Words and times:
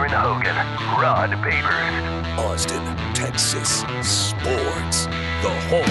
Aaron 0.00 0.12
Hogan, 0.12 0.56
Rod 0.98 1.30
Babers. 1.44 2.38
Austin, 2.38 2.82
Texas 3.12 3.80
Sports. 4.00 5.04
The 5.42 5.50
home 5.68 5.84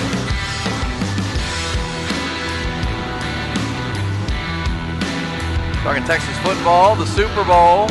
Talking 5.84 6.04
Texas 6.06 6.36
football, 6.40 6.96
the 6.96 7.06
Super 7.06 7.44
Bowl. 7.44 7.88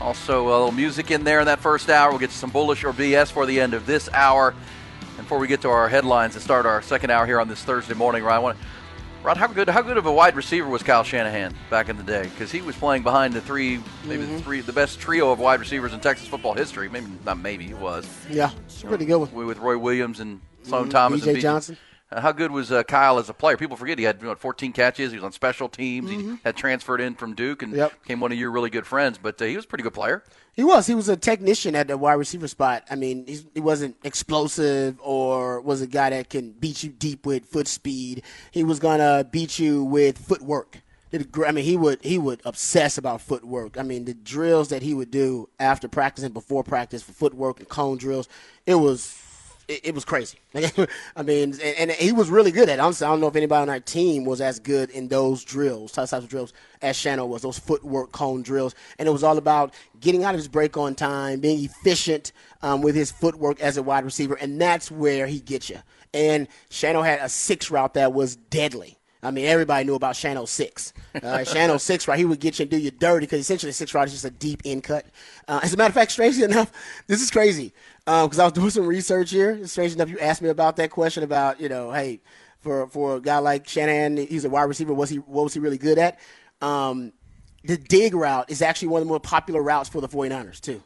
Also, 0.00 0.46
a 0.46 0.48
little 0.48 0.70
music 0.70 1.10
in 1.10 1.24
there 1.24 1.40
in 1.40 1.46
that 1.46 1.58
first 1.58 1.90
hour. 1.90 2.10
We'll 2.10 2.20
get 2.20 2.30
to 2.30 2.36
some 2.36 2.50
bullish 2.50 2.84
or 2.84 2.92
BS 2.92 3.32
for 3.32 3.46
the 3.46 3.60
end 3.60 3.74
of 3.74 3.84
this 3.84 4.08
hour. 4.12 4.54
And 5.16 5.26
before 5.26 5.40
we 5.40 5.48
get 5.48 5.62
to 5.62 5.70
our 5.70 5.88
headlines 5.88 6.36
and 6.36 6.44
start 6.44 6.66
our 6.66 6.82
second 6.82 7.10
hour 7.10 7.26
here 7.26 7.40
on 7.40 7.48
this 7.48 7.64
Thursday 7.64 7.94
morning, 7.94 8.22
Ryan, 8.22 8.36
I 8.36 8.38
want 8.38 8.58
Rod, 9.28 9.36
how 9.36 9.46
good 9.46 9.68
how 9.68 9.82
good 9.82 9.98
of 9.98 10.06
a 10.06 10.10
wide 10.12 10.36
receiver 10.36 10.66
was 10.66 10.82
Kyle 10.82 11.04
Shanahan 11.04 11.54
back 11.68 11.90
in 11.90 11.98
the 11.98 12.02
day? 12.02 12.22
Because 12.22 12.50
he 12.50 12.62
was 12.62 12.74
playing 12.74 13.02
behind 13.02 13.34
the 13.34 13.42
three, 13.42 13.78
maybe 14.06 14.22
Mm-hmm. 14.22 14.36
the 14.36 14.42
three, 14.42 14.60
the 14.62 14.72
best 14.72 15.00
trio 15.00 15.30
of 15.30 15.38
wide 15.38 15.60
receivers 15.60 15.92
in 15.92 16.00
Texas 16.00 16.26
football 16.26 16.54
history. 16.54 16.88
Maybe 16.88 17.08
not. 17.26 17.38
Maybe 17.38 17.66
he 17.66 17.74
was. 17.74 18.08
Yeah, 18.30 18.52
pretty 18.84 19.04
good 19.04 19.18
one. 19.18 19.46
With 19.46 19.58
Roy 19.58 19.76
Williams 19.76 20.20
and 20.20 20.40
Sloan 20.62 20.88
Thomas 20.88 21.20
B.J. 21.20 21.30
and 21.30 21.36
B.J. 21.36 21.42
Johnson. 21.42 21.76
Uh, 22.10 22.20
how 22.22 22.32
good 22.32 22.50
was 22.50 22.72
uh, 22.72 22.82
Kyle 22.84 23.18
as 23.18 23.28
a 23.28 23.34
player? 23.34 23.56
People 23.58 23.76
forget 23.76 23.98
he 23.98 24.04
had 24.04 24.20
you 24.22 24.28
know, 24.28 24.34
14 24.34 24.72
catches. 24.72 25.10
He 25.12 25.18
was 25.18 25.24
on 25.24 25.32
special 25.32 25.68
teams. 25.68 26.10
He 26.10 26.38
had 26.42 26.56
transferred 26.56 27.00
in 27.02 27.14
from 27.14 27.34
Duke 27.34 27.62
and 27.62 27.72
Mm-hmm. 27.72 27.80
Yep. 27.80 28.02
became 28.02 28.20
one 28.20 28.32
of 28.32 28.38
your 28.38 28.50
really 28.50 28.70
good 28.70 28.86
friends. 28.86 29.18
But 29.18 29.40
uh, 29.42 29.44
he 29.44 29.56
was 29.56 29.66
a 29.66 29.68
pretty 29.68 29.82
good 29.84 29.92
player. 29.94 30.24
He 30.54 30.64
was. 30.64 30.86
He 30.86 30.94
was 30.94 31.08
a 31.08 31.16
technician 31.16 31.74
at 31.74 31.86
the 31.88 31.98
wide 31.98 32.14
receiver 32.14 32.48
spot. 32.48 32.84
I 32.90 32.94
mean, 32.96 33.26
he's, 33.26 33.44
he 33.54 33.60
wasn't 33.60 33.96
explosive 34.04 34.98
or 35.02 35.60
was 35.60 35.82
a 35.82 35.86
guy 35.86 36.10
that 36.10 36.30
can 36.30 36.52
beat 36.52 36.82
you 36.82 36.90
deep 36.90 37.26
with 37.26 37.44
foot 37.44 37.68
speed. 37.68 38.22
He 38.50 38.64
was 38.64 38.78
gonna 38.78 39.24
beat 39.30 39.58
you 39.58 39.84
with 39.84 40.18
footwork. 40.18 40.78
Did 41.10 41.20
a 41.22 41.24
gr- 41.24 41.46
I 41.46 41.52
mean, 41.52 41.64
he 41.64 41.76
would 41.76 42.02
he 42.04 42.18
would 42.18 42.40
obsess 42.44 42.98
about 42.98 43.20
footwork. 43.20 43.78
I 43.78 43.82
mean, 43.82 44.04
the 44.04 44.14
drills 44.14 44.68
that 44.68 44.82
he 44.82 44.94
would 44.94 45.10
do 45.10 45.48
after 45.60 45.88
practice 45.88 46.24
and 46.24 46.34
before 46.34 46.64
practice 46.64 47.02
for 47.02 47.12
footwork 47.12 47.60
and 47.60 47.68
cone 47.68 47.96
drills, 47.96 48.28
it 48.66 48.74
was 48.74 49.06
it, 49.68 49.80
it 49.84 49.94
was 49.94 50.04
crazy. 50.04 50.38
I 51.16 51.22
mean, 51.22 51.52
and, 51.52 51.62
and 51.62 51.90
he 51.92 52.12
was 52.12 52.30
really 52.30 52.50
good 52.50 52.68
at 52.68 52.78
it. 52.78 52.80
Honestly, 52.80 53.06
I 53.06 53.10
don't 53.10 53.20
know 53.20 53.28
if 53.28 53.36
anybody 53.36 53.62
on 53.62 53.68
our 53.68 53.80
team 53.80 54.24
was 54.24 54.40
as 54.40 54.58
good 54.58 54.90
in 54.90 55.08
those 55.08 55.44
drills, 55.44 55.92
types 55.92 56.12
of 56.12 56.28
drills, 56.28 56.52
as 56.82 56.96
Shannon 56.96 57.28
was, 57.28 57.42
those 57.42 57.58
footwork 57.58 58.12
cone 58.12 58.42
drills. 58.42 58.74
And 58.98 59.08
it 59.08 59.12
was 59.12 59.22
all 59.22 59.38
about 59.38 59.74
getting 60.00 60.24
out 60.24 60.34
of 60.34 60.38
his 60.38 60.48
break 60.48 60.76
on 60.76 60.94
time, 60.94 61.40
being 61.40 61.64
efficient 61.64 62.32
um, 62.62 62.82
with 62.82 62.94
his 62.94 63.10
footwork 63.10 63.60
as 63.60 63.76
a 63.76 63.82
wide 63.82 64.04
receiver, 64.04 64.34
and 64.34 64.60
that's 64.60 64.90
where 64.90 65.26
he 65.26 65.40
gets 65.40 65.70
you. 65.70 65.78
And 66.14 66.48
Shannon 66.70 67.04
had 67.04 67.20
a 67.20 67.28
six 67.28 67.70
route 67.70 67.94
that 67.94 68.12
was 68.12 68.36
deadly. 68.36 68.97
I 69.22 69.30
mean, 69.32 69.46
everybody 69.46 69.84
knew 69.84 69.94
about 69.94 70.14
Channel 70.14 70.46
6. 70.46 70.92
Uh, 71.22 71.44
Channel 71.44 71.78
6, 71.78 72.06
right? 72.06 72.18
He 72.18 72.24
would 72.24 72.38
get 72.38 72.58
you 72.58 72.62
and 72.62 72.70
do 72.70 72.78
you 72.78 72.90
dirty 72.90 73.26
because 73.26 73.40
essentially 73.40 73.72
6 73.72 73.94
route 73.94 74.06
is 74.06 74.12
just 74.12 74.24
a 74.24 74.30
deep 74.30 74.62
in 74.64 74.80
cut. 74.80 75.06
Uh, 75.48 75.60
as 75.62 75.74
a 75.74 75.76
matter 75.76 75.88
of 75.88 75.94
fact, 75.94 76.12
strangely 76.12 76.44
enough, 76.44 76.72
this 77.08 77.20
is 77.20 77.30
crazy 77.30 77.72
because 78.04 78.38
I 78.38 78.44
was 78.44 78.52
doing 78.52 78.70
some 78.70 78.86
research 78.86 79.30
here. 79.30 79.66
Strange 79.66 79.94
enough, 79.94 80.08
you 80.08 80.18
asked 80.20 80.42
me 80.42 80.48
about 80.48 80.76
that 80.76 80.90
question 80.90 81.24
about, 81.24 81.60
you 81.60 81.68
know, 81.68 81.90
hey, 81.90 82.20
for, 82.60 82.86
for 82.88 83.16
a 83.16 83.20
guy 83.20 83.38
like 83.38 83.66
Shanahan, 83.68 84.16
he's 84.16 84.44
a 84.44 84.50
wide 84.50 84.64
receiver. 84.64 84.94
Was 84.94 85.10
he, 85.10 85.16
what 85.16 85.44
was 85.44 85.54
he 85.54 85.60
really 85.60 85.78
good 85.78 85.98
at? 85.98 86.18
Um, 86.60 87.12
the 87.64 87.76
dig 87.76 88.14
route 88.14 88.50
is 88.50 88.62
actually 88.62 88.88
one 88.88 89.02
of 89.02 89.06
the 89.06 89.10
more 89.10 89.20
popular 89.20 89.62
routes 89.62 89.88
for 89.88 90.00
the 90.00 90.08
49ers, 90.08 90.60
too. 90.60 90.82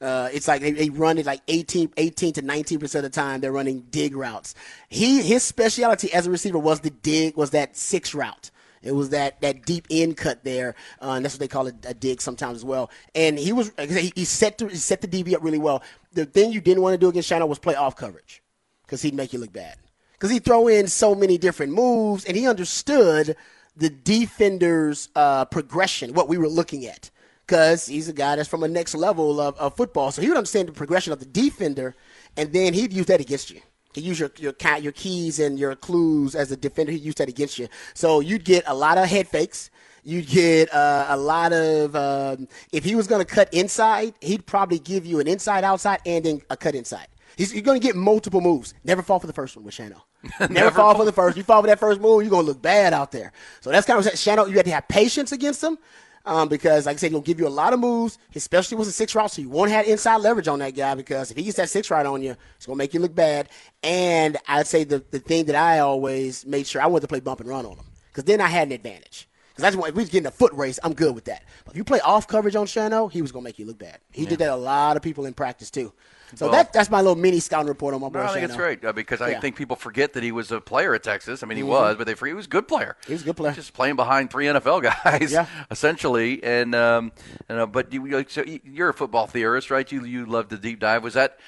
Uh, 0.00 0.30
it's 0.32 0.48
like 0.48 0.62
they, 0.62 0.70
they 0.70 0.88
run 0.88 1.18
it 1.18 1.26
like 1.26 1.42
18, 1.48 1.92
18 1.96 2.32
to 2.34 2.42
19 2.42 2.78
percent 2.78 3.04
of 3.04 3.12
the 3.12 3.14
time 3.14 3.40
they're 3.40 3.52
running 3.52 3.80
dig 3.90 4.16
routes. 4.16 4.54
He 4.88 5.22
his 5.22 5.42
specialty 5.42 6.12
as 6.12 6.26
a 6.26 6.30
receiver 6.30 6.58
was 6.58 6.80
the 6.80 6.90
dig 6.90 7.36
was 7.36 7.50
that 7.50 7.76
six 7.76 8.14
route. 8.14 8.50
It 8.82 8.92
was 8.92 9.10
that, 9.10 9.42
that 9.42 9.66
deep 9.66 9.86
end 9.90 10.16
cut 10.16 10.42
there, 10.42 10.74
uh, 11.02 11.10
and 11.10 11.24
that's 11.24 11.34
what 11.34 11.40
they 11.40 11.48
call 11.48 11.66
it 11.66 11.74
a 11.86 11.92
dig 11.92 12.22
sometimes 12.22 12.56
as 12.56 12.64
well. 12.64 12.90
And 13.14 13.38
he 13.38 13.52
was 13.52 13.72
he, 13.78 14.24
set 14.24 14.56
the, 14.56 14.68
he 14.68 14.76
set 14.76 15.02
the 15.02 15.08
DB 15.08 15.34
up 15.34 15.42
really 15.44 15.58
well. 15.58 15.82
The 16.12 16.24
thing 16.24 16.50
you 16.50 16.62
didn't 16.62 16.82
want 16.82 16.94
to 16.94 16.98
do 16.98 17.08
against 17.08 17.28
Shannon 17.28 17.48
was 17.48 17.58
play 17.58 17.74
off 17.74 17.94
coverage 17.94 18.42
because 18.86 19.02
he'd 19.02 19.14
make 19.14 19.34
you 19.34 19.38
look 19.38 19.52
bad. 19.52 19.76
Because 20.12 20.30
he'd 20.30 20.44
throw 20.44 20.66
in 20.66 20.86
so 20.86 21.14
many 21.14 21.36
different 21.36 21.72
moves, 21.72 22.24
and 22.24 22.36
he 22.36 22.48
understood 22.48 23.36
the 23.76 23.90
defender's 23.90 25.10
uh, 25.14 25.44
progression, 25.44 26.14
what 26.14 26.28
we 26.28 26.38
were 26.38 26.48
looking 26.48 26.86
at 26.86 27.10
because 27.50 27.86
he's 27.86 28.08
a 28.08 28.12
guy 28.12 28.36
that's 28.36 28.48
from 28.48 28.62
a 28.62 28.68
next 28.68 28.94
level 28.94 29.40
of, 29.40 29.56
of 29.58 29.74
football. 29.76 30.12
So 30.12 30.22
he 30.22 30.28
would 30.28 30.36
understand 30.36 30.68
the 30.68 30.72
progression 30.72 31.12
of 31.12 31.18
the 31.18 31.26
defender, 31.26 31.96
and 32.36 32.52
then 32.52 32.74
he'd 32.74 32.92
use 32.92 33.06
that 33.06 33.20
against 33.20 33.50
you. 33.50 33.60
He'd 33.92 34.04
use 34.04 34.20
your 34.20 34.30
your 34.38 34.54
your 34.80 34.92
keys 34.92 35.40
and 35.40 35.58
your 35.58 35.74
clues 35.74 36.36
as 36.36 36.52
a 36.52 36.56
defender. 36.56 36.92
He'd 36.92 37.02
use 37.02 37.16
that 37.16 37.28
against 37.28 37.58
you. 37.58 37.66
So 37.92 38.20
you'd 38.20 38.44
get 38.44 38.62
a 38.68 38.74
lot 38.74 38.98
of 38.98 39.06
head 39.06 39.26
fakes. 39.26 39.70
You'd 40.04 40.28
get 40.28 40.72
uh, 40.72 41.06
a 41.08 41.16
lot 41.16 41.52
of. 41.52 41.96
Um, 41.96 42.46
if 42.72 42.84
he 42.84 42.94
was 42.94 43.08
going 43.08 43.24
to 43.24 43.34
cut 43.34 43.52
inside, 43.52 44.14
he'd 44.20 44.46
probably 44.46 44.78
give 44.78 45.04
you 45.04 45.18
an 45.18 45.26
inside 45.26 45.64
outside 45.64 45.98
and 46.06 46.24
then 46.24 46.42
a 46.50 46.56
cut 46.56 46.76
inside. 46.76 47.08
He's, 47.36 47.52
you're 47.52 47.62
going 47.62 47.80
to 47.80 47.84
get 47.84 47.96
multiple 47.96 48.40
moves. 48.40 48.74
Never 48.84 49.02
fall 49.02 49.18
for 49.18 49.26
the 49.26 49.32
first 49.32 49.56
one 49.56 49.64
with 49.64 49.74
Shano. 49.74 50.02
Never, 50.50 50.70
fall 50.70 50.94
for 50.94 51.04
the 51.04 51.12
first. 51.12 51.36
You 51.36 51.42
fall 51.42 51.62
for 51.62 51.66
that 51.66 51.80
first 51.80 52.00
move, 52.00 52.22
you're 52.22 52.30
going 52.30 52.44
to 52.44 52.48
look 52.48 52.62
bad 52.62 52.92
out 52.92 53.10
there. 53.10 53.32
So 53.60 53.70
that's 53.70 53.86
kind 53.86 53.98
of 53.98 54.12
Shano. 54.12 54.48
You 54.48 54.54
have 54.54 54.64
to 54.66 54.70
have 54.70 54.86
patience 54.88 55.32
against 55.32 55.64
him 55.64 55.78
um, 56.26 56.48
because, 56.48 56.86
like 56.86 56.96
I 56.96 56.98
said, 56.98 57.10
he'll 57.10 57.20
give 57.20 57.40
you 57.40 57.46
a 57.46 57.48
lot 57.48 57.72
of 57.72 57.80
moves, 57.80 58.18
especially 58.34 58.76
with 58.76 58.88
a 58.88 58.92
six 58.92 59.14
route. 59.14 59.30
So 59.30 59.42
you 59.42 59.48
won't 59.48 59.70
have 59.70 59.86
inside 59.86 60.18
leverage 60.18 60.48
on 60.48 60.58
that 60.58 60.74
guy 60.74 60.94
because 60.94 61.30
if 61.30 61.36
he 61.36 61.44
gets 61.44 61.56
that 61.56 61.70
six 61.70 61.90
route 61.90 62.06
on 62.06 62.22
you, 62.22 62.36
it's 62.56 62.66
going 62.66 62.76
to 62.76 62.78
make 62.78 62.94
you 62.94 63.00
look 63.00 63.14
bad. 63.14 63.48
And 63.82 64.36
I'd 64.46 64.66
say 64.66 64.84
the, 64.84 65.02
the 65.10 65.18
thing 65.18 65.46
that 65.46 65.56
I 65.56 65.78
always 65.78 66.44
made 66.46 66.66
sure 66.66 66.82
I 66.82 66.86
wanted 66.86 67.02
to 67.02 67.08
play 67.08 67.20
bump 67.20 67.40
and 67.40 67.48
run 67.48 67.64
on 67.64 67.72
him 67.72 67.86
because 68.08 68.24
then 68.24 68.40
I 68.40 68.48
had 68.48 68.68
an 68.68 68.72
advantage. 68.72 69.28
Because 69.60 69.74
that's 69.74 69.76
what, 69.80 69.90
if 69.90 69.94
we 69.94 70.02
was 70.02 70.10
getting 70.10 70.26
a 70.26 70.30
foot 70.30 70.52
race, 70.54 70.78
I'm 70.82 70.94
good 70.94 71.14
with 71.14 71.24
that. 71.26 71.42
But 71.64 71.72
if 71.74 71.76
you 71.76 71.84
play 71.84 72.00
off 72.00 72.26
coverage 72.26 72.56
on 72.56 72.66
Shano, 72.66 73.10
he 73.10 73.20
was 73.22 73.32
going 73.32 73.42
to 73.44 73.48
make 73.48 73.58
you 73.58 73.66
look 73.66 73.78
bad. 73.78 73.98
He 74.10 74.26
did 74.26 74.38
that 74.38 74.50
a 74.50 74.56
lot 74.56 74.96
of 74.96 75.02
people 75.02 75.26
in 75.26 75.34
practice 75.34 75.70
too. 75.70 75.92
So 76.36 76.46
Well- 76.46 76.52
that, 76.52 76.72
that's 76.72 76.88
my 76.90 76.98
little 77.00 77.16
mini 77.16 77.40
scouting 77.40 77.66
report 77.68 77.92
on 77.94 78.00
my 78.00 78.08
boy 78.08 78.20
No, 78.20 78.26
I 78.26 78.32
think 78.32 78.42
Shano. 78.46 78.48
it's 78.48 78.56
great 78.56 78.84
uh, 78.84 78.92
because 78.92 79.20
I 79.20 79.30
Yeah. 79.30 79.40
think 79.40 79.56
people 79.56 79.74
forget 79.76 80.12
that 80.12 80.22
he 80.22 80.30
was 80.32 80.52
a 80.52 80.60
player 80.60 80.94
at 80.94 81.02
Texas. 81.02 81.42
I 81.42 81.46
mean, 81.46 81.56
he 81.56 81.64
was, 81.64 81.96
but 81.96 82.06
they 82.06 82.14
forget 82.14 82.30
he 82.30 82.36
was 82.36 82.46
a 82.46 82.50
good 82.50 82.68
player. 82.68 82.96
He 83.06 83.12
was 83.12 83.22
a 83.22 83.24
good 83.24 83.36
player. 83.36 83.52
Just 83.52 83.72
playing 83.74 83.96
behind 83.96 84.30
three 84.30 84.46
NFL 84.46 84.80
guys, 85.04 85.32
Yeah. 85.32 85.46
essentially. 85.70 86.42
And 86.44 86.74
um, 86.74 87.12
and, 87.48 87.58
uh, 87.58 87.66
but 87.66 87.92
you, 87.92 88.06
you- 88.06 88.24
so 88.28 88.44
you're 88.64 88.90
a 88.90 88.94
football 88.94 89.26
theorist, 89.26 89.70
right? 89.70 89.90
You 89.90 90.04
you 90.04 90.26
love 90.26 90.48
the 90.48 90.56
deep 90.56 90.78
dive. 90.80 91.02
Was 91.02 91.14
that? 91.14 91.38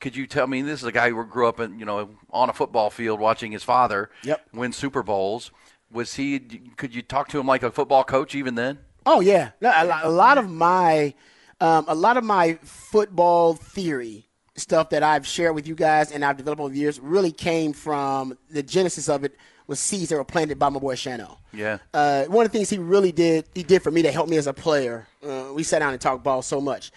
Could 0.00 0.16
you 0.16 0.26
tell 0.26 0.46
me? 0.46 0.60
This 0.62 0.80
is 0.80 0.86
a 0.86 0.92
guy 0.92 1.10
who 1.10 1.24
grew 1.24 1.48
up 1.48 1.60
in 1.60 1.78
you 1.78 1.84
know 1.86 2.10
on 2.30 2.48
a 2.50 2.52
football 2.52 2.90
field 2.90 3.20
watching 3.20 3.52
his 3.52 3.62
father 3.62 4.10
Yep. 4.22 4.46
win 4.52 4.72
Super 4.72 5.02
Bowls. 5.02 5.50
Was 5.94 6.14
he? 6.14 6.40
Could 6.76 6.94
you 6.94 7.02
talk 7.02 7.28
to 7.28 7.40
him 7.40 7.46
like 7.46 7.62
a 7.62 7.70
football 7.70 8.04
coach 8.04 8.34
even 8.34 8.56
then? 8.56 8.80
Oh 9.06 9.20
yeah, 9.20 9.50
a, 9.62 9.86
lot, 9.86 10.04
a 10.04 10.10
lot 10.10 10.38
of 10.38 10.50
my, 10.50 11.14
um, 11.60 11.84
a 11.88 11.94
lot 11.94 12.16
of 12.16 12.24
my 12.24 12.58
football 12.62 13.54
theory 13.54 14.28
stuff 14.56 14.90
that 14.90 15.02
I've 15.02 15.26
shared 15.26 15.54
with 15.54 15.66
you 15.66 15.74
guys 15.74 16.12
and 16.12 16.24
I've 16.24 16.36
developed 16.36 16.60
over 16.60 16.72
the 16.72 16.78
years 16.78 17.00
really 17.00 17.32
came 17.32 17.72
from 17.72 18.36
the 18.50 18.62
genesis 18.62 19.08
of 19.08 19.24
it 19.24 19.36
was 19.66 19.80
seeds 19.80 20.10
that 20.10 20.16
were 20.16 20.24
planted 20.24 20.58
by 20.58 20.68
my 20.68 20.78
boy 20.78 20.94
Shano. 20.94 21.38
Yeah. 21.52 21.78
Uh, 21.92 22.24
one 22.24 22.44
of 22.44 22.52
the 22.52 22.58
things 22.58 22.70
he 22.70 22.78
really 22.78 23.12
did, 23.12 23.46
he 23.54 23.62
did 23.62 23.82
for 23.82 23.90
me 23.90 24.02
to 24.02 24.12
help 24.12 24.28
me 24.28 24.36
as 24.36 24.46
a 24.46 24.52
player. 24.52 25.06
Uh, 25.26 25.52
we 25.54 25.62
sat 25.62 25.78
down 25.78 25.92
and 25.92 26.00
talked 26.00 26.22
ball 26.22 26.42
so 26.42 26.60
much. 26.60 26.92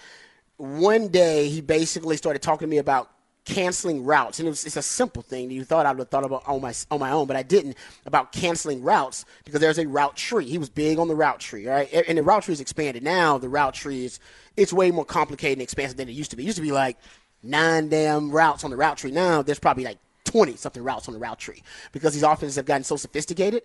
One 0.58 1.08
day, 1.08 1.50
he 1.50 1.62
basically 1.62 2.18
started 2.18 2.42
talking 2.42 2.68
to 2.68 2.70
me 2.70 2.80
about 2.80 3.12
canceling 3.48 4.04
routes, 4.04 4.40
and 4.40 4.48
it 4.48 4.52
was, 4.52 4.66
it's 4.66 4.76
a 4.76 4.82
simple 4.82 5.22
thing. 5.22 5.48
that 5.48 5.54
You 5.54 5.64
thought 5.64 5.86
I 5.86 5.92
would 5.92 6.00
have 6.00 6.10
thought 6.10 6.26
about 6.26 6.44
on 6.48 6.62
my 6.62 6.74
on 6.92 7.00
my 7.00 7.12
own, 7.12 7.28
but 7.28 7.38
I 7.38 7.44
didn't 7.44 7.78
about 8.06 8.34
canceling 8.34 8.84
routes 8.84 9.26
because 9.46 9.62
there's 9.62 9.80
a 9.80 9.88
route 9.88 10.16
tree. 10.18 10.46
He 10.46 10.58
was 10.58 10.70
big 10.70 11.00
on 11.00 11.08
the 11.08 11.16
route 11.16 11.40
tree, 11.40 11.68
right? 11.68 11.92
And 12.08 12.18
the 12.18 12.24
route 12.24 12.44
tree 12.44 12.54
is 12.54 12.62
expanded 12.62 13.04
now. 13.04 13.38
The 13.38 13.50
route 13.50 13.74
tree 13.74 14.06
is 14.06 14.20
it's 14.58 14.74
way 14.74 14.92
more 14.92 15.06
complicated 15.06 15.60
and 15.60 15.62
expansive 15.64 15.98
than 15.98 16.10
it 16.10 16.14
used 16.14 16.32
to 16.32 16.38
be. 16.38 16.44
It 16.44 16.48
used 16.48 16.58
to 16.58 16.62
be 16.62 16.72
like 16.72 16.98
nine 17.42 17.88
damn 17.88 18.32
routes 18.32 18.64
on 18.64 18.72
the 18.72 18.78
route 18.78 18.98
tree. 18.98 19.12
Now 19.12 19.42
there's 19.42 19.60
probably 19.60 19.86
like 19.86 20.00
20 20.26 20.58
something 20.58 20.84
routes 20.84 21.08
on 21.08 21.14
the 21.14 21.20
route 21.20 21.40
tree 21.40 21.64
because 21.94 22.14
these 22.14 22.24
offenses 22.24 22.58
have 22.58 22.66
gotten 22.66 22.84
so 22.84 22.98
sophisticated. 22.98 23.64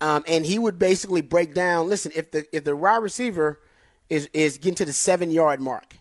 Um, 0.00 0.24
and 0.28 0.46
he 0.46 0.58
would 0.58 0.78
basically 0.78 1.22
break 1.22 1.52
down. 1.52 1.88
Listen, 1.88 2.12
if 2.14 2.30
the 2.30 2.46
if 2.54 2.64
the 2.64 2.76
wide 2.76 3.02
receiver 3.02 3.60
is 4.08 4.28
is 4.32 4.58
getting 4.58 4.76
to 4.76 4.84
the 4.84 4.92
seven 4.92 5.30
yard 5.30 5.60
mark, 5.60 5.96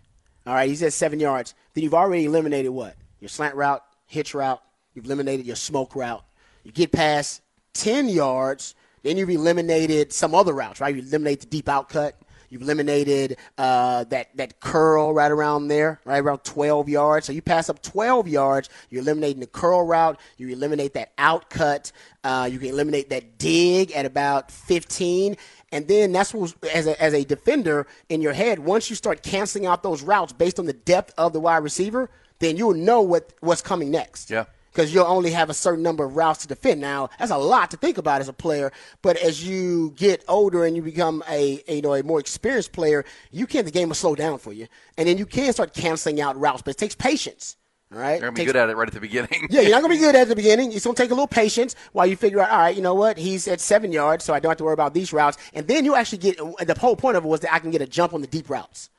all 0.45 0.53
right, 0.53 0.69
he's 0.69 0.83
at 0.83 0.93
seven 0.93 1.19
yards. 1.19 1.55
Then 1.73 1.83
you've 1.83 1.93
already 1.93 2.25
eliminated 2.25 2.71
what 2.71 2.95
your 3.19 3.29
slant 3.29 3.55
route, 3.55 3.83
hitch 4.05 4.33
route. 4.33 4.61
You've 4.93 5.05
eliminated 5.05 5.45
your 5.45 5.55
smoke 5.55 5.95
route. 5.95 6.23
You 6.63 6.71
get 6.71 6.91
past 6.91 7.41
ten 7.73 8.09
yards, 8.09 8.75
then 9.03 9.17
you've 9.17 9.29
eliminated 9.29 10.11
some 10.13 10.33
other 10.33 10.53
routes, 10.53 10.79
right? 10.79 10.95
You 10.95 11.01
eliminate 11.01 11.41
the 11.41 11.47
deep 11.47 11.69
out 11.69 11.89
cut. 11.89 12.15
You've 12.49 12.61
eliminated 12.61 13.37
uh, 13.57 14.05
that 14.05 14.35
that 14.37 14.59
curl 14.59 15.13
right 15.13 15.31
around 15.31 15.67
there, 15.67 15.99
right 16.05 16.23
around 16.23 16.43
12 16.43 16.87
yards. 16.89 17.25
So 17.25 17.33
you 17.33 17.41
pass 17.41 17.69
up 17.69 17.81
12 17.81 18.27
yards, 18.27 18.69
you're 18.89 19.01
eliminating 19.01 19.41
the 19.41 19.47
curl 19.47 19.85
route. 19.85 20.19
You 20.37 20.49
eliminate 20.49 20.93
that 20.93 21.11
out 21.17 21.49
cut. 21.49 21.91
Uh, 22.23 22.47
you 22.51 22.59
can 22.59 22.69
eliminate 22.69 23.09
that 23.09 23.37
dig 23.37 23.91
at 23.91 24.05
about 24.05 24.51
15. 24.51 25.35
And 25.71 25.87
then 25.87 26.11
that's 26.11 26.33
what, 26.33 26.53
as 26.73 26.87
a, 26.87 27.01
as 27.01 27.13
a 27.13 27.25
defender 27.25 27.87
in 28.09 28.21
your 28.21 28.33
head, 28.33 28.59
once 28.59 28.89
you 28.89 28.95
start 28.95 29.23
canceling 29.23 29.65
out 29.65 29.83
those 29.83 30.01
routes 30.01 30.31
based 30.31 30.59
on 30.59 30.65
the 30.65 30.73
depth 30.73 31.13
of 31.17 31.33
the 31.33 31.39
wide 31.39 31.57
receiver, 31.57 32.09
then 32.45 32.55
you'll 32.57 32.73
know 32.75 33.01
what, 33.01 33.33
what's 33.41 33.61
coming 33.61 33.91
next. 33.91 34.29
Yeah. 34.29 34.45
because 34.71 34.93
you'll 34.93 35.05
only 35.07 35.31
have 35.31 35.49
a 35.49 35.53
certain 35.53 35.81
number 35.83 36.03
of 36.03 36.15
routes 36.17 36.41
to 36.43 36.47
defend. 36.49 36.81
Now, 36.81 37.09
that's 37.17 37.31
a 37.31 37.37
lot 37.37 37.71
to 37.71 37.77
think 37.77 37.97
about 37.97 38.19
as 38.21 38.27
a 38.27 38.33
player, 38.33 38.71
but 39.01 39.15
as 39.17 39.47
you 39.47 39.93
get 39.95 40.23
older 40.27 40.65
and 40.65 40.75
you 40.75 40.81
become 40.81 41.23
a, 41.29 41.61
a 41.67 41.75
you 41.77 41.81
know 41.81 41.93
a 41.93 42.03
more 42.03 42.19
experienced 42.19 42.71
player, 42.73 43.05
you 43.31 43.47
can 43.47 43.63
the 43.65 43.71
game 43.71 43.87
will 43.89 43.95
slow 43.95 44.15
down 44.15 44.37
for 44.37 44.51
you, 44.53 44.67
and 44.97 45.07
then 45.07 45.17
you 45.17 45.25
can 45.25 45.51
start 45.53 45.73
canceling 45.73 46.19
out 46.21 46.37
routes. 46.39 46.61
But 46.61 46.71
it 46.75 46.77
takes 46.77 46.93
patience. 46.95 47.55
All 47.93 47.99
right, 48.01 48.13
You're 48.19 48.21
gonna 48.21 48.31
be 48.33 48.37
Takes- 48.41 48.51
good 48.53 48.55
at 48.63 48.69
it 48.69 48.75
right 48.75 48.87
at 48.87 48.93
the 48.95 48.99
beginning. 48.99 49.47
yeah, 49.51 49.61
you're 49.61 49.71
not 49.71 49.81
gonna 49.83 49.93
be 49.93 49.99
good 50.07 50.15
at 50.15 50.27
the 50.27 50.35
beginning. 50.35 50.73
It's 50.73 50.83
gonna 50.83 50.95
take 50.95 51.11
a 51.11 51.13
little 51.13 51.27
patience 51.27 51.75
while 51.93 52.07
you 52.07 52.15
figure 52.17 52.41
out. 52.41 52.49
All 52.49 52.57
right, 52.57 52.75
you 52.75 52.81
know 52.81 52.95
what? 52.95 53.17
He's 53.17 53.47
at 53.47 53.61
seven 53.61 53.91
yards, 53.93 54.25
so 54.25 54.33
I 54.33 54.39
don't 54.39 54.49
have 54.49 54.57
to 54.57 54.63
worry 54.65 54.73
about 54.73 54.93
these 54.95 55.13
routes. 55.13 55.37
And 55.53 55.67
then 55.67 55.85
you 55.85 55.95
actually 55.95 56.17
get 56.17 56.37
the 56.37 56.75
whole 56.77 56.95
point 56.97 57.15
of 57.15 57.23
it 57.23 57.27
was 57.27 57.39
that 57.41 57.53
I 57.53 57.59
can 57.59 57.69
get 57.71 57.81
a 57.81 57.87
jump 57.87 58.13
on 58.13 58.21
the 58.21 58.27
deep 58.27 58.49
routes. 58.49 58.89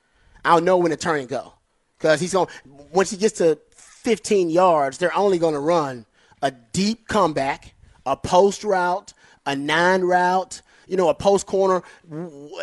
I'll 0.44 0.60
know 0.62 0.78
when 0.78 0.90
to 0.92 0.96
turn 0.96 1.18
and 1.20 1.28
go 1.28 1.52
because 1.98 2.20
he's 2.20 2.32
going. 2.32 2.48
Once 2.96 3.10
he 3.10 3.16
gets 3.16 3.38
to 3.38 3.58
15 3.70 4.48
yards, 4.50 4.98
they're 4.98 5.14
only 5.14 5.38
going 5.38 5.54
to 5.54 5.60
run 5.60 6.06
a 6.42 6.50
deep 6.50 7.06
comeback, 7.08 7.74
a 8.06 8.16
post 8.16 8.64
route, 8.64 9.12
a 9.44 9.54
nine 9.54 10.02
route. 10.02 10.62
You 10.88 10.96
know, 10.96 11.08
a 11.08 11.14
post 11.14 11.46
corner. 11.46 11.82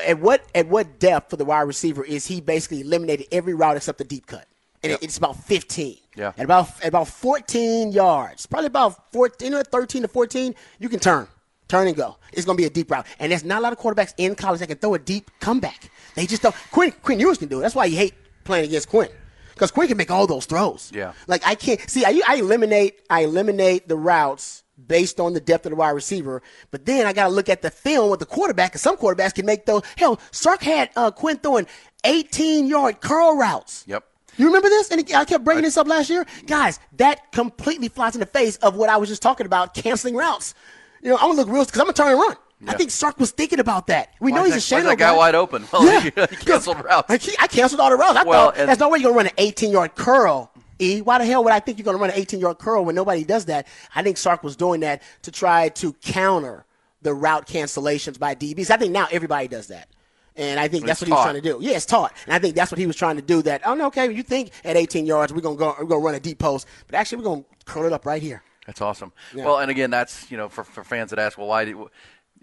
At 0.08 0.18
what 0.22 0.46
at 0.56 0.68
what 0.70 0.98
depth 0.98 1.30
for 1.30 1.36
the 1.36 1.44
wide 1.44 1.64
receiver 1.64 2.06
is 2.06 2.26
he 2.26 2.40
basically 2.40 2.80
eliminated 2.80 3.28
every 3.34 3.54
route 3.54 3.76
except 3.76 3.98
the 3.98 4.06
deep 4.06 4.28
cut, 4.28 4.46
and 4.82 4.94
it- 4.94 5.04
it's 5.04 5.18
about 5.18 5.36
15. 5.44 5.98
Yeah. 6.16 6.32
At 6.38 6.46
about 6.46 6.70
at 6.82 6.88
about 6.88 7.10
14 7.10 7.92
yards, 7.92 8.46
probably 8.46 8.68
about 8.68 9.12
14, 9.12 9.52
you 9.52 9.58
know, 9.58 9.62
13 9.70 10.04
to 10.04 10.08
14, 10.08 10.56
you 10.80 10.88
can 10.88 11.00
turn, 11.02 11.28
turn 11.68 11.86
and 11.88 11.98
go. 11.98 12.16
It's 12.32 12.46
going 12.46 12.56
to 12.56 12.62
be 12.62 12.66
a 12.66 12.70
deep 12.70 12.90
route, 12.90 13.06
and 13.20 13.30
there's 13.30 13.44
not 13.44 13.60
a 13.60 13.62
lot 13.62 13.74
of 13.74 13.80
quarterbacks 13.80 14.14
in 14.18 14.36
college 14.36 14.62
that 14.62 14.68
can 14.68 14.78
throw 14.78 14.94
a 14.94 15.00
deep 15.00 15.30
comeback. 15.42 15.92
They 16.16 16.26
just 16.26 16.42
don't. 16.44 16.56
Quinn 16.72 16.94
Quinn 17.04 17.20
Ewers 17.20 17.38
can 17.40 17.50
do 17.50 17.60
it. 17.60 17.64
That's 17.64 17.76
why 17.76 17.86
you 17.86 17.98
hate 17.98 18.14
playing 18.46 18.66
against 18.70 18.88
Quinn, 18.88 19.10
because 19.54 19.72
Quinn 19.72 19.88
can 19.88 19.98
make 19.98 20.12
all 20.12 20.28
those 20.28 20.46
throws. 20.46 20.92
Yeah. 20.94 21.14
Like 21.28 21.46
I 21.46 21.56
can't 21.56 21.80
see. 21.90 22.06
I, 22.06 22.22
I 22.28 22.36
eliminate 22.38 23.02
I 23.10 23.22
eliminate 23.22 23.88
the 23.88 23.98
routes 23.98 24.64
based 24.88 25.20
on 25.20 25.34
the 25.34 25.40
depth 25.40 25.66
of 25.66 25.72
the 25.72 25.76
wide 25.76 25.92
receiver, 25.92 26.42
but 26.72 26.86
then 26.86 27.06
I 27.06 27.14
got 27.14 27.26
to 27.26 27.30
look 27.30 27.48
at 27.48 27.62
the 27.62 27.72
film 27.72 28.10
with 28.10 28.20
the 28.20 28.26
quarterback. 28.26 28.74
and 28.74 28.82
some 28.82 28.98
quarterbacks 28.98 29.36
can 29.36 29.46
make 29.46 29.66
those. 29.66 29.84
Hell, 29.98 30.20
Sark 30.32 30.62
had 30.62 30.90
uh, 30.96 31.12
Quinn 31.12 31.38
throwing 31.38 31.68
18 32.04 32.68
yard 32.68 33.02
curl 33.02 33.38
routes. 33.38 33.84
Yep. 33.88 34.04
You 34.38 34.48
remember 34.48 34.70
this? 34.70 34.90
And 34.90 35.06
I 35.14 35.26
kept 35.26 35.44
bringing 35.44 35.64
this 35.64 35.78
up 35.78 35.88
last 35.88 36.10
year. 36.10 36.26
Guys, 36.48 36.80
that 36.94 37.32
completely 37.32 37.88
flies 37.88 38.16
in 38.16 38.20
the 38.20 38.26
face 38.26 38.58
of 38.58 38.76
what 38.76 38.90
I 38.90 38.98
was 38.98 39.10
just 39.10 39.22
talking 39.22 39.46
about, 39.46 39.74
canceling 39.76 40.16
routes. 40.16 40.56
You 41.04 41.10
know, 41.10 41.18
I'm 41.18 41.36
going 41.36 41.36
to 41.36 41.42
look 41.44 41.50
real 41.50 41.66
because 41.66 41.80
I'm 41.80 41.86
going 41.86 41.94
to 41.94 42.02
turn 42.02 42.12
and 42.12 42.20
run. 42.20 42.36
I 42.68 42.74
think 42.76 42.92
Sark 42.92 43.20
was 43.20 43.32
thinking 43.32 43.60
about 43.60 43.88
that. 43.88 44.10
We 44.20 44.32
Why 44.32 44.38
know 44.40 44.44
he's 44.46 44.54
that- 44.54 44.58
a 44.60 44.62
shadow 44.62 44.90
that 44.90 44.98
guy 44.98 45.16
wide 45.16 45.36
open? 45.36 45.66
Well, 45.74 45.84
yeah. 45.86 46.02
he 46.28 46.36
canceled 46.38 46.84
routes. 46.86 47.10
I, 47.10 47.44
I 47.44 47.48
canceled 47.48 47.82
all 47.82 47.90
the 47.90 47.96
routes. 47.98 48.18
I 48.18 48.24
Well, 48.24 48.52
thought 48.52 48.56
there's 48.56 48.80
no 48.80 48.90
way 48.90 49.00
you're 49.00 49.12
going 49.12 49.26
to 49.26 49.34
run 49.36 49.38
an 49.38 49.46
18 49.46 49.72
yard 49.72 49.96
curl. 49.96 50.52
E, 50.80 51.02
why 51.02 51.18
the 51.20 51.26
hell 51.26 51.44
would 51.44 51.54
I 51.54 51.60
think 51.60 51.78
you're 51.78 51.84
going 51.86 51.98
to 51.98 52.02
run 52.02 52.10
an 52.10 52.16
18 52.18 52.40
yard 52.40 52.58
curl 52.58 52.84
when 52.86 52.96
nobody 52.96 53.24
does 53.24 53.46
that? 53.46 53.68
I 53.96 54.02
think 54.04 54.18
Sark 54.18 54.44
was 54.44 54.56
doing 54.56 54.82
that 54.82 55.02
to 55.24 55.32
try 55.32 55.70
to 55.70 55.94
counter 55.94 56.66
the 57.02 57.14
route 57.14 57.48
cancellations 57.48 58.18
by 58.18 58.34
DBs. 58.36 58.70
I 58.72 58.78
think 58.78 58.92
now 58.92 59.08
everybody 59.12 59.48
does 59.48 59.68
that. 59.68 59.88
And 60.36 60.60
I 60.60 60.68
think 60.68 60.86
that's 60.88 61.00
what 61.00 61.08
he 61.08 61.14
was 61.14 61.22
trying 61.22 61.36
to 61.36 61.42
do. 61.42 61.60
Yeah, 61.62 61.76
it's 61.76 61.86
taught. 61.86 62.12
And 62.26 62.34
I 62.34 62.40
think 62.40 62.56
that's 62.56 62.72
what 62.72 62.80
he 62.80 62.88
was 62.88 62.96
trying 62.96 63.18
to 63.18 63.22
do. 63.22 63.44
That, 63.44 63.62
oh, 63.66 63.76
no, 63.76 63.86
okay, 63.88 64.12
you 64.12 64.24
think 64.24 64.50
at 64.64 64.76
18 64.76 65.06
yards 65.06 65.32
we're 65.32 65.42
going 65.42 65.58
to 65.58 65.60
go, 65.60 65.76
we're 65.82 65.86
to 65.90 65.98
run 65.98 66.16
a 66.16 66.20
deep 66.20 66.40
post, 66.40 66.66
but 66.88 66.96
actually 66.96 67.20
we're 67.20 67.26
going 67.26 67.44
to 67.44 67.66
curl 67.66 67.86
it 67.86 67.94
up 67.94 68.06
right 68.06 68.22
here. 68.22 68.42
That's 68.66 68.82
awesome. 68.82 69.12
Yeah. 69.36 69.46
Well, 69.46 69.60
and 69.60 69.70
again, 69.70 69.92
that's 69.92 70.32
you 70.32 70.38
know 70.38 70.48
for, 70.50 70.64
for 70.64 70.84
fans 70.86 71.10
that 71.10 71.20
ask, 71.20 71.38
well, 71.38 71.48
why 71.48 71.66
do 71.66 71.90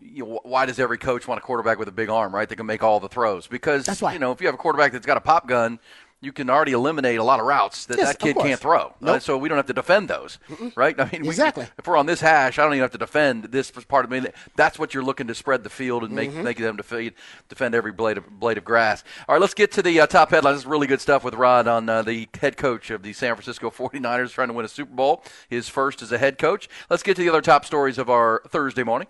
you 0.03 0.25
know, 0.25 0.41
why 0.45 0.67
does 0.67 0.79
every 0.79 0.99
coach 0.99 1.27
want 1.29 1.39
a 1.39 1.43
quarterback 1.43 1.79
with 1.79 1.89
a 1.89 1.93
big 1.93 2.09
arm, 2.09 2.35
right? 2.35 2.49
They 2.49 2.57
can 2.57 2.67
make 2.67 2.83
all 2.83 3.01
the 3.01 3.09
throws 3.09 3.47
because 3.47 3.87
That's 3.87 4.03
why. 4.03 4.13
you 4.13 4.19
know 4.19 4.33
if 4.33 4.41
you 4.41 4.47
have 4.47 4.55
a 4.55 4.59
quarterback 4.59 4.93
that's 4.93 5.07
got 5.07 5.17
a 5.17 5.21
pop 5.21 5.47
gun. 5.49 5.79
You 6.23 6.33
can 6.35 6.51
already 6.51 6.73
eliminate 6.73 7.19
a 7.19 7.23
lot 7.25 7.41
of 7.41 7.47
routes 7.47 7.87
that 7.87 7.97
Yes, 7.97 8.09
that 8.09 8.19
kid 8.19 8.37
can't 8.37 8.61
throw, 8.61 8.93
Nope. 9.01 9.23
so 9.23 9.39
we 9.39 9.49
don't 9.49 9.57
have 9.57 9.65
to 9.69 9.73
defend 9.73 10.09
those, 10.09 10.39
right? 10.77 10.95
I 11.01 11.09
mean, 11.11 11.23
we- 11.23 11.29
Exactly. 11.29 11.67
if 11.79 11.87
we're 11.87 11.97
on 11.97 12.05
this 12.05 12.21
hash, 12.21 12.59
I 12.59 12.63
don't 12.65 12.75
even 12.75 12.83
have 12.83 12.91
to 12.91 12.99
defend 12.99 13.45
this 13.45 13.71
part 13.71 14.05
of 14.05 14.11
me. 14.11 14.27
That's 14.55 14.79
what 14.79 14.93
you're 14.93 15.03
looking 15.03 15.29
to 15.29 15.35
spread 15.35 15.65
the 15.65 15.71
field 15.71 16.05
and 16.05 16.13
make 16.13 16.29
Mm-hmm. 16.31 16.43
make 16.43 16.59
them 16.59 16.77
defeat, 16.77 17.15
defend 17.49 17.75
every 17.75 17.93
blade 17.93 18.19
of 18.19 18.39
blade 18.39 18.59
of 18.59 18.67
grass. 18.67 19.03
All 19.31 19.35
right, 19.35 19.41
let's 19.41 19.55
get 19.55 19.73
to 19.73 19.83
the 19.83 19.99
uh, 19.99 20.07
top 20.07 20.29
headlines. 20.29 20.57
This 20.57 20.65
is 20.65 20.67
really 20.67 20.87
good 20.87 21.01
stuff 21.01 21.25
with 21.25 21.33
Rod 21.33 21.67
on 21.67 21.89
uh, 21.89 22.03
the 22.03 22.29
head 22.39 22.59
coach 22.59 22.91
of 22.91 23.03
the 23.03 23.15
San 23.15 23.35
Francisco 23.35 23.71
49ers 23.75 24.33
trying 24.33 24.49
to 24.49 24.53
win 24.55 24.67
a 24.67 24.69
Super 24.69 24.95
Bowl, 24.95 25.25
his 25.49 25.71
first 25.71 26.03
as 26.03 26.13
a 26.13 26.19
head 26.19 26.37
coach. 26.37 26.69
Let's 26.91 27.03
get 27.03 27.17
to 27.17 27.23
the 27.23 27.31
other 27.31 27.41
top 27.41 27.65
stories 27.65 27.97
of 27.97 28.11
our 28.11 28.43
Thursday 28.47 28.83
morning. 28.83 29.09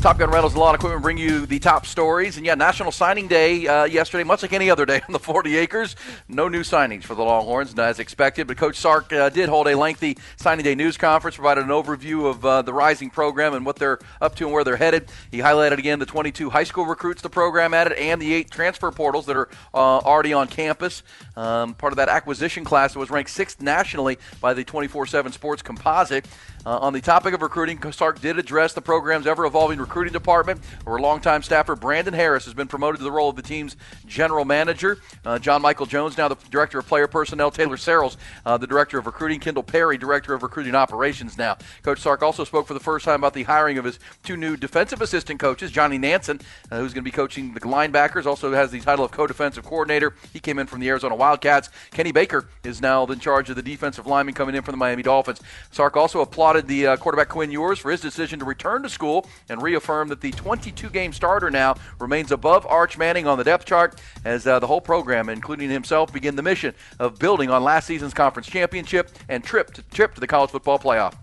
Top 0.00 0.16
Gun 0.16 0.30
Rentals 0.30 0.54
a 0.54 0.60
lot 0.60 0.76
of 0.76 0.80
Equipment 0.80 1.02
bring 1.02 1.18
you 1.18 1.44
the 1.44 1.58
top 1.58 1.84
stories. 1.84 2.36
And 2.36 2.46
yeah, 2.46 2.54
National 2.54 2.92
Signing 2.92 3.26
Day 3.26 3.66
uh, 3.66 3.84
yesterday, 3.84 4.22
much 4.22 4.42
like 4.42 4.52
any 4.52 4.70
other 4.70 4.86
day 4.86 5.00
on 5.08 5.12
the 5.12 5.18
40 5.18 5.56
acres. 5.56 5.96
No 6.28 6.46
new 6.46 6.60
signings 6.60 7.02
for 7.02 7.16
the 7.16 7.24
Longhorns, 7.24 7.76
as 7.76 7.98
expected. 7.98 8.46
But 8.46 8.58
Coach 8.58 8.76
Sark 8.76 9.12
uh, 9.12 9.28
did 9.28 9.48
hold 9.48 9.66
a 9.66 9.76
lengthy 9.76 10.16
Signing 10.36 10.62
Day 10.62 10.76
news 10.76 10.96
conference, 10.96 11.34
provided 11.34 11.64
an 11.64 11.70
overview 11.70 12.30
of 12.30 12.44
uh, 12.44 12.62
the 12.62 12.72
Rising 12.72 13.10
program 13.10 13.54
and 13.54 13.66
what 13.66 13.74
they're 13.74 13.98
up 14.20 14.36
to 14.36 14.44
and 14.44 14.52
where 14.52 14.62
they're 14.62 14.76
headed. 14.76 15.10
He 15.32 15.38
highlighted 15.38 15.78
again 15.78 15.98
the 15.98 16.06
22 16.06 16.50
high 16.50 16.64
school 16.64 16.86
recruits 16.86 17.20
the 17.20 17.30
program 17.30 17.74
added 17.74 17.94
and 17.94 18.22
the 18.22 18.32
eight 18.32 18.52
transfer 18.52 18.92
portals 18.92 19.26
that 19.26 19.36
are 19.36 19.48
uh, 19.74 19.78
already 19.78 20.32
on 20.32 20.46
campus. 20.46 21.02
Um, 21.36 21.74
part 21.74 21.92
of 21.92 21.96
that 21.96 22.08
acquisition 22.08 22.64
class 22.64 22.92
that 22.92 23.00
was 23.00 23.10
ranked 23.10 23.30
sixth 23.30 23.60
nationally 23.60 24.18
by 24.40 24.54
the 24.54 24.62
24 24.62 25.06
7 25.06 25.32
Sports 25.32 25.62
Composite. 25.62 26.24
Uh, 26.68 26.76
on 26.80 26.92
the 26.92 27.00
topic 27.00 27.32
of 27.32 27.40
recruiting, 27.40 27.80
Sark 27.92 28.20
did 28.20 28.38
address 28.38 28.74
the 28.74 28.82
program's 28.82 29.26
ever 29.26 29.46
evolving 29.46 29.78
recruiting 29.78 30.12
department, 30.12 30.62
where 30.84 30.98
longtime 30.98 31.42
staffer 31.42 31.74
Brandon 31.74 32.12
Harris 32.12 32.44
has 32.44 32.52
been 32.52 32.68
promoted 32.68 32.98
to 32.98 33.04
the 33.04 33.10
role 33.10 33.30
of 33.30 33.36
the 33.36 33.42
team's 33.42 33.74
general 34.04 34.44
manager. 34.44 34.98
Uh, 35.24 35.38
John 35.38 35.62
Michael 35.62 35.86
Jones, 35.86 36.18
now 36.18 36.28
the 36.28 36.36
director 36.50 36.78
of 36.78 36.86
player 36.86 37.06
personnel. 37.06 37.50
Taylor 37.50 37.78
Searles, 37.78 38.18
uh, 38.44 38.58
the 38.58 38.66
director 38.66 38.98
of 38.98 39.06
recruiting. 39.06 39.40
Kendall 39.40 39.62
Perry, 39.62 39.96
director 39.96 40.34
of 40.34 40.42
recruiting 40.42 40.74
operations 40.74 41.38
now. 41.38 41.56
Coach 41.82 42.00
Sark 42.00 42.22
also 42.22 42.44
spoke 42.44 42.66
for 42.66 42.74
the 42.74 42.80
first 42.80 43.06
time 43.06 43.20
about 43.20 43.32
the 43.32 43.44
hiring 43.44 43.78
of 43.78 43.86
his 43.86 43.98
two 44.22 44.36
new 44.36 44.54
defensive 44.54 45.00
assistant 45.00 45.40
coaches, 45.40 45.70
Johnny 45.70 45.96
Nansen, 45.96 46.38
uh, 46.70 46.80
who's 46.80 46.92
going 46.92 47.02
to 47.02 47.10
be 47.10 47.10
coaching 47.10 47.54
the 47.54 47.60
linebackers, 47.60 48.26
also 48.26 48.52
has 48.52 48.70
the 48.70 48.80
title 48.80 49.06
of 49.06 49.10
co 49.10 49.26
defensive 49.26 49.64
coordinator. 49.64 50.14
He 50.34 50.38
came 50.38 50.58
in 50.58 50.66
from 50.66 50.80
the 50.80 50.88
Arizona 50.90 51.14
Wildcats. 51.14 51.70
Kenny 51.92 52.12
Baker 52.12 52.46
is 52.62 52.82
now 52.82 53.06
in 53.06 53.20
charge 53.20 53.48
of 53.48 53.56
the 53.56 53.62
defensive 53.62 54.06
lineman 54.06 54.34
coming 54.34 54.54
in 54.54 54.62
from 54.62 54.72
the 54.72 54.76
Miami 54.76 55.02
Dolphins. 55.02 55.40
Sark 55.70 55.96
also 55.96 56.20
applauded 56.20 56.57
the 56.66 56.88
uh, 56.88 56.96
quarterback 56.96 57.28
Quinn 57.28 57.50
Ewers 57.50 57.78
for 57.78 57.90
his 57.90 58.00
decision 58.00 58.38
to 58.38 58.44
return 58.44 58.82
to 58.82 58.88
school 58.88 59.26
and 59.48 59.62
reaffirmed 59.62 60.10
that 60.10 60.20
the 60.20 60.32
22 60.32 60.90
game 60.90 61.12
starter 61.12 61.50
now 61.50 61.76
remains 62.00 62.32
above 62.32 62.66
Arch 62.66 62.98
Manning 62.98 63.26
on 63.26 63.38
the 63.38 63.44
depth 63.44 63.64
chart 63.64 64.00
as 64.24 64.46
uh, 64.46 64.58
the 64.58 64.66
whole 64.66 64.80
program, 64.80 65.28
including 65.28 65.70
himself, 65.70 66.12
begin 66.12 66.36
the 66.36 66.42
mission 66.42 66.74
of 66.98 67.18
building 67.18 67.50
on 67.50 67.62
last 67.62 67.86
season's 67.86 68.14
conference 68.14 68.48
championship 68.48 69.10
and 69.28 69.44
trip 69.44 69.72
to, 69.74 69.82
trip 69.82 70.14
to 70.14 70.20
the 70.20 70.26
college 70.26 70.50
football 70.50 70.78
playoff. 70.78 71.14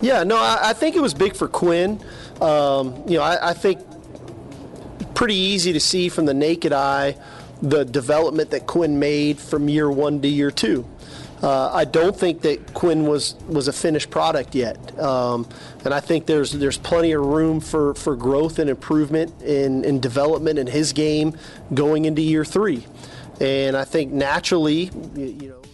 Yeah, 0.00 0.24
no, 0.24 0.36
I, 0.36 0.58
I 0.62 0.72
think 0.74 0.94
it 0.94 1.00
was 1.00 1.14
big 1.14 1.34
for 1.34 1.48
Quinn. 1.48 2.04
Um, 2.40 3.02
you 3.08 3.16
know, 3.16 3.22
I, 3.22 3.50
I 3.50 3.54
think 3.54 3.80
pretty 5.14 5.34
easy 5.34 5.72
to 5.72 5.80
see 5.80 6.10
from 6.10 6.26
the 6.26 6.34
naked 6.34 6.72
eye 6.72 7.16
the 7.62 7.84
development 7.84 8.50
that 8.50 8.66
Quinn 8.66 8.98
made 8.98 9.38
from 9.38 9.68
year 9.68 9.90
one 9.90 10.20
to 10.20 10.28
year 10.28 10.50
two. 10.50 10.86
Uh, 11.42 11.70
I 11.72 11.84
don't 11.84 12.16
think 12.16 12.42
that 12.42 12.72
Quinn 12.72 13.06
was, 13.06 13.34
was 13.46 13.68
a 13.68 13.72
finished 13.72 14.10
product 14.10 14.54
yet, 14.54 14.98
um, 14.98 15.46
and 15.84 15.92
I 15.92 16.00
think 16.00 16.24
there's 16.24 16.52
there's 16.52 16.78
plenty 16.78 17.12
of 17.12 17.24
room 17.24 17.60
for, 17.60 17.94
for 17.94 18.16
growth 18.16 18.58
and 18.58 18.70
improvement 18.70 19.42
in, 19.42 19.84
in 19.84 20.00
development 20.00 20.58
in 20.58 20.66
his 20.66 20.94
game 20.94 21.36
going 21.74 22.06
into 22.06 22.22
year 22.22 22.44
three, 22.44 22.86
and 23.38 23.76
I 23.76 23.84
think 23.84 24.12
naturally, 24.12 24.90
you, 25.14 25.24
you 25.24 25.48
know. 25.50 25.65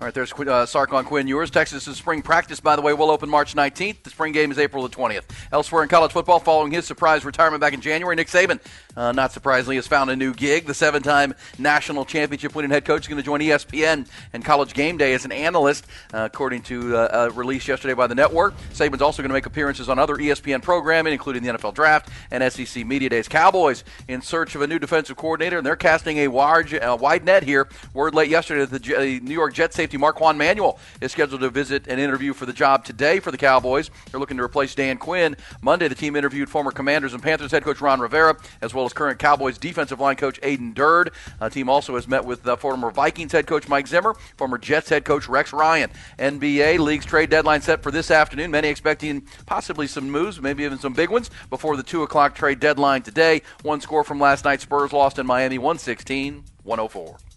All 0.00 0.06
right, 0.06 0.14
there's 0.14 0.32
uh, 0.32 0.64
Sark 0.64 0.92
on 0.92 1.04
Quinn 1.04 1.26
Ewers. 1.26 1.50
Texas's 1.50 1.96
spring 1.96 2.22
practice, 2.22 2.60
by 2.60 2.76
the 2.76 2.82
way, 2.82 2.92
will 2.92 3.10
open 3.10 3.28
March 3.28 3.56
19th. 3.56 4.04
The 4.04 4.10
spring 4.10 4.32
game 4.32 4.52
is 4.52 4.58
April 4.60 4.86
the 4.86 4.96
20th. 4.96 5.24
Elsewhere 5.50 5.82
in 5.82 5.88
college 5.88 6.12
football, 6.12 6.38
following 6.38 6.70
his 6.70 6.86
surprise 6.86 7.24
retirement 7.24 7.60
back 7.60 7.72
in 7.72 7.80
January, 7.80 8.14
Nick 8.14 8.28
Saban, 8.28 8.60
uh, 8.96 9.10
not 9.10 9.32
surprisingly, 9.32 9.74
has 9.74 9.88
found 9.88 10.08
a 10.08 10.14
new 10.14 10.32
gig. 10.32 10.66
The 10.66 10.74
seven 10.74 11.02
time 11.02 11.34
national 11.58 12.04
championship 12.04 12.54
winning 12.54 12.70
head 12.70 12.84
coach 12.84 13.02
is 13.02 13.08
going 13.08 13.16
to 13.16 13.24
join 13.24 13.40
ESPN 13.40 14.06
and 14.32 14.44
College 14.44 14.72
Game 14.72 14.98
Day 14.98 15.14
as 15.14 15.24
an 15.24 15.32
analyst, 15.32 15.84
uh, 16.14 16.28
according 16.32 16.62
to 16.62 16.96
uh, 16.96 17.30
a 17.30 17.30
release 17.32 17.66
yesterday 17.66 17.94
by 17.94 18.06
the 18.06 18.14
network. 18.14 18.54
Saban's 18.72 19.02
also 19.02 19.20
going 19.20 19.30
to 19.30 19.34
make 19.34 19.46
appearances 19.46 19.88
on 19.88 19.98
other 19.98 20.14
ESPN 20.14 20.62
programming, 20.62 21.12
including 21.12 21.42
the 21.42 21.48
NFL 21.48 21.74
Draft 21.74 22.08
and 22.30 22.52
SEC 22.52 22.86
Media 22.86 23.08
Days. 23.08 23.26
Cowboys 23.26 23.82
in 24.06 24.22
search 24.22 24.54
of 24.54 24.62
a 24.62 24.68
new 24.68 24.78
defensive 24.78 25.16
coordinator, 25.16 25.58
and 25.58 25.66
they're 25.66 25.74
casting 25.74 26.18
a 26.18 26.28
wide, 26.28 26.72
uh, 26.74 26.96
wide 27.00 27.24
net 27.24 27.42
here. 27.42 27.68
Word 27.94 28.14
late 28.14 28.30
yesterday 28.30 28.60
that 28.60 28.70
the 28.70 28.78
J- 28.78 29.18
New 29.18 29.34
York 29.34 29.54
Jet 29.54 29.72
safety 29.88 29.96
Marquand 29.96 30.36
Manuel 30.36 30.78
is 31.00 31.12
scheduled 31.12 31.40
to 31.40 31.48
visit 31.48 31.86
and 31.88 31.98
interview 31.98 32.34
for 32.34 32.44
the 32.44 32.52
job 32.52 32.84
today 32.84 33.20
for 33.20 33.30
the 33.30 33.38
Cowboys. 33.38 33.90
They're 34.10 34.20
looking 34.20 34.36
to 34.36 34.42
replace 34.42 34.74
Dan 34.74 34.98
Quinn. 34.98 35.34
Monday, 35.62 35.88
the 35.88 35.94
team 35.94 36.14
interviewed 36.14 36.50
former 36.50 36.70
Commanders 36.70 37.14
and 37.14 37.22
Panthers 37.22 37.52
head 37.52 37.64
coach 37.64 37.80
Ron 37.80 37.98
Rivera, 37.98 38.36
as 38.60 38.74
well 38.74 38.84
as 38.84 38.92
current 38.92 39.18
Cowboys 39.18 39.56
defensive 39.56 39.98
line 39.98 40.16
coach 40.16 40.38
Aden 40.42 40.74
Durde. 40.74 41.10
The 41.40 41.48
team 41.48 41.70
also 41.70 41.94
has 41.94 42.06
met 42.06 42.22
with 42.22 42.46
uh, 42.46 42.56
former 42.56 42.90
Vikings 42.90 43.32
head 43.32 43.46
coach 43.46 43.66
Mike 43.66 43.86
Zimmer, 43.86 44.12
former 44.36 44.58
Jets 44.58 44.90
head 44.90 45.06
coach 45.06 45.26
Rex 45.26 45.54
Ryan. 45.54 45.88
NBA 46.18 46.78
league's 46.80 47.06
trade 47.06 47.30
deadline 47.30 47.62
set 47.62 47.82
for 47.82 47.90
this 47.90 48.10
afternoon. 48.10 48.50
Many 48.50 48.68
expecting 48.68 49.22
possibly 49.46 49.86
some 49.86 50.10
moves, 50.10 50.38
maybe 50.38 50.64
even 50.64 50.78
some 50.78 50.92
big 50.92 51.08
ones 51.08 51.30
before 51.48 51.78
the 51.78 51.82
two 51.82 52.02
o'clock 52.02 52.34
trade 52.34 52.60
deadline 52.60 53.00
today. 53.00 53.40
One 53.62 53.80
score 53.80 54.04
from 54.04 54.20
last 54.20 54.44
night: 54.44 54.60
Spurs 54.60 54.92
lost 54.92 55.18
in 55.18 55.24
Miami, 55.26 55.56
116, 55.56 56.44
104. 56.62 57.27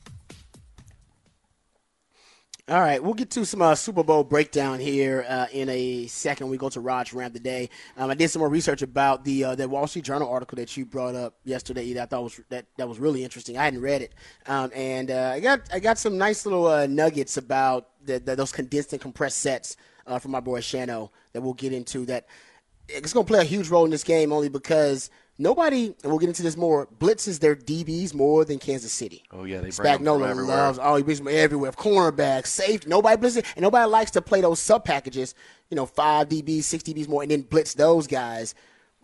All 2.72 2.80
right, 2.80 3.04
we'll 3.04 3.16
get 3.16 3.30
to 3.32 3.46
some 3.46 3.62
uh, 3.62 3.76
Super 3.76 4.02
Bowl 4.02 4.24
breakdown 4.24 4.80
here 4.80 5.26
uh, 5.28 5.48
in 5.52 5.68
a 5.68 6.08
second. 6.08 6.48
We 6.48 6.56
go 6.56 6.70
to 6.70 6.80
Raj 6.80 7.12
Ram 7.12 7.34
today. 7.34 7.70
Um, 7.98 8.10
I 8.10 8.14
did 8.14 8.30
some 8.30 8.40
more 8.40 8.48
research 8.48 8.82
about 8.82 9.26
the 9.26 9.44
uh, 9.44 9.56
that 9.56 9.70
Wall 9.70 9.86
Street 9.88 10.06
Journal 10.06 10.30
article 10.30 10.56
that 10.56 10.78
you 10.78 10.86
brought 10.86 11.14
up 11.14 11.36
yesterday. 11.44 11.92
That 11.92 12.04
I 12.04 12.06
thought 12.06 12.24
was 12.24 12.40
that, 12.48 12.68
that 12.78 12.88
was 12.88 12.98
really 12.98 13.26
interesting. 13.26 13.58
I 13.58 13.66
hadn't 13.66 13.82
read 13.82 14.04
it, 14.04 14.16
um, 14.48 14.72
and 14.74 15.12
uh, 15.12 15.32
I 15.34 15.42
got 15.42 15.60
I 15.74 15.80
got 15.80 15.98
some 15.98 16.18
nice 16.18 16.46
little 16.46 16.66
uh, 16.66 16.88
nuggets 16.88 17.36
about 17.36 17.90
the, 18.06 18.20
the, 18.20 18.38
those 18.38 18.54
condensed 18.54 18.94
and 18.94 19.02
compressed 19.02 19.40
sets 19.40 19.76
uh, 20.08 20.18
from 20.18 20.32
my 20.32 20.40
boy 20.40 20.62
Shano 20.62 21.10
that 21.34 21.42
we'll 21.42 21.56
get 21.56 21.74
into. 21.74 22.06
That 22.06 22.26
it's 22.88 23.12
going 23.12 23.26
to 23.26 23.30
play 23.30 23.42
a 23.42 23.44
huge 23.44 23.68
role 23.68 23.84
in 23.84 23.92
this 23.92 24.06
game 24.06 24.32
only 24.32 24.48
because 24.48 25.10
nobody, 25.38 25.86
and 25.86 25.96
we'll 26.06 26.20
get 26.20 26.30
into 26.30 26.44
this 26.44 26.58
more, 26.58 26.88
blitzes 27.00 27.40
their 27.40 27.56
DBs 27.56 28.14
more 28.14 28.46
than 28.46 28.60
Kansas 28.60 28.92
City. 28.92 29.24
Oh 29.32 29.44
yeah, 29.44 29.62
they 29.62 29.72
bring 29.72 29.72
them 29.72 29.98
from 29.98 30.06
Spagnuolo 30.06 30.30
everywhere. 30.30 30.56
loves. 30.56 30.80
Oh, 30.82 30.96
he 30.96 31.04
brings 31.04 31.20
them 31.20 31.28
everywhere. 31.30 31.72
Cornerbacks, 31.72 32.48
safety. 32.48 32.90
Nobody 32.90 33.22
blitzes, 33.22 33.46
and 33.56 33.64
nobody 33.64 33.90
likes 33.90 34.12
to 34.12 34.22
play 34.22 34.42
those 34.42 34.60
sub 34.60 34.86
packages. 34.86 35.36
You 35.70 35.76
know, 35.76 35.86
five 35.86 36.30
DBs, 36.30 36.64
six 36.64 36.84
DBs 36.84 37.08
more, 37.08 37.22
and 37.22 37.32
then 37.32 37.42
blitz 37.42 37.74
those 37.74 38.08
guys. 38.08 38.56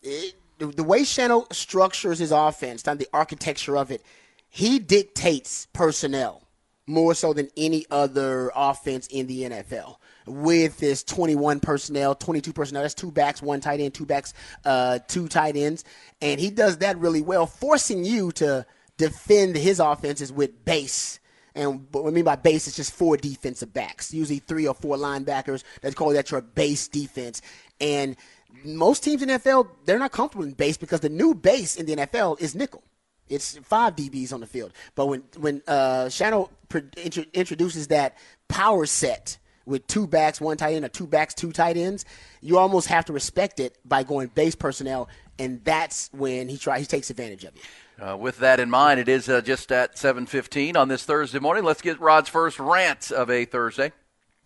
It, 0.03 0.35
the, 0.57 0.67
the 0.67 0.83
way 0.83 1.03
Shannon 1.03 1.43
structures 1.51 2.19
his 2.19 2.31
offense, 2.31 2.81
the 2.83 3.07
architecture 3.13 3.77
of 3.77 3.91
it, 3.91 4.01
he 4.49 4.79
dictates 4.79 5.67
personnel 5.73 6.46
more 6.87 7.13
so 7.13 7.33
than 7.33 7.49
any 7.57 7.85
other 7.91 8.51
offense 8.55 9.07
in 9.07 9.27
the 9.27 9.43
NFL. 9.43 9.97
With 10.25 10.77
this 10.79 11.03
21 11.03 11.59
personnel, 11.59 12.15
22 12.15 12.53
personnel, 12.53 12.81
that's 12.81 12.93
two 12.93 13.11
backs, 13.11 13.41
one 13.41 13.61
tight 13.61 13.79
end, 13.79 13.93
two 13.93 14.05
backs, 14.05 14.33
uh, 14.65 14.99
two 15.07 15.27
tight 15.27 15.55
ends, 15.55 15.83
and 16.21 16.39
he 16.39 16.49
does 16.49 16.77
that 16.79 16.97
really 16.97 17.21
well, 17.21 17.45
forcing 17.45 18.03
you 18.03 18.31
to 18.33 18.65
defend 18.97 19.55
his 19.55 19.79
offenses 19.79 20.31
with 20.31 20.65
base. 20.65 21.19
And 21.55 21.87
what 21.91 22.07
I 22.07 22.11
mean 22.11 22.23
by 22.23 22.35
base 22.35 22.67
is 22.67 22.75
just 22.75 22.93
four 22.93 23.17
defensive 23.17 23.73
backs, 23.73 24.13
usually 24.13 24.39
three 24.39 24.67
or 24.67 24.73
four 24.73 24.97
linebackers. 24.97 25.63
Let's 25.81 25.95
call 25.95 26.11
that 26.13 26.29
your 26.29 26.41
base 26.41 26.87
defense. 26.87 27.41
And 27.81 28.15
most 28.63 29.03
teams 29.03 29.21
in 29.21 29.29
the 29.29 29.39
NFL, 29.39 29.69
they're 29.85 29.99
not 29.99 30.11
comfortable 30.11 30.45
in 30.45 30.53
base 30.53 30.77
because 30.77 30.99
the 30.99 31.09
new 31.09 31.33
base 31.33 31.75
in 31.75 31.85
the 31.85 31.95
NFL 31.95 32.39
is 32.39 32.53
nickel. 32.53 32.83
It's 33.29 33.57
five 33.57 33.95
DBs 33.95 34.33
on 34.33 34.39
the 34.39 34.47
field. 34.47 34.73
But 34.95 35.07
when 35.07 35.23
when 35.37 35.61
uh, 35.67 36.05
Shano 36.05 36.49
pr- 36.69 36.79
introduces 37.33 37.87
that 37.87 38.17
power 38.47 38.85
set 38.85 39.37
with 39.65 39.85
two 39.87 40.07
backs, 40.07 40.39
one 40.39 40.57
tight 40.57 40.75
end, 40.75 40.85
or 40.85 40.89
two 40.89 41.07
backs, 41.07 41.33
two 41.33 41.51
tight 41.51 41.77
ends, 41.77 42.05
you 42.41 42.57
almost 42.57 42.87
have 42.87 43.05
to 43.05 43.13
respect 43.13 43.59
it 43.59 43.77
by 43.83 44.03
going 44.03 44.27
base 44.27 44.55
personnel, 44.55 45.09
and 45.37 45.63
that's 45.63 46.09
when 46.13 46.49
he 46.49 46.57
tries 46.57 46.81
he 46.81 46.85
takes 46.85 47.09
advantage 47.09 47.43
of 47.43 47.55
you. 47.55 47.61
Uh, 48.05 48.15
with 48.15 48.37
that 48.37 48.59
in 48.59 48.69
mind, 48.69 48.99
it 48.99 49.09
is 49.09 49.27
uh, 49.27 49.41
just 49.41 49.71
at 49.71 49.95
7:15 49.95 50.77
on 50.77 50.87
this 50.87 51.03
Thursday 51.03 51.39
morning. 51.39 51.63
Let's 51.63 51.81
get 51.81 51.99
Rod's 51.99 52.29
first 52.29 52.59
rant 52.59 53.11
of 53.11 53.29
a 53.29 53.45
Thursday. 53.45 53.91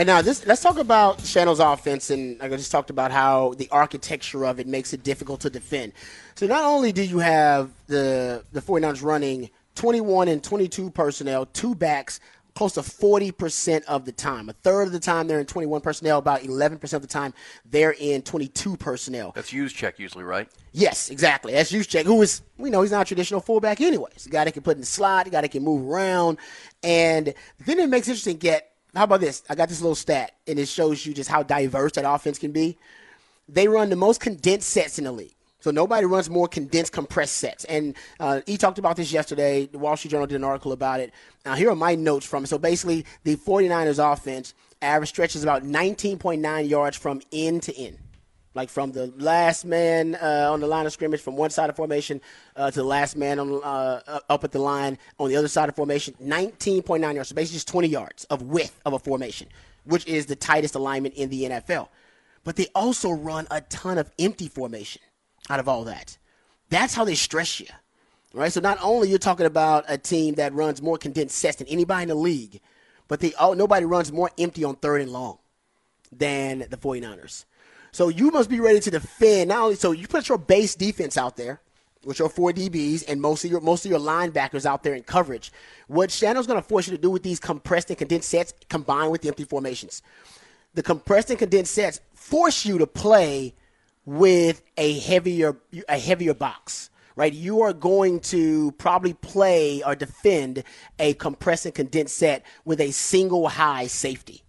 And 0.00 0.08
uh, 0.08 0.14
now 0.14 0.22
this, 0.22 0.46
let's 0.46 0.62
talk 0.62 0.78
about 0.78 1.20
Shannon's 1.26 1.58
offense, 1.58 2.08
and 2.08 2.40
I 2.40 2.48
just 2.48 2.72
talked 2.72 2.88
about 2.88 3.12
how 3.12 3.52
the 3.58 3.68
architecture 3.70 4.46
of 4.46 4.58
it 4.58 4.66
makes 4.66 4.94
it 4.94 5.02
difficult 5.02 5.42
to 5.42 5.50
defend. 5.50 5.92
So 6.36 6.46
not 6.46 6.64
only 6.64 6.90
do 6.90 7.02
you 7.02 7.18
have 7.18 7.70
the 7.86 8.42
the 8.50 8.62
49ers 8.62 9.02
running 9.02 9.50
21 9.74 10.28
and 10.28 10.42
22 10.42 10.88
personnel, 10.88 11.44
two 11.44 11.74
backs, 11.74 12.18
close 12.54 12.72
to 12.74 12.80
40% 12.80 13.84
of 13.84 14.06
the 14.06 14.12
time. 14.12 14.48
A 14.48 14.54
third 14.54 14.84
of 14.84 14.92
the 14.92 15.00
time 15.00 15.28
they're 15.28 15.38
in 15.38 15.44
21 15.44 15.82
personnel, 15.82 16.18
about 16.18 16.40
11% 16.40 16.92
of 16.94 17.02
the 17.02 17.08
time 17.08 17.34
they're 17.66 17.94
in 17.98 18.22
22 18.22 18.78
personnel. 18.78 19.32
That's 19.34 19.52
Juszczyk 19.52 19.98
usually, 19.98 20.24
right? 20.24 20.48
Yes, 20.72 21.10
exactly. 21.10 21.52
That's 21.52 21.70
Juszczyk, 21.70 22.04
who 22.04 22.22
is, 22.22 22.40
we 22.56 22.70
know 22.70 22.80
he's 22.80 22.90
not 22.90 23.02
a 23.02 23.04
traditional 23.04 23.40
fullback 23.40 23.82
anyway. 23.82 24.08
He's 24.14 24.26
a 24.26 24.30
guy 24.30 24.44
that 24.44 24.52
can 24.52 24.62
put 24.62 24.76
in 24.76 24.80
the 24.80 24.86
slot, 24.86 25.26
a 25.26 25.30
guy 25.30 25.42
that 25.42 25.50
can 25.50 25.62
move 25.62 25.86
around. 25.86 26.38
And 26.82 27.34
then 27.66 27.78
it 27.78 27.88
makes 27.90 28.08
it 28.08 28.12
interesting, 28.12 28.38
get, 28.38 28.69
how 28.94 29.04
about 29.04 29.20
this? 29.20 29.42
I 29.48 29.54
got 29.54 29.68
this 29.68 29.80
little 29.80 29.94
stat, 29.94 30.32
and 30.46 30.58
it 30.58 30.66
shows 30.66 31.04
you 31.06 31.14
just 31.14 31.30
how 31.30 31.42
diverse 31.42 31.92
that 31.92 32.04
offense 32.08 32.38
can 32.38 32.52
be. 32.52 32.76
They 33.48 33.68
run 33.68 33.90
the 33.90 33.96
most 33.96 34.20
condensed 34.20 34.68
sets 34.68 34.98
in 34.98 35.04
the 35.04 35.12
league. 35.12 35.34
So 35.60 35.70
nobody 35.70 36.06
runs 36.06 36.30
more 36.30 36.48
condensed, 36.48 36.92
compressed 36.92 37.36
sets. 37.36 37.64
And 37.64 37.94
uh, 38.18 38.40
he 38.46 38.56
talked 38.56 38.78
about 38.78 38.96
this 38.96 39.12
yesterday. 39.12 39.66
The 39.66 39.78
Wall 39.78 39.96
Street 39.96 40.10
Journal 40.10 40.26
did 40.26 40.36
an 40.36 40.44
article 40.44 40.72
about 40.72 41.00
it. 41.00 41.12
Now, 41.44 41.54
here 41.54 41.70
are 41.70 41.76
my 41.76 41.94
notes 41.94 42.24
from 42.24 42.44
it. 42.44 42.46
So 42.46 42.58
basically, 42.58 43.04
the 43.24 43.36
49ers 43.36 44.12
offense 44.12 44.54
average 44.80 45.10
stretches 45.10 45.42
about 45.42 45.62
19.9 45.62 46.68
yards 46.68 46.96
from 46.96 47.20
end 47.32 47.62
to 47.64 47.76
end 47.76 47.98
like 48.54 48.68
from 48.68 48.92
the 48.92 49.12
last 49.18 49.64
man 49.64 50.16
uh, 50.16 50.50
on 50.52 50.60
the 50.60 50.66
line 50.66 50.86
of 50.86 50.92
scrimmage 50.92 51.20
from 51.20 51.36
one 51.36 51.50
side 51.50 51.70
of 51.70 51.76
formation 51.76 52.20
uh, 52.56 52.70
to 52.70 52.80
the 52.80 52.84
last 52.84 53.16
man 53.16 53.38
on 53.38 53.62
uh, 53.62 54.20
up 54.28 54.44
at 54.44 54.52
the 54.52 54.58
line 54.58 54.98
on 55.18 55.28
the 55.28 55.36
other 55.36 55.48
side 55.48 55.68
of 55.68 55.76
formation 55.76 56.14
19.9 56.22 57.14
yards. 57.14 57.28
So 57.28 57.34
basically 57.34 57.56
just 57.56 57.68
20 57.68 57.88
yards 57.88 58.24
of 58.24 58.42
width 58.42 58.80
of 58.84 58.92
a 58.92 58.98
formation 58.98 59.48
which 59.84 60.06
is 60.06 60.26
the 60.26 60.36
tightest 60.36 60.74
alignment 60.74 61.14
in 61.14 61.30
the 61.30 61.44
nfl 61.44 61.88
but 62.44 62.56
they 62.56 62.66
also 62.74 63.10
run 63.10 63.46
a 63.50 63.60
ton 63.62 63.98
of 63.98 64.10
empty 64.18 64.48
formation 64.48 65.02
out 65.48 65.60
of 65.60 65.68
all 65.68 65.84
that. 65.84 66.16
That's 66.70 66.94
how 66.94 67.04
they 67.04 67.14
stress 67.14 67.60
you 67.60 67.66
right? 68.32 68.52
So 68.52 68.60
not 68.60 68.78
only 68.82 69.08
you're 69.08 69.18
talking 69.18 69.46
about 69.46 69.84
a 69.88 69.98
team 69.98 70.34
that 70.34 70.52
runs 70.54 70.80
more 70.82 70.98
condensed 70.98 71.36
sets 71.36 71.56
than 71.56 71.66
anybody 71.68 72.02
in 72.02 72.08
the 72.08 72.14
league 72.14 72.60
but 73.08 73.20
they 73.20 73.32
nobody 73.38 73.84
runs 73.86 74.12
more 74.12 74.30
empty 74.38 74.64
on 74.64 74.76
third 74.76 75.00
and 75.00 75.12
long 75.12 75.38
than 76.12 76.60
the 76.70 76.76
49ers 76.76 77.44
so 77.92 78.08
you 78.08 78.30
must 78.30 78.50
be 78.50 78.60
ready 78.60 78.80
to 78.80 78.90
defend. 78.90 79.48
Not 79.48 79.62
only 79.62 79.74
so 79.76 79.92
you 79.92 80.06
put 80.06 80.28
your 80.28 80.38
base 80.38 80.74
defense 80.74 81.16
out 81.16 81.36
there 81.36 81.60
with 82.04 82.18
your 82.18 82.28
four 82.28 82.52
DBs 82.52 83.04
and 83.08 83.20
most 83.20 83.44
of 83.44 83.50
your 83.50 83.60
most 83.60 83.84
of 83.84 83.90
your 83.90 84.00
linebackers 84.00 84.64
out 84.64 84.82
there 84.82 84.94
in 84.94 85.02
coverage. 85.02 85.52
What 85.86 86.10
Shannon's 86.10 86.46
going 86.46 86.60
to 86.60 86.66
force 86.66 86.86
you 86.86 86.96
to 86.96 87.02
do 87.02 87.10
with 87.10 87.22
these 87.22 87.40
compressed 87.40 87.90
and 87.90 87.98
condensed 87.98 88.28
sets 88.28 88.54
combined 88.68 89.12
with 89.12 89.22
the 89.22 89.28
empty 89.28 89.44
formations, 89.44 90.02
the 90.74 90.82
compressed 90.82 91.30
and 91.30 91.38
condensed 91.38 91.74
sets 91.74 92.00
force 92.14 92.64
you 92.64 92.78
to 92.78 92.86
play 92.86 93.54
with 94.06 94.62
a 94.76 94.98
heavier 95.00 95.56
a 95.88 95.98
heavier 95.98 96.34
box. 96.34 96.90
Right, 97.16 97.32
you 97.34 97.60
are 97.62 97.74
going 97.74 98.20
to 98.20 98.72
probably 98.72 99.12
play 99.12 99.82
or 99.82 99.94
defend 99.94 100.62
a 100.98 101.12
compressed 101.14 101.66
and 101.66 101.74
condensed 101.74 102.16
set 102.16 102.46
with 102.64 102.80
a 102.80 102.92
single 102.92 103.48
high 103.48 103.88
safety 103.88 104.42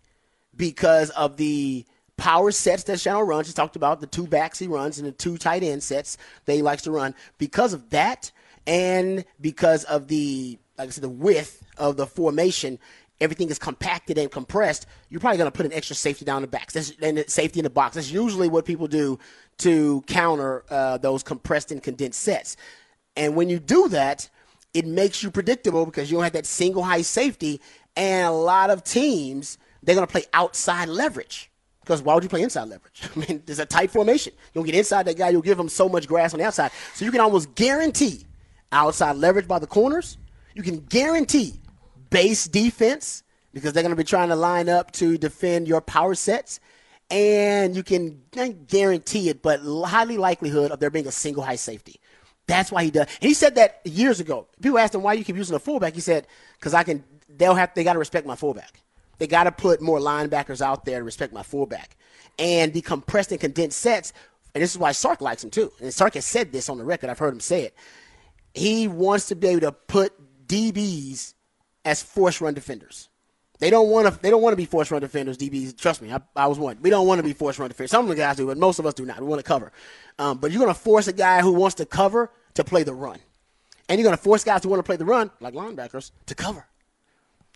because 0.56 1.10
of 1.10 1.36
the 1.36 1.86
power 2.22 2.52
sets 2.52 2.84
that 2.84 3.00
Shannon 3.00 3.26
runs. 3.26 3.48
He 3.48 3.54
talked 3.54 3.76
about 3.76 4.00
the 4.00 4.06
two 4.06 4.28
backs 4.28 4.60
he 4.60 4.68
runs 4.68 5.00
and 5.00 5.08
the 5.08 5.12
two 5.12 5.40
tight 5.40 5.64
end 5.64 5.82
sets 5.82 6.18
that 6.46 6.54
he 6.54 6.62
likes 6.62 6.84
to 6.84 6.92
run. 6.92 7.16
Because 7.40 7.74
of 7.74 7.90
that, 7.90 8.32
and 8.68 9.26
because 9.42 9.86
of 9.86 10.08
the 10.08 10.60
like 10.78 10.88
I 10.88 10.92
said, 10.92 11.04
the 11.04 11.10
width 11.10 11.64
of 11.78 11.98
the 11.98 12.06
formation, 12.06 12.78
everything 13.20 13.50
is 13.50 13.58
compacted 13.58 14.20
and 14.20 14.32
compressed. 14.32 14.86
You're 15.10 15.20
probably 15.20 15.40
going 15.40 15.52
to 15.52 15.56
put 15.56 15.66
an 15.66 15.74
extra 15.74 15.96
safety 15.96 16.24
down 16.24 16.44
the 16.44 16.48
backs. 16.48 16.74
That's, 16.74 16.92
and 17.02 17.28
safety 17.28 17.60
in 17.60 17.64
the 17.64 17.70
box. 17.72 17.96
That's 17.96 18.12
usually 18.12 18.48
what 18.48 18.66
people 18.66 18.88
do 18.88 19.18
to 19.60 20.04
counter 20.08 20.64
uh, 20.70 20.98
those 21.00 21.24
compressed 21.24 21.72
and 21.72 21.82
condensed 21.82 22.20
sets. 22.20 22.56
And 23.16 23.36
when 23.36 23.50
you 23.50 23.60
do 23.60 23.90
that, 23.90 24.30
it 24.74 24.86
makes 24.86 25.22
you 25.22 25.32
predictable 25.32 25.86
because 25.86 26.10
you 26.10 26.18
don't 26.18 26.24
have 26.24 26.34
that 26.34 26.46
single 26.46 26.84
high 26.84 27.02
safety. 27.02 27.62
And 27.96 28.28
a 28.28 28.32
lot 28.32 28.70
of 28.70 28.84
teams, 28.84 29.58
they're 29.84 29.96
going 29.96 30.08
to 30.08 30.12
play 30.12 30.26
outside 30.34 30.88
leverage. 30.88 31.51
Because 31.82 32.02
why 32.02 32.14
would 32.14 32.24
you 32.24 32.30
play 32.30 32.44
inside 32.44 32.70
leverage? 32.70 33.02
I 33.16 33.20
mean, 33.20 33.44
there's 33.46 33.60
a 33.60 33.66
tight 33.66 33.92
formation. 33.92 34.34
You'll 34.54 34.64
get 34.64 34.76
inside 34.76 35.04
that 35.08 35.18
guy, 35.18 35.30
you'll 35.30 35.42
give 35.42 35.60
him 35.60 35.70
so 35.70 35.90
much 35.90 36.08
grass 36.08 36.34
on 36.34 36.40
the 36.40 36.46
outside. 36.46 36.72
So 36.94 37.06
you 37.06 37.12
can 37.12 37.22
almost 37.22 37.56
guarantee 37.56 38.26
outside 38.72 39.18
leverage 39.18 39.48
by 39.48 39.60
the 39.60 39.68
corners. 39.68 40.18
You 40.54 40.64
can 40.64 40.80
guarantee 40.80 41.54
base 42.10 42.48
defense 42.48 43.24
because 43.54 43.74
they're 43.74 43.84
going 43.84 43.96
to 43.96 43.98
be 43.98 44.04
trying 44.04 44.30
to 44.30 44.36
line 44.36 44.70
up 44.70 44.92
to 44.94 45.18
defend 45.18 45.68
your 45.68 45.82
power 45.82 46.16
sets. 46.16 46.60
And 47.10 47.76
you 47.76 47.84
can 47.84 48.22
guarantee 48.68 49.28
it, 49.28 49.42
but 49.42 49.60
highly 49.60 50.18
likelihood 50.18 50.72
of 50.72 50.80
there 50.80 50.90
being 50.90 51.08
a 51.08 51.12
single 51.12 51.44
high 51.44 51.58
safety. 51.58 52.00
That's 52.48 52.72
why 52.72 52.86
he 52.86 52.92
does. 52.92 53.08
And 53.22 53.28
he 53.28 53.34
said 53.34 53.56
that 53.56 53.82
years 53.84 54.20
ago. 54.20 54.48
People 54.62 54.80
asked 54.80 54.96
him 54.96 55.02
why 55.02 55.14
you 55.14 55.24
keep 55.26 55.36
using 55.36 55.56
a 55.56 55.60
fullback. 55.60 55.94
He 55.94 56.02
said, 56.02 56.28
"Because 56.58 56.74
I 56.74 56.84
can. 56.84 57.04
They'll 57.30 57.56
have. 57.56 57.74
They 57.74 57.84
got 57.84 57.94
to 57.94 58.00
respect 58.00 58.26
my 58.26 58.36
fullback. 58.36 58.80
They 59.22 59.28
got 59.28 59.44
to 59.44 59.52
put 59.52 59.84
more 59.84 60.00
linebackers 60.00 60.62
out 60.62 60.84
there 60.84 60.98
to 60.98 61.04
respect 61.04 61.32
my 61.32 61.44
fullback. 61.44 61.96
And 62.40 62.74
the 62.74 62.82
compressed 62.82 63.32
and 63.32 63.40
condensed 63.40 63.78
sets. 63.78 64.14
And 64.56 64.64
this 64.64 64.72
is 64.72 64.80
why 64.80 64.94
Sark 64.94 65.22
likes 65.22 65.44
him 65.44 65.52
too. 65.52 65.72
And 65.80 65.94
Sark 65.94 66.16
has 66.16 66.26
said 66.26 66.52
this 66.52 66.70
on 66.70 66.80
the 66.80 66.84
record. 66.84 67.12
I've 67.12 67.20
heard 67.20 67.32
him 67.32 67.40
say 67.40 67.66
it. 67.66 67.76
He 68.56 68.88
wants 68.88 69.28
to 69.28 69.36
be 69.36 69.50
able 69.50 69.62
to 69.62 69.74
put 69.74 70.12
DBs 70.48 71.36
as 71.86 72.02
force 72.02 72.42
run 72.42 72.56
defenders. 72.56 73.10
They 73.60 73.70
don't 73.70 73.90
want 73.90 74.12
to. 74.12 74.20
They 74.20 74.32
don't 74.32 74.42
want 74.42 74.54
to 74.54 74.58
be 74.58 74.66
force 74.66 74.90
run 74.90 75.02
defenders. 75.02 75.38
DBs, 75.38 75.78
trust 75.78 76.02
me, 76.02 76.12
I, 76.12 76.20
I 76.36 76.48
was 76.48 76.58
one. 76.58 76.80
We 76.82 76.90
don't 76.90 77.06
want 77.06 77.20
to 77.20 77.24
be 77.24 77.34
force 77.34 77.60
run 77.60 77.70
defenders. 77.70 77.92
Some 77.92 78.06
of 78.06 78.10
the 78.10 78.16
guys 78.16 78.38
do, 78.38 78.48
but 78.48 78.58
most 78.58 78.80
of 78.80 78.88
us 78.88 78.96
do 78.96 79.06
not. 79.06 79.22
We 79.22 79.28
want 79.28 79.40
to 79.40 79.48
cover. 79.48 79.72
Um, 80.18 80.40
but 80.40 80.50
you're 80.50 80.64
going 80.64 80.74
to 80.74 80.80
force 80.80 81.08
a 81.08 81.14
guy 81.14 81.42
who 81.42 81.52
wants 81.52 81.76
to 81.76 81.86
cover 81.86 82.32
to 82.56 82.64
play 82.64 82.82
the 82.82 82.96
run, 82.96 83.20
and 83.88 84.00
you're 84.00 84.08
going 84.08 84.18
to 84.18 84.24
force 84.24 84.44
guys 84.44 84.64
who 84.64 84.70
want 84.70 84.80
to 84.80 84.84
play 84.84 84.96
the 84.96 85.06
run, 85.06 85.30
like 85.40 85.54
linebackers, 85.54 86.10
to 86.26 86.34
cover. 86.34 86.66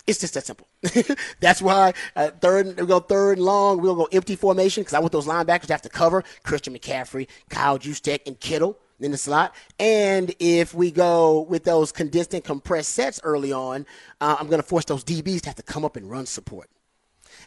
It's 0.08 0.20
just 0.20 0.36
that 0.36 0.46
simple. 0.46 0.68
That's 1.40 1.62
why 1.62 1.94
uh, 2.16 2.30
third 2.40 2.80
we 2.80 2.86
go 2.86 3.00
third 3.00 3.38
and 3.38 3.46
long. 3.46 3.82
We'll 3.82 3.96
go 3.96 4.08
empty 4.12 4.36
formation 4.36 4.84
because 4.84 4.94
I 4.94 5.00
want 5.00 5.12
those 5.12 5.26
linebackers 5.26 5.68
to 5.68 5.74
have 5.74 5.82
to 5.82 5.90
cover 5.90 6.24
Christian 6.44 6.78
McCaffrey, 6.78 7.28
Kyle 7.50 7.80
Juszczyk, 7.80 8.20
and 8.28 8.40
Kittle 8.40 8.78
in 9.00 9.12
the 9.12 9.18
slot. 9.18 9.56
And 9.80 10.34
if 10.40 10.74
we 10.74 10.92
go 10.92 11.42
with 11.42 11.64
those 11.64 11.92
condensed 11.92 12.34
and 12.34 12.44
compressed 12.44 12.92
sets 12.92 13.20
early 13.24 13.52
on, 13.52 13.86
uh, 14.22 14.36
I'm 14.40 14.48
going 14.48 14.62
to 14.62 14.68
force 14.68 14.86
those 14.86 15.04
DBs 15.04 15.42
to 15.42 15.50
have 15.50 15.56
to 15.56 15.64
come 15.64 15.84
up 15.84 15.96
and 15.96 16.10
run 16.10 16.26
support. 16.26 16.70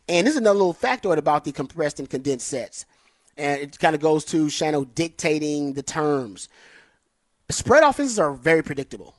And 0.09 0.27
this 0.27 0.35
is 0.35 0.41
another 0.41 0.59
little 0.59 0.75
factoid 0.75 1.17
about 1.17 1.45
the 1.45 1.53
compressed 1.53 2.01
and 2.01 2.11
condensed 2.11 2.49
sets. 2.49 2.87
And 3.37 3.61
it 3.61 3.79
kind 3.79 3.95
of 3.95 4.01
goes 4.01 4.25
to 4.27 4.47
Shano 4.47 4.87
dictating 4.95 5.75
the 5.75 5.83
terms. 5.83 6.49
Spread 7.51 7.85
offenses 7.85 8.19
are 8.19 8.33
very 8.33 8.63
predictable. 8.63 9.15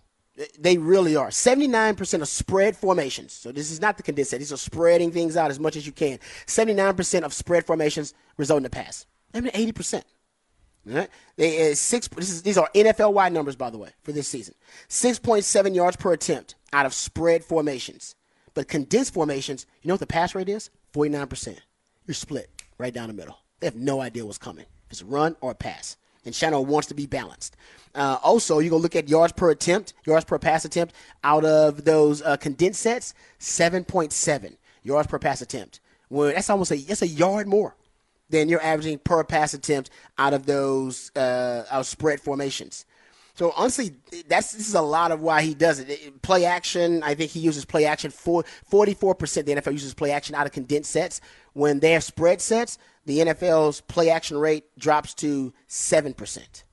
They 0.58 0.77
really 0.77 1.15
are. 1.15 1.29
79% 1.29 2.22
of 2.22 2.27
spread 2.27 2.77
formations. 2.77 3.34
So 3.34 3.51
this 3.51 3.72
is 3.72 3.81
not 3.81 3.98
the 3.98 4.03
condensed 4.03 4.31
set. 4.31 4.39
These 4.39 4.53
are 4.53 4.58
spreading 4.58 5.12
things 5.12 5.36
out 5.36 5.51
as 5.51 5.60
much 5.60 5.75
as 5.75 5.86
you 5.86 5.91
can. 5.91 6.19
79% 6.46 7.24
of 7.24 7.34
spread 7.34 7.65
formations 7.65 8.13
result 8.38 8.62
in 8.62 8.65
a 8.65 8.69
pass. 8.69 9.05
I 9.34 9.41
mean, 9.41 9.51
80%. 9.51 10.03
All 10.88 10.96
right? 10.96 11.10
They, 11.36 11.72
uh, 11.72 11.75
six, 11.75 12.10
is, 12.17 12.41
these 12.41 12.58
are 12.58 12.69
NFL 12.74 13.13
wide 13.13 13.34
numbers, 13.34 13.58
by 13.58 13.69
the 13.69 13.77
way, 13.77 13.89
for 14.03 14.13
this 14.13 14.29
season. 14.29 14.55
6.7 14.88 15.75
yards 15.75 15.98
per 15.98 16.13
attempt 16.13 16.55
out 16.72 16.86
of 16.86 16.93
spread 16.93 17.43
formations. 17.43 18.15
But 18.53 18.69
condensed 18.69 19.13
formations, 19.13 19.65
you 19.81 19.89
know 19.89 19.96
what 19.96 20.00
the 20.00 20.08
pass 20.08 20.34
rate 20.36 20.50
is? 20.50 20.69
49%. 20.93 21.58
You're 22.08 22.15
split 22.15 22.50
right 22.77 22.93
down 22.93 23.10
the 23.10 23.13
middle. 23.13 23.38
They 23.60 23.67
have 23.67 23.75
no 23.75 24.00
idea 24.00 24.25
what's 24.25 24.38
coming. 24.38 24.65
If 24.86 24.91
it's 24.91 25.01
a 25.01 25.05
run 25.05 25.36
or 25.41 25.51
a 25.51 25.55
pass. 25.55 25.98
And 26.26 26.34
Shano 26.34 26.66
wants 26.66 26.88
to 26.90 26.94
be 26.94 27.06
balanced. 27.06 27.56
Uh, 27.96 28.18
also, 28.22 28.60
you 28.60 28.70
go 28.70 28.78
look 28.78 28.96
at 28.96 29.10
yards 29.10 29.34
per 29.34 29.50
attempt, 29.50 29.94
yards 30.06 30.26
per 30.26 30.38
pass 30.38 30.66
attempt 30.66 30.94
out 31.24 31.44
of 31.44 31.86
those 31.86 32.22
uh, 32.22 32.38
condensed 32.38 32.82
sets, 32.82 33.14
7.7 33.40 34.58
yards 34.84 35.08
per 35.08 35.18
pass 35.18 35.42
attempt. 35.42 35.80
Well, 36.10 36.32
that's 36.34 36.50
almost 36.50 36.72
a 36.72 36.78
that's 36.78 37.02
a 37.02 37.08
yard 37.08 37.48
more 37.48 37.76
than 38.30 38.50
you're 38.50 38.62
averaging 38.62 39.00
per 39.00 39.24
pass 39.24 39.54
attempt 39.54 39.90
out 40.18 40.34
of 40.34 40.46
those 40.46 41.12
uh, 41.16 41.66
out 41.72 41.86
spread 41.86 42.20
formations. 42.20 42.86
So 43.39 43.53
honestly, 43.55 43.96
that's 44.27 44.51
this 44.51 44.67
is 44.67 44.75
a 44.75 44.81
lot 44.81 45.13
of 45.13 45.22
why 45.22 45.43
he 45.43 45.53
does 45.53 45.79
it. 45.79 46.22
Play 46.22 46.43
action, 46.43 47.01
I 47.03 47.15
think 47.15 47.31
he 47.31 47.39
uses 47.39 47.63
play 47.63 47.86
action 47.86 48.12
for 48.12 48.43
44% 48.69 49.46
the 49.46 49.53
NFL 49.53 49.72
uses 49.72 49.93
play 49.93 50.12
action 50.12 50.36
out 50.36 50.46
of 50.46 50.51
condensed 50.51 50.91
sets. 50.91 51.22
When 51.53 51.79
they 51.79 51.93
have 51.93 52.03
spread 52.03 52.41
sets, 52.41 52.77
the 53.05 53.19
NFL's 53.19 53.79
play 53.79 54.10
action 54.10 54.38
rate 54.38 54.65
drops 54.77 55.13
to 55.15 55.53
7% 55.69 56.63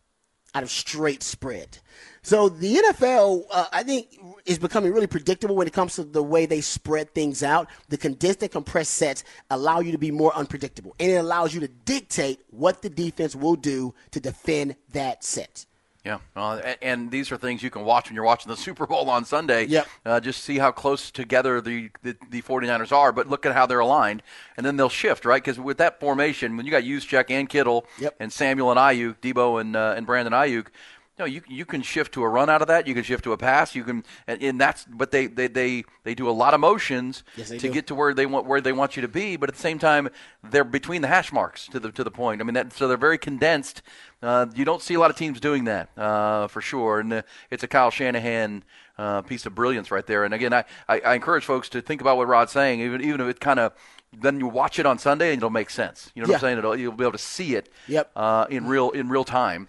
out 0.57 0.65
of 0.65 0.71
straight 0.73 1.23
spread. 1.23 1.79
So 2.23 2.49
the 2.49 2.79
NFL, 2.79 3.45
uh, 3.53 3.67
I 3.73 3.85
think, 3.85 4.19
is 4.45 4.59
becoming 4.59 4.93
really 4.93 5.07
predictable 5.07 5.55
when 5.55 5.69
it 5.69 5.73
comes 5.73 5.95
to 5.95 6.03
the 6.03 6.21
way 6.21 6.47
they 6.47 6.63
spread 6.63 7.15
things 7.15 7.45
out. 7.45 7.69
The 7.91 7.97
condensed 7.97 8.43
and 8.43 8.51
compressed 8.51 8.95
sets 8.95 9.23
allow 9.51 9.79
you 9.79 9.93
to 9.93 9.99
be 9.99 10.11
more 10.11 10.35
unpredictable, 10.35 10.97
and 10.99 11.13
it 11.13 11.15
allows 11.15 11.55
you 11.55 11.61
to 11.61 11.69
dictate 11.69 12.41
what 12.51 12.83
the 12.83 12.91
defense 12.91 13.37
will 13.37 13.55
do 13.55 13.95
to 14.11 14.19
defend 14.19 14.75
that 14.91 15.23
set. 15.23 15.65
Yeah, 16.07 16.19
uh, 16.37 16.75
and, 16.81 17.11
these 17.11 17.33
are 17.33 17.37
things 17.37 17.65
you 17.65 17.71
can 17.71 17.85
watch 17.85 18.09
when 18.09 18.15
you're 18.15 18.25
watching 18.25 18.49
the 18.49 18.57
Super 18.69 18.87
Bowl 18.87 19.11
on 19.11 19.25
Sunday. 19.25 19.67
Yep. 19.67 19.89
Uh, 20.05 20.21
just 20.21 20.45
see 20.45 20.59
how 20.59 20.71
close 20.71 21.11
together 21.11 21.61
the, 21.61 21.91
the, 22.05 22.17
the 22.31 22.43
49ers 22.43 22.93
are, 22.93 23.11
but 23.11 23.29
look 23.29 23.45
at 23.45 23.53
how 23.53 23.67
they're 23.67 23.81
aligned, 23.81 24.23
and 24.57 24.65
then 24.65 24.77
they'll 24.77 24.89
shift, 24.89 25.25
right? 25.25 25.43
Because 25.43 25.59
with 25.59 25.79
that 25.79 25.99
formation, 25.99 26.57
when 26.57 26.65
you 26.65 26.71
got 26.71 26.85
Juszczyk 26.85 27.29
and 27.29 27.49
Kittle 27.49 27.87
yep. 27.99 28.15
and 28.21 28.33
Samuel 28.33 28.71
and 28.71 28.79
Aiyuk, 28.79 29.17
Deebo 29.21 29.61
and, 29.61 29.75
uh, 29.75 29.95
and 29.97 30.07
Brandon 30.07 30.33
Aiyuk, 30.33 30.67
no, 31.19 31.25
you 31.25 31.41
you 31.49 31.65
can 31.65 31.81
shift 31.81 32.13
to 32.15 32.23
a 32.23 32.29
run 32.29 32.51
out 32.51 32.61
of 32.61 32.69
that. 32.69 32.87
You 32.87 32.95
can 32.95 33.03
shift 33.03 33.25
to 33.25 33.33
a 33.33 33.39
pass. 33.39 33.75
You 33.75 33.85
can, 33.85 34.05
and, 34.27 34.43
and 34.43 34.61
that's. 34.61 34.85
But 34.85 35.11
they, 35.13 35.27
they, 35.27 35.47
they, 35.47 35.85
they 36.05 36.15
do 36.15 36.29
a 36.29 36.33
lot 36.33 36.53
of 36.53 36.61
motions 36.61 37.25
yes, 37.37 37.49
to 37.49 37.59
do. 37.59 37.73
get 37.73 37.87
to 37.87 37.95
where 37.95 38.13
they 38.13 38.27
want 38.27 38.47
where 38.47 38.61
they 38.61 38.73
want 38.73 38.97
you 38.97 39.03
to 39.03 39.09
be. 39.09 39.37
But 39.37 39.49
at 39.49 39.55
the 39.55 39.61
same 39.61 39.79
time, 39.79 40.11
they're 40.43 40.65
between 40.65 41.01
the 41.01 41.09
hash 41.09 41.33
marks 41.33 41.69
to 41.69 41.81
the 41.81 41.91
to 41.93 42.05
the 42.05 42.11
point. 42.11 42.43
I 42.43 42.45
mean, 42.45 42.55
that, 42.55 42.73
so 42.75 42.87
they're 42.87 42.99
very 42.99 43.17
condensed. 43.17 43.81
Uh, 44.23 44.47
you 44.55 44.67
don't 44.67 44.83
see 44.83 44.95
a 44.95 45.01
lot 45.01 45.11
of 45.11 45.17
teams 45.17 45.41
doing 45.41 45.65
that 45.65 45.89
uh, 45.97 46.49
for 46.49 46.61
sure. 46.61 47.01
And 47.01 47.13
uh, 47.13 47.23
it's 47.51 47.63
a 47.63 47.69
Kyle 47.69 47.91
Shanahan 47.91 48.63
uh, 48.99 49.23
piece 49.23 49.47
of 49.47 49.55
brilliance 49.55 49.91
right 49.91 50.07
there. 50.07 50.25
And 50.25 50.35
again, 50.35 50.53
I, 50.53 50.65
I, 50.89 51.01
I 51.01 51.15
encourage 51.15 51.45
folks 51.45 51.71
to 51.71 51.81
think 51.81 52.03
about 52.03 52.19
what 52.19 52.29
Rod's 52.29 52.53
saying, 52.53 52.81
even 52.81 53.01
even 53.01 53.23
if 53.23 53.29
it 53.29 53.41
kind 53.41 53.59
of 53.59 53.73
then 54.19 54.39
you 54.39 54.49
watch 54.49 54.79
it 54.79 54.87
on 54.87 54.99
Sunday 54.99 55.31
and 55.31 55.39
it'll 55.39 55.51
make 55.51 55.71
sense. 55.71 56.11
You 56.15 56.23
know 56.23 56.27
what 56.27 56.31
yeah. 56.31 56.37
I'm 56.37 56.41
saying? 56.41 56.59
It'll, 56.59 56.77
you'll 56.77 56.93
be 56.93 57.05
able 57.05 57.13
to 57.13 57.19
see 57.19 57.55
it 57.55 57.71
yep. 57.89 58.11
uh, 58.15 58.47
in 58.51 58.67
real 58.67 58.91
in 58.91 59.09
real 59.09 59.25
time 59.25 59.69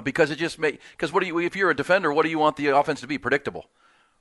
because 0.00 0.30
it 0.30 0.36
just 0.36 0.58
may 0.58 0.78
because 0.92 1.12
what 1.12 1.20
do 1.20 1.26
you 1.26 1.38
if 1.38 1.56
you're 1.56 1.70
a 1.70 1.76
defender 1.76 2.12
what 2.12 2.24
do 2.24 2.30
you 2.30 2.38
want 2.38 2.56
the 2.56 2.68
offense 2.68 3.00
to 3.00 3.06
be? 3.06 3.18
Predictable. 3.18 3.68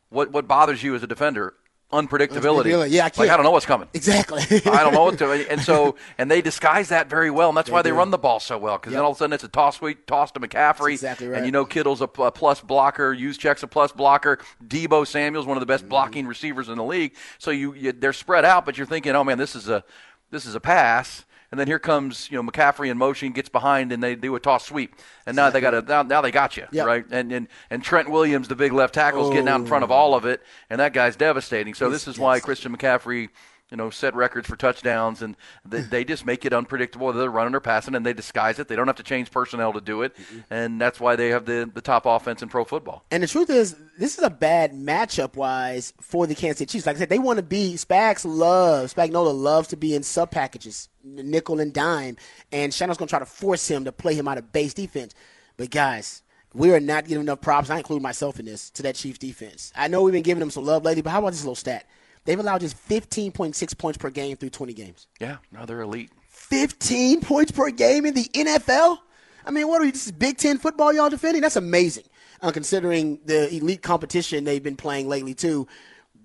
What 0.10 0.32
what 0.32 0.48
bothers 0.48 0.84
you 0.84 0.96
as 0.96 1.04
a 1.04 1.08
defender? 1.08 1.54
Unpredictability. 1.92 2.92
Yeah 2.92 3.06
I 3.06 3.10
can't. 3.10 3.20
like 3.20 3.30
I 3.30 3.38
don't 3.38 3.46
know 3.46 3.52
what's 3.52 3.66
coming. 3.66 3.88
Exactly. 3.94 4.42
I 4.66 4.84
don't 4.84 4.94
know 4.94 5.06
what 5.06 5.18
to 5.20 5.50
and 5.50 5.62
so 5.62 5.96
and 6.18 6.30
they 6.30 6.42
disguise 6.42 6.90
that 6.90 7.10
very 7.10 7.32
well 7.32 7.48
and 7.48 7.58
that's 7.58 7.70
they 7.70 7.74
why 7.74 7.82
they 7.82 7.94
run 7.94 8.12
the 8.12 8.18
ball 8.18 8.42
so 8.42 8.58
well 8.58 8.78
because 8.78 8.92
yep. 8.92 8.98
then 8.98 9.06
all 9.06 9.12
of 9.12 9.18
a 9.18 9.20
sudden 9.20 9.32
it's 9.32 9.46
a 9.46 9.48
toss 9.48 9.78
sweet 9.78 10.06
toss 10.06 10.32
to 10.32 10.42
McCaffrey 10.42 10.94
exactly 10.94 11.28
right. 11.30 11.38
and 11.38 11.46
you 11.46 11.52
know 11.54 11.64
Kittle's 11.64 12.02
a, 12.02 12.10
a 12.22 12.32
plus 12.32 12.60
blocker 12.60 13.16
Juszczyk's 13.16 13.64
a 13.64 13.68
plus 13.68 13.94
blocker 13.94 14.40
Deebo 14.66 15.08
Samuel's 15.08 15.46
one 15.46 15.56
of 15.56 15.62
the 15.62 15.66
best 15.66 15.84
Mm-hmm. 15.84 15.90
blocking 15.90 16.28
receivers 16.28 16.68
in 16.70 16.78
the 16.78 16.84
league. 16.84 17.14
So 17.38 17.52
you, 17.52 17.74
you 17.74 17.92
they're 17.94 18.12
spread 18.12 18.44
out 18.44 18.66
but 18.66 18.78
you're 18.78 18.88
thinking 18.88 19.16
oh 19.16 19.24
man 19.24 19.38
this 19.38 19.56
is 19.56 19.70
a 19.70 19.86
this 20.30 20.46
is 20.46 20.56
a 20.56 20.60
pass 20.60 21.24
and 21.52 21.60
then 21.60 21.68
here 21.68 21.80
comes 21.80 22.30
you 22.32 22.42
know 22.42 22.50
McCaffrey 22.50 22.90
in 22.90 22.98
motion 22.98 23.32
gets 23.32 23.50
behind 23.50 23.92
and 23.92 24.02
they 24.02 24.16
do 24.16 24.36
a 24.36 24.40
toss 24.40 24.66
sweep 24.66 24.96
and 25.26 25.36
now 25.36 25.50
they 25.50 25.62
got 25.62 25.74
a 25.74 25.82
now, 25.82 26.04
now 26.04 26.22
they 26.22 26.32
got 26.32 26.58
you 26.58 26.66
yep. 26.72 26.86
right 26.86 27.06
and, 27.12 27.32
and 27.32 27.48
and 27.70 27.84
Trent 27.84 28.10
Williams 28.10 28.48
the 28.48 28.56
big 28.56 28.74
left 28.74 28.94
tackle 28.94 29.22
is 29.22 29.28
oh. 29.28 29.32
getting 29.32 29.48
out 29.48 29.60
in 29.60 29.66
front 29.66 29.84
of 29.84 29.92
oh. 29.92 29.96
all 29.96 30.16
of 30.16 30.26
it 30.26 30.42
and 30.70 30.80
that 30.80 30.94
guy's 30.94 31.16
devastating 31.16 31.74
so 31.74 31.90
this 31.90 32.08
is 32.08 32.18
why. 32.20 32.40
Christian 32.40 32.76
McCaffrey 32.76 33.30
you 33.72 33.78
know 33.78 33.90
set 33.90 34.16
records 34.16 34.48
for 34.48 34.56
touchdowns 34.56 35.22
and 35.22 35.36
they, 35.66 35.82
they 35.82 36.04
just 36.06 36.26
make 36.26 36.46
it 36.46 36.54
unpredictable 36.54 37.12
they're 37.12 37.30
running 37.30 37.54
or 37.54 37.60
passing 37.60 37.96
and 37.96 38.06
they 38.06 38.14
disguise 38.14 38.60
it 38.60 38.68
they 38.68 38.76
don't 38.76 38.88
have 38.88 38.96
to 38.96 39.04
change 39.04 39.30
personnel 39.32 39.74
to 39.74 39.82
do 39.82 40.02
it 40.02 40.16
mm-hmm. 40.16 40.40
and 40.50 40.80
that's 40.80 41.00
why 41.00 41.16
they 41.16 41.30
have 41.30 41.46
the 41.46 41.70
the 41.74 41.82
top 41.82 42.06
offense 42.06 42.42
in 42.42 42.50
pro 42.50 42.64
football 42.64 43.04
And 43.12 43.24
the 43.24 43.28
truth 43.28 43.50
is, 43.50 43.76
this 43.98 44.18
is 44.18 44.24
a 44.24 44.30
bad 44.30 44.74
matchup 44.74 45.36
wise 45.36 45.94
for 46.02 46.28
the 46.28 46.36
Kansas 46.36 46.60
City 46.60 46.72
Chiefs. 46.72 46.86
Like 46.86 46.96
I 46.96 47.00
said, 47.00 47.10
they 47.10 47.20
want 47.20 47.38
to 47.38 47.44
be 47.44 47.74
Spags 47.74 48.26
loves 48.26 48.94
Spagnuolo 48.94 49.38
loves 49.38 49.68
to 49.70 49.78
be 49.78 49.96
in 49.96 50.04
sub 50.04 50.32
packages, 50.32 50.90
nickel 51.04 51.60
and 51.60 51.74
dime, 51.74 52.18
and 52.52 52.74
Shannon's 52.74 52.98
going 52.98 53.08
to 53.08 53.12
try 53.12 53.20
to 53.20 53.26
force 53.26 53.68
him 53.68 53.86
to 53.86 53.92
play 53.92 54.14
him 54.14 54.28
out 54.28 54.38
of 54.38 54.52
base 54.52 54.74
defense. 54.74 55.14
But 55.58 55.72
guys, 55.72 56.22
we 56.54 56.74
are 56.74 56.80
not 56.80 57.08
giving 57.08 57.24
enough 57.24 57.42
props. 57.42 57.70
I 57.70 57.78
include 57.78 58.02
myself 58.02 58.40
in 58.40 58.46
this 58.46 58.70
to 58.72 58.84
that 58.84 58.96
Chiefs 58.96 59.20
defense. 59.20 59.74
I 59.76 59.88
know 59.88 60.04
we've 60.04 60.14
been 60.14 60.24
giving 60.24 60.40
them 60.40 60.52
some 60.52 60.66
love 60.66 60.86
lately, 60.86 61.02
but 61.02 61.12
how 61.12 61.20
about 61.20 61.32
this 61.32 61.44
little 61.44 61.56
stat? 61.56 61.86
They've 62.28 62.40
allowed 62.40 62.62
just 62.62 62.78
15.6 62.88 63.78
points 63.78 63.98
per 63.98 64.12
game 64.12 64.38
through 64.38 64.52
20 64.52 64.74
games. 64.74 65.08
yeah 65.20 65.38
no 65.52 65.66
they're 65.66 65.82
elite 65.82 66.12
15 66.48 67.22
points 67.22 67.52
per 67.52 67.70
game 67.72 68.06
in 68.06 68.14
the 68.14 68.24
NFL? 68.34 69.00
I 69.46 69.52
mean, 69.52 69.68
what 69.68 69.82
are 69.82 69.86
you, 69.86 69.92
this 69.92 70.06
is 70.06 70.12
Big 70.12 70.38
Ten 70.38 70.58
football 70.58 70.94
y'all 70.94 71.10
defending? 71.10 71.42
That's 71.42 71.56
amazing, 71.56 72.06
uh, 72.42 72.52
considering 72.52 73.20
the 73.26 73.54
elite 73.54 73.82
competition 73.82 74.44
they've 74.44 74.64
been 74.64 74.78
playing 74.78 75.10
lately, 75.10 75.34
too. 75.34 75.68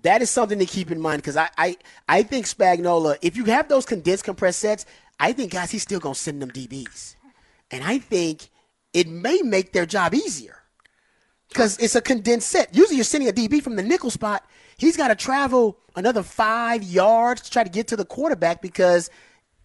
That 0.03 0.21
is 0.21 0.29
something 0.29 0.59
to 0.59 0.65
keep 0.65 0.91
in 0.91 0.99
mind 0.99 1.21
because 1.21 1.37
I, 1.37 1.49
I, 1.57 1.77
I 2.07 2.23
think 2.23 2.45
Spagnuolo, 2.45 3.17
if 3.21 3.35
you 3.37 3.45
have 3.45 3.69
those 3.69 3.85
condensed 3.85 4.25
compressed 4.25 4.59
sets, 4.59 4.85
I 5.19 5.31
think, 5.33 5.51
guys, 5.51 5.71
he's 5.71 5.83
still 5.83 5.99
going 5.99 6.15
to 6.15 6.19
send 6.19 6.41
them 6.41 6.51
DBs. 6.51 7.15
And 7.71 7.83
I 7.83 7.97
think 7.97 8.49
it 8.93 9.07
may 9.07 9.41
make 9.41 9.71
their 9.71 9.85
job 9.85 10.13
easier 10.13 10.57
because 11.49 11.77
it's 11.79 11.95
a 11.95 12.01
condensed 12.01 12.49
set. 12.49 12.75
Usually 12.75 12.97
you're 12.97 13.05
sending 13.05 13.29
a 13.29 13.33
DB 13.33 13.61
from 13.61 13.75
the 13.75 13.83
nickel 13.83 14.09
spot. 14.09 14.45
He's 14.77 14.97
got 14.97 15.09
to 15.09 15.15
travel 15.15 15.77
another 15.95 16.23
five 16.23 16.83
yards 16.83 17.41
to 17.43 17.51
try 17.51 17.63
to 17.63 17.69
get 17.69 17.87
to 17.89 17.95
the 17.95 18.05
quarterback 18.05 18.61
because 18.61 19.09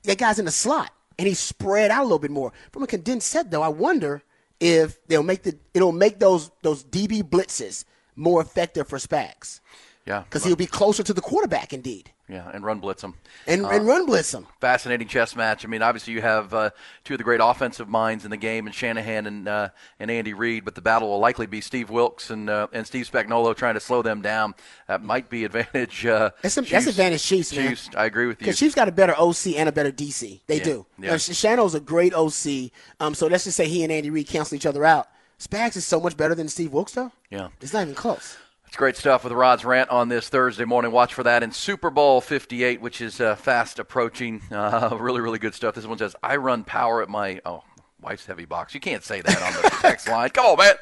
that 0.05 0.19
guy's 0.19 0.39
in 0.39 0.45
the 0.45 0.51
slot 0.51 0.93
and 1.19 1.27
he's 1.27 1.39
spread 1.39 1.91
out 1.91 2.01
a 2.01 2.05
little 2.05 2.19
bit 2.19 2.31
more. 2.31 2.53
From 2.73 2.83
a 2.83 2.87
condensed 2.87 3.29
set, 3.29 3.51
though, 3.51 3.63
I 3.63 3.69
wonder 3.69 4.23
if 4.61 5.05
they'll 5.07 5.23
make 5.23 5.43
the 5.43 5.57
it'll 5.75 5.93
make 5.93 6.19
those 6.19 6.51
those 6.63 6.85
DB 6.85 7.23
blitzes 7.23 7.85
more 8.17 8.41
effective 8.41 8.89
for 8.89 8.99
Spags 8.99 9.61
yeah 10.09 10.21
because 10.25 10.43
he'll 10.43 10.57
be 10.57 10.67
closer 10.67 11.03
to 11.05 11.13
the 11.13 11.21
quarterback. 11.21 11.73
Indeed, 11.73 12.11
yeah 12.29 12.51
and 12.53 12.65
run 12.65 12.81
blitz 12.81 13.05
him. 13.05 13.15
and 13.47 13.65
and 13.67 13.87
run 13.87 14.07
blitz 14.07 14.33
him. 14.35 14.47
fascinating 14.61 15.07
chess 15.07 15.37
match. 15.37 15.65
I 15.65 15.69
mean, 15.69 15.83
obviously 15.83 16.15
you 16.15 16.23
have 16.23 16.53
uh, 16.53 16.71
two 17.05 17.15
of 17.15 17.19
the 17.19 17.25
great 17.25 17.41
offensive 17.43 17.89
minds 17.89 18.25
in 18.25 18.31
the 18.31 18.37
game, 18.37 18.67
and 18.67 18.75
Shanahan 18.75 19.27
and 19.27 19.47
uh, 19.49 19.69
and 20.01 20.11
Andy 20.11 20.33
Reid. 20.35 20.65
But 20.65 20.75
the 20.75 20.81
battle 20.81 21.09
will 21.09 21.19
likely 21.21 21.47
be 21.47 21.61
Steve 21.61 21.91
Wilks 21.91 22.31
and 22.31 22.49
uh, 22.51 22.67
and 22.73 22.87
Steve 22.87 23.09
Spagnuolo 23.09 23.55
trying 23.55 23.75
to 23.75 23.81
slow 23.81 24.03
them 24.03 24.23
down. 24.23 24.55
That 24.89 25.03
might 25.03 25.29
be 25.29 25.45
advantage. 25.51 26.07
Uh, 26.07 26.31
That's, 26.43 26.57
a, 26.57 26.63
that's 26.63 26.87
advantage 26.87 27.23
Chiefs, 27.23 27.55
man. 27.55 27.69
Chiefs. 27.69 27.91
I 27.97 28.07
agree 28.07 28.27
with 28.27 28.41
you. 28.41 28.47
Because 28.47 28.59
Chiefs 28.59 28.75
got 28.75 28.89
a 28.89 28.93
better 28.93 29.15
OC 29.17 29.49
and 29.57 29.69
a 29.69 29.73
better 29.73 29.93
DC. 29.93 30.41
They 30.47 30.59
Yeah, 30.59 30.65
do. 30.65 30.87
yeah. 30.99 31.13
Uh, 31.13 31.17
Shano's 31.19 31.75
a 31.75 31.81
great 31.81 32.15
OC. 32.15 32.71
Um, 33.01 33.15
so 33.15 33.27
let's 33.27 33.45
just 33.45 33.57
say 33.57 33.69
he 33.69 33.83
and 33.85 33.93
Andy 33.93 34.11
Reid 34.11 34.27
cancel 34.27 34.57
each 34.57 34.67
other 34.67 34.85
out. 34.85 35.09
Spags 35.39 35.77
is 35.77 35.87
so 35.87 36.01
much 36.01 36.17
better 36.17 36.35
than 36.35 36.49
Steve 36.49 36.73
Wilks, 36.73 36.93
though. 36.93 37.13
Yeah. 37.31 37.49
It's 37.61 37.73
not 37.73 37.83
even 37.83 37.95
close. 37.95 38.37
It's 38.69 38.77
great 38.77 38.99
stuff 38.99 39.25
with 39.25 39.33
Rod's 39.33 39.65
rant 39.65 39.89
on 39.89 40.11
this 40.11 40.29
Thursday 40.29 40.67
morning. 40.67 40.93
Watch 40.93 41.15
for 41.15 41.23
that 41.23 41.43
in 41.43 41.53
Super 41.53 41.89
Bowl 41.89 42.21
58, 42.21 42.83
which 42.83 43.01
is 43.01 43.19
uh, 43.19 43.35
fast 43.35 43.79
approaching. 43.79 44.43
Uh, 44.59 44.97
really, 45.01 45.21
really 45.21 45.39
good 45.39 45.55
stuff. 45.55 45.75
This 45.75 45.87
one 45.87 45.97
says, 45.99 46.15
I 46.23 46.37
run 46.37 46.65
power 46.65 47.01
at 47.01 47.09
my. 47.09 47.41
Oh, 47.47 47.63
wife's 48.01 48.27
heavy 48.27 48.45
box. 48.45 48.75
You 48.75 48.81
can't 48.81 49.03
say 49.03 49.21
that 49.21 49.43
on 49.43 49.53
the 49.63 49.69
text 49.81 50.09
line. 50.09 50.31
Come 50.31 50.47
on, 50.47 50.59
man. 50.59 50.75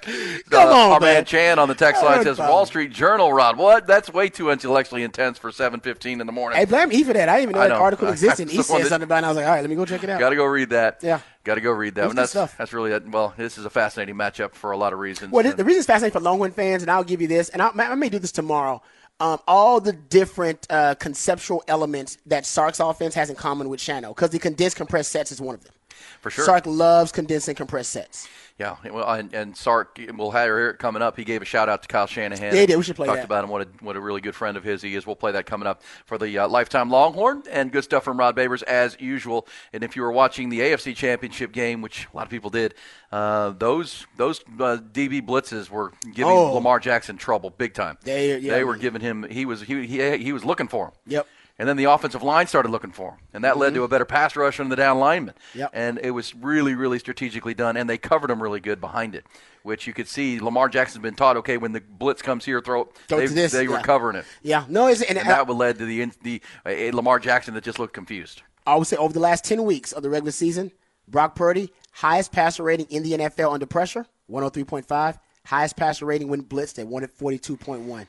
Come 0.51 0.69
on, 0.69 0.93
our 0.93 1.01
man. 1.01 1.15
man. 1.15 1.25
Chan 1.25 1.59
on 1.59 1.69
the 1.69 1.75
text 1.75 2.03
line 2.03 2.23
says. 2.23 2.39
Wall 2.39 2.67
Street 2.67 2.91
Journal, 2.93 3.33
Rod. 3.33 3.57
What? 3.57 3.87
That's 3.87 4.13
way 4.13 4.29
too 4.29 4.51
intellectually 4.51 5.03
intense 5.03 5.39
for 5.39 5.51
7:15 5.51 6.21
in 6.21 6.27
the 6.27 6.33
morning. 6.33 6.59
Hey, 6.59 6.65
blame 6.65 6.93
E 6.93 7.03
for 7.05 7.13
that. 7.13 7.29
I 7.29 7.37
didn't 7.41 7.51
even 7.51 7.55
know 7.57 7.61
I 7.63 7.69
that 7.69 7.77
article 7.77 8.09
existed. 8.11 8.49
He 8.51 8.63
said 8.63 8.73
wanted- 8.73 8.89
something 8.89 9.05
about 9.05 9.17
it. 9.17 9.19
and 9.19 9.27
I 9.27 9.29
was 9.31 9.37
like, 9.37 9.47
all 9.47 9.53
right, 9.53 9.61
let 9.61 9.71
me 9.71 9.77
go 9.77 9.85
check 9.87 10.05
it 10.05 10.11
out. 10.11 10.21
Got 10.21 10.31
to 10.31 10.37
go 10.37 10.45
read 10.45 10.71
that. 10.71 11.01
Yeah. 11.03 11.21
Got 11.45 11.55
to 11.57 11.61
go 11.61 11.71
read 11.71 11.95
that. 11.95 12.03
It 12.03 12.05
was 12.05 12.11
And 12.11 12.17
good 12.17 12.23
that's 12.23 12.31
stuff. 12.31 12.57
that's 12.59 12.73
really 12.73 12.99
well. 13.09 13.33
This 13.37 13.57
is 13.57 13.65
a 13.65 13.71
fascinating 13.71 14.17
matchup 14.17 14.53
for 14.55 14.73
a 14.73 14.77
lot 14.77 14.93
of 14.93 14.99
reasons. 14.99 15.33
Well, 15.33 15.43
the, 15.43 15.51
And- 15.51 15.59
the 15.59 15.65
reason 15.65 15.79
it's 15.79 15.87
fascinating 15.87 16.13
for 16.13 16.21
Longhorn 16.21 16.53
fans, 16.53 16.83
and 16.83 16.91
I'll 16.91 17.05
give 17.05 17.21
you 17.23 17.29
this, 17.29 17.49
and 17.51 17.63
I, 17.63 17.71
I 17.77 17.95
may 17.95 18.09
do 18.09 18.19
this 18.19 18.33
tomorrow. 18.33 18.83
Um, 19.19 19.39
all 19.49 19.81
the 19.81 19.93
different 19.95 20.67
uh, 20.69 20.95
conceptual 20.97 21.65
elements 21.69 22.19
that 22.27 22.45
Sark's 22.45 22.81
offense 22.81 23.15
has 23.15 23.31
in 23.31 23.37
common 23.37 23.71
with 23.71 23.81
Shano, 23.81 24.09
because 24.15 24.29
the 24.29 24.39
condensed 24.39 24.77
compressed 24.77 25.11
sets 25.11 25.33
is 25.33 25.41
one 25.41 25.55
of 25.55 25.65
them. 25.65 25.73
For 26.21 26.31
sure. 26.31 26.45
Sark 26.45 26.67
loves 26.67 27.13
condensed 27.13 27.49
and 27.49 27.57
compressed 27.57 27.91
sets. 27.91 28.29
Yeah, 28.59 28.77
well, 28.91 29.07
and, 29.07 29.35
and 29.35 29.55
Sark, 29.55 30.01
we'll 30.17 30.31
have 30.31 30.47
hear 30.47 30.71
it 30.71 30.79
coming 30.79 31.03
up. 31.03 31.15
He 31.19 31.25
gave 31.25 31.43
a 31.43 31.45
shout 31.45 31.69
out 31.69 31.83
to 31.83 31.89
Kyle 31.89 32.07
Shanahan. 32.07 32.55
Yeah, 32.55 32.61
he 32.63 32.67
did. 32.67 32.77
We 32.79 32.85
should 32.85 32.97
play 32.97 33.07
Talked 33.07 33.19
that. 33.19 33.25
about 33.27 33.45
him. 33.45 33.51
What 33.51 33.61
a 33.61 33.69
what 33.85 33.97
a 33.97 34.01
really 34.01 34.23
good 34.23 34.35
friend 34.35 34.57
of 34.57 34.65
his 34.65 34.81
he 34.81 34.95
is. 34.95 35.07
We'll 35.07 35.15
play 35.15 35.33
that 35.33 35.45
coming 35.45 35.67
up 35.69 35.83
for 36.07 36.17
the 36.17 36.39
uh, 36.39 36.49
lifetime 36.49 36.89
Longhorn 36.89 37.43
and 37.51 37.71
good 37.71 37.85
stuff 37.85 38.03
from 38.05 38.17
Rod 38.19 38.35
Babers 38.35 38.63
as 38.63 38.97
usual. 38.99 39.47
And 39.75 39.85
if 39.85 39.95
you 39.95 40.01
were 40.01 40.11
watching 40.11 40.49
the 40.49 40.61
AFC 40.61 40.97
Championship 40.97 41.53
game, 41.53 41.83
which 41.83 42.09
a 42.11 42.17
lot 42.17 42.23
of 42.25 42.31
people 42.31 42.49
did, 42.49 42.73
uh, 43.13 43.51
those 43.51 44.07
those 44.17 44.41
uh, 44.59 44.79
DB 44.91 45.21
blitzes 45.21 45.69
were 45.69 45.93
giving 46.15 46.33
Oh. 46.33 46.55
Lamar 46.55 46.81
Jackson 46.81 47.19
trouble 47.19 47.51
big 47.51 47.75
time. 47.75 47.99
They- 48.05 48.39
yeah, 48.39 48.55
they 48.55 48.65
were 48.65 48.77
giving 48.77 49.03
him. 49.03 49.23
He 49.29 49.45
was 49.45 49.61
he 49.61 49.87
he, 49.87 50.17
he 50.17 50.33
was 50.33 50.47
looking 50.47 50.69
for 50.69 50.87
him. 50.87 50.93
Yep. 51.09 51.27
And 51.59 51.67
then 51.67 51.79
the 51.79 51.85
offensive 51.85 52.23
line 52.23 52.47
started 52.47 52.69
looking 52.69 52.93
for 52.93 53.13
him, 53.13 53.19
and 53.33 53.45
that 53.45 53.57
led 53.57 53.73
to 53.75 53.83
a 53.83 53.89
better 53.89 54.05
pass 54.05 54.37
rush 54.37 54.57
from 54.57 54.69
the 54.69 54.77
down 54.77 54.99
lineman. 54.99 55.35
Mm-hmm. 55.51 55.59
Yep. 55.61 55.71
And 55.73 55.99
it 56.03 56.11
was 56.11 56.35
really, 56.35 56.75
really 56.75 56.99
strategically 56.99 57.55
done, 57.55 57.79
and 57.79 57.89
they 57.89 57.97
covered 57.97 58.31
him 58.31 58.43
really 58.43 58.61
good 58.61 58.79
behind 58.79 59.15
it, 59.15 59.25
which 59.63 59.87
you 59.87 59.95
could 59.95 60.07
see 60.07 60.39
Lamar 60.39 60.69
Jackson's 60.69 61.03
been 61.03 61.15
taught. 61.15 61.39
Okay, 61.39 61.57
when 61.57 61.73
the 61.73 61.81
blitz 61.81 62.21
comes 62.21 62.45
here, 62.45 62.61
throw. 62.61 62.89
they 63.09 63.27
they 63.27 63.69
were 63.69 63.81
covering 63.81 64.17
it, 64.17 64.27
Yeah, 64.43 64.67
no, 64.69 64.87
and, 64.89 65.03
and 65.03 65.17
that 65.17 65.47
would 65.47 65.57
led 65.57 65.79
to 65.79 65.87
the 65.87 66.11
the 66.23 66.43
uh, 66.67 66.95
Lamar 66.95 67.19
Jackson 67.19 67.55
that 67.55 67.65
just 67.65 67.79
looked 67.79 67.95
confused. 67.95 68.43
I 68.67 68.75
would 68.75 68.87
say 68.87 68.97
over 68.97 69.13
the 69.13 69.21
last 69.21 69.45
10 69.45 69.65
weeks 69.65 69.93
of 69.93 70.03
the 70.03 70.11
regular 70.11 70.33
season, 70.33 70.73
Brock 71.09 71.37
Purdy, 71.37 71.73
highest 71.93 72.33
passer 72.33 72.65
rating 72.65 72.87
in 72.91 73.03
the 73.05 73.13
NFL 73.13 73.53
under 73.53 73.67
pressure, 73.67 74.07
103.5. 74.31 75.19
Highest 75.47 75.77
passer 75.77 76.05
rating 76.05 76.29
when 76.29 76.43
blitzed 76.43 76.81
at 76.81 76.87
142.1. 76.89 78.07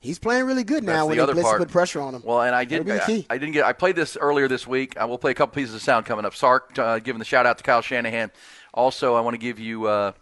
He's 0.00 0.18
playing 0.18 0.44
really 0.44 0.62
good 0.62 0.84
now 0.84 0.92
That's 0.92 1.08
when 1.08 1.16
the 1.16 1.22
other 1.24 1.32
blitz 1.32 1.48
part. 1.48 1.58
put 1.58 1.70
pressure 1.70 2.00
on 2.00 2.14
him. 2.14 2.22
Well, 2.24 2.42
and 2.42 2.54
I 2.54 2.64
did. 2.64 2.86
That'll 2.86 3.06
be 3.06 3.22
the 3.22 3.28
I. 3.30 3.34
I 3.34 3.38
didn't 3.38 3.52
get. 3.52 3.64
I 3.64 3.72
played 3.72 3.96
this 3.96 4.16
earlier 4.16 4.46
this 4.46 4.66
week. 4.66 4.96
I 4.96 5.04
will 5.06 5.18
play 5.18 5.32
a 5.32 5.34
couple 5.34 5.54
pieces 5.54 5.74
of 5.74 5.82
sound 5.82 6.06
coming 6.06 6.24
up. 6.24 6.34
Sark 6.36 6.78
uh, 6.78 7.00
giving 7.00 7.18
the 7.18 7.24
shout 7.24 7.46
out 7.46 7.58
to 7.58 7.64
Kyle 7.64 7.82
Shanahan. 7.82 8.30
Also, 8.72 9.14
I 9.14 9.20
want 9.20 9.34
to 9.34 9.38
give 9.38 9.58
you. 9.58 9.86
Uh, 9.86 10.12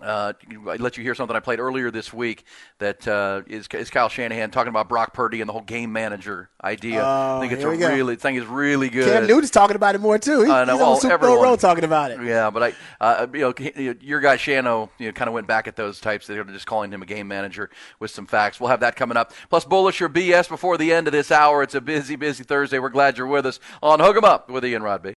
uh, 0.00 0.32
I 0.68 0.76
let 0.76 0.96
you 0.96 1.02
hear 1.02 1.14
something 1.14 1.36
I 1.36 1.40
played 1.40 1.58
earlier 1.60 1.90
this 1.90 2.12
week 2.14 2.44
that 2.78 3.06
uh, 3.06 3.42
is, 3.46 3.68
is 3.74 3.90
Kyle 3.90 4.08
Shanahan 4.08 4.50
talking 4.50 4.70
about 4.70 4.88
Brock 4.88 5.12
Purdy 5.12 5.40
and 5.42 5.48
the 5.48 5.52
whole 5.52 5.60
game 5.62 5.92
manager 5.92 6.48
idea. 6.64 7.02
I 7.04 7.36
Oh, 7.36 7.40
think 7.40 7.52
it's 7.52 7.62
a 7.62 7.68
really 7.68 8.16
think 8.16 8.38
it's 8.38 8.46
really 8.48 8.88
good. 8.88 9.04
Cam 9.06 9.26
Newton's 9.26 9.50
talking 9.50 9.76
about 9.76 9.94
it 9.94 10.00
more, 10.00 10.18
too. 10.18 10.42
He, 10.42 10.50
I 10.50 10.64
he's 10.64 10.74
well, 10.74 10.92
on 10.92 11.00
Super 11.00 11.18
Bowl 11.18 11.28
everyone. 11.28 11.48
Road 11.50 11.60
talking 11.60 11.84
about 11.84 12.10
it. 12.10 12.22
Yeah, 12.22 12.48
but 12.50 12.62
I, 12.62 13.04
uh, 13.04 13.26
you 13.34 13.40
know, 13.40 13.94
your 14.00 14.20
guy 14.20 14.36
Shano, 14.36 14.88
you 14.98 15.06
know, 15.06 15.12
kind 15.12 15.28
of 15.28 15.34
went 15.34 15.46
back 15.46 15.68
at 15.68 15.76
those 15.76 16.00
types. 16.00 16.26
They're 16.26 16.42
just 16.44 16.66
calling 16.66 16.90
him 16.92 17.02
a 17.02 17.06
game 17.06 17.28
manager 17.28 17.68
with 18.00 18.10
some 18.10 18.26
facts. 18.26 18.60
We'll 18.60 18.70
have 18.70 18.80
that 18.80 18.96
coming 18.96 19.16
up. 19.16 19.32
Plus, 19.50 19.64
bullish 19.64 20.00
or 20.00 20.08
BS 20.08 20.48
before 20.48 20.78
the 20.78 20.92
end 20.92 21.06
of 21.06 21.12
this 21.12 21.30
hour. 21.30 21.62
It's 21.62 21.74
a 21.74 21.80
busy, 21.80 22.16
busy 22.16 22.44
Thursday. 22.44 22.78
We're 22.78 22.88
glad 22.88 23.18
you're 23.18 23.26
with 23.26 23.44
us 23.46 23.60
on 23.82 24.00
Hook 24.00 24.16
'Em 24.16 24.24
Up 24.24 24.48
with 24.48 24.64
Ian 24.64 24.82
Rodby. 24.82 25.12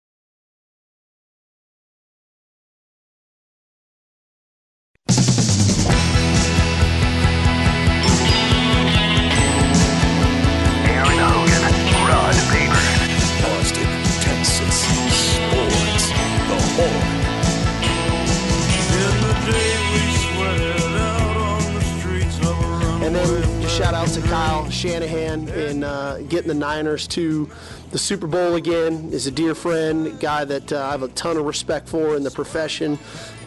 Getting 26.45 26.61
the 26.61 26.67
Niners 26.67 27.07
to 27.09 27.49
the 27.91 27.99
Super 27.99 28.27
Bowl 28.27 28.57
again. 28.57 29.09
Is 29.15 29.27
a 29.27 29.31
dear 29.31 29.55
friend, 29.55 30.21
guy 30.21 30.45
that 30.45 30.75
uh, 30.75 30.85
I 30.85 30.91
have 30.91 31.03
a 31.03 31.09
ton 31.09 31.39
of 31.39 31.47
respect 31.47 31.89
for 31.89 32.17
in 32.17 32.23
the 32.23 32.31
profession, 32.31 32.99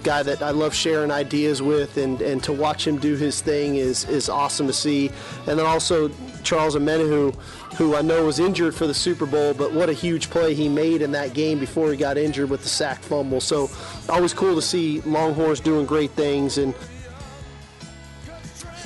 guy 0.02 0.24
that 0.24 0.42
I 0.42 0.50
love 0.50 0.74
sharing 0.74 1.12
ideas 1.12 1.62
with, 1.62 1.98
and, 1.98 2.20
and 2.24 2.44
to 2.44 2.54
watch 2.54 2.88
him 2.88 2.98
do 2.98 3.16
his 3.16 3.40
thing 3.40 3.76
is 3.76 4.10
is 4.10 4.30
awesome 4.30 4.66
to 4.66 4.74
see. 4.74 5.12
And 5.46 5.60
then 5.60 5.68
also 5.68 6.10
Charles 6.42 6.76
Omenihu, 6.76 7.36
who 7.76 7.96
I 7.96 8.02
know 8.02 8.26
was 8.26 8.40
injured 8.40 8.74
for 8.74 8.88
the 8.88 8.96
Super 8.96 9.28
Bowl, 9.28 9.54
but 9.54 9.74
what 9.74 9.92
a 9.92 9.94
huge 9.94 10.32
play 10.32 10.56
he 10.56 10.68
made 10.68 11.04
in 11.04 11.12
that 11.12 11.36
game 11.36 11.60
before 11.60 11.92
he 11.92 11.98
got 11.98 12.18
injured 12.18 12.50
with 12.50 12.64
the 12.64 12.70
sack 12.70 13.04
fumble. 13.04 13.42
So 13.42 13.70
always 14.10 14.34
cool 14.34 14.56
to 14.56 14.62
see 14.64 15.02
Longhorns 15.02 15.60
doing 15.60 15.86
great 15.86 16.10
things 16.12 16.58
and. 16.58 16.74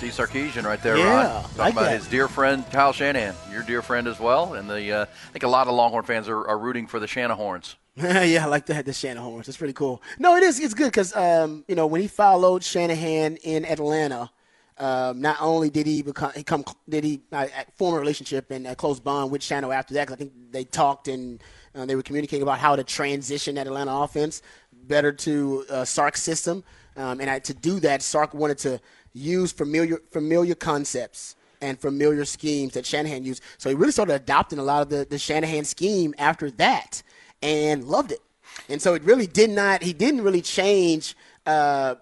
Steve 0.02 0.14
Sarkisian 0.14 0.64
right 0.64 0.82
there, 0.82 0.98
Yeah. 0.98 1.44
Talking 1.44 1.58
like 1.60 1.74
about 1.74 1.84
that. 1.84 1.92
his 1.92 2.08
dear 2.08 2.28
friend 2.28 2.66
Kyle 2.72 2.92
Shanahan, 2.92 3.36
your 3.52 3.62
dear 3.62 3.84
friend 3.84 4.08
as 4.08 4.20
well. 4.20 4.56
And 4.56 4.68
the 4.68 4.92
uh, 4.92 5.02
I 5.04 5.32
think 5.32 5.44
a 5.44 5.48
lot 5.48 5.68
of 5.68 5.76
Longhorn 5.76 6.06
fans 6.06 6.28
are, 6.28 6.48
are 6.48 6.58
rooting 6.58 6.88
for 6.88 7.00
the 7.00 7.06
Shanahorns. 7.06 7.76
yeah, 7.96 8.44
I 8.44 8.48
like 8.48 8.66
that. 8.66 8.86
The 8.86 8.94
Shanahan. 8.94 9.40
It's 9.42 9.56
pretty 9.58 9.74
cool. 9.74 10.02
No, 10.18 10.36
it 10.38 10.42
is. 10.42 10.60
It's 10.60 10.74
good 10.74 10.88
because 10.88 11.16
um, 11.16 11.64
you 11.68 11.76
know 11.76 11.86
when 11.86 12.02
he 12.02 12.08
followed 12.08 12.64
Shanahan 12.64 13.36
in 13.44 13.64
Atlanta, 13.64 14.32
um, 14.80 15.22
not 15.22 15.38
only 15.40 15.70
did 15.70 15.86
he 15.86 16.02
become 16.02 16.32
he 16.36 16.42
come 16.44 16.66
did 16.90 17.04
he 17.04 17.22
uh, 17.32 17.46
form 17.78 17.94
a 17.94 18.00
relationship 18.00 18.50
and 18.50 18.66
a 18.66 18.76
close 18.76 19.00
bond 19.00 19.30
with 19.30 19.42
Shano 19.44 19.72
after 19.72 19.94
that. 19.94 20.08
'cause 20.08 20.16
I 20.16 20.18
think 20.18 20.32
they 20.50 20.64
talked 20.64 21.10
and 21.10 21.44
uh, 21.76 21.86
they 21.86 21.96
were 21.96 22.02
communicating 22.02 22.42
about 22.42 22.58
how 22.58 22.76
to 22.76 22.84
transition 22.84 23.54
that 23.54 23.68
Atlanta 23.68 23.96
offense 23.96 24.42
better 24.74 25.12
to 25.12 25.64
uh, 25.70 25.86
Sark's 25.86 26.24
system. 26.24 26.64
Um, 26.98 27.22
and 27.22 27.30
I, 27.30 27.40
to 27.40 27.54
do 27.54 27.80
that, 27.82 28.02
Sark 28.02 28.34
wanted 28.34 28.58
to 28.60 28.82
use 29.14 29.52
familiar 29.52 30.02
familiar 30.12 30.56
concepts 30.56 31.36
and 31.62 31.80
familiar 31.80 32.26
schemes 32.26 32.74
that 32.74 32.86
Shanahan 32.86 33.24
used. 33.24 33.44
So 33.58 33.70
he 33.70 33.76
really 33.76 33.92
started 33.92 34.14
adopting 34.14 34.60
a 34.60 34.64
lot 34.64 34.82
of 34.82 34.90
the, 34.90 35.06
the 35.10 35.20
Shanahan 35.20 35.64
scheme 35.64 36.14
after 36.18 36.50
that 36.52 37.04
and 37.42 37.84
loved 37.84 38.12
it. 38.12 38.22
And 38.68 38.82
so 38.82 38.94
it 38.94 39.04
really 39.04 39.28
did 39.28 39.50
not, 39.50 39.84
he 39.84 39.94
didn't 39.94 40.22
really 40.22 40.42
change 40.42 41.16
uh, 41.46 41.96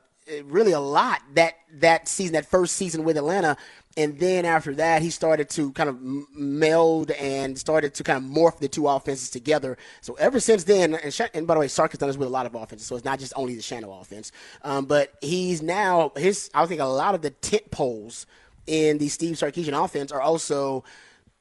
really 0.45 0.71
a 0.71 0.79
lot 0.79 1.21
that, 1.35 1.55
that 1.73 2.07
season, 2.07 2.33
that 2.33 2.45
first 2.45 2.75
season 2.75 3.03
with 3.03 3.17
Atlanta. 3.17 3.57
And 3.97 4.17
then 4.19 4.45
after 4.45 4.73
that, 4.75 5.01
he 5.01 5.09
started 5.09 5.49
to 5.51 5.71
kind 5.73 5.89
of 5.89 5.97
meld 6.33 7.11
and 7.11 7.57
started 7.57 7.93
to 7.95 8.03
kind 8.03 8.23
of 8.23 8.29
morph 8.29 8.59
the 8.59 8.67
two 8.67 8.87
offenses 8.87 9.29
together. 9.29 9.77
So 10.01 10.13
ever 10.13 10.39
since 10.39 10.63
then, 10.63 10.93
and, 10.93 11.13
Sha- 11.13 11.27
and 11.33 11.47
by 11.47 11.55
the 11.55 11.59
way, 11.61 11.67
Sark 11.67 11.91
has 11.91 11.97
done 11.97 12.07
this 12.07 12.17
with 12.17 12.27
a 12.27 12.31
lot 12.31 12.45
of 12.45 12.55
offenses, 12.55 12.87
so 12.87 12.95
it's 12.95 13.03
not 13.03 13.19
just 13.19 13.33
only 13.35 13.55
the 13.55 13.61
Shano 13.61 13.99
offense. 13.99 14.31
Um, 14.63 14.85
but 14.85 15.13
he's 15.21 15.61
now 15.61 16.11
his. 16.15 16.49
I 16.53 16.65
think 16.65 16.81
a 16.81 16.85
lot 16.85 17.15
of 17.15 17.21
the 17.21 17.31
tent 17.31 17.71
poles 17.71 18.25
in 18.67 18.99
the 18.99 19.09
Steve 19.09 19.35
Sarkisian 19.35 19.83
offense 19.83 20.11
are 20.11 20.21
also 20.21 20.83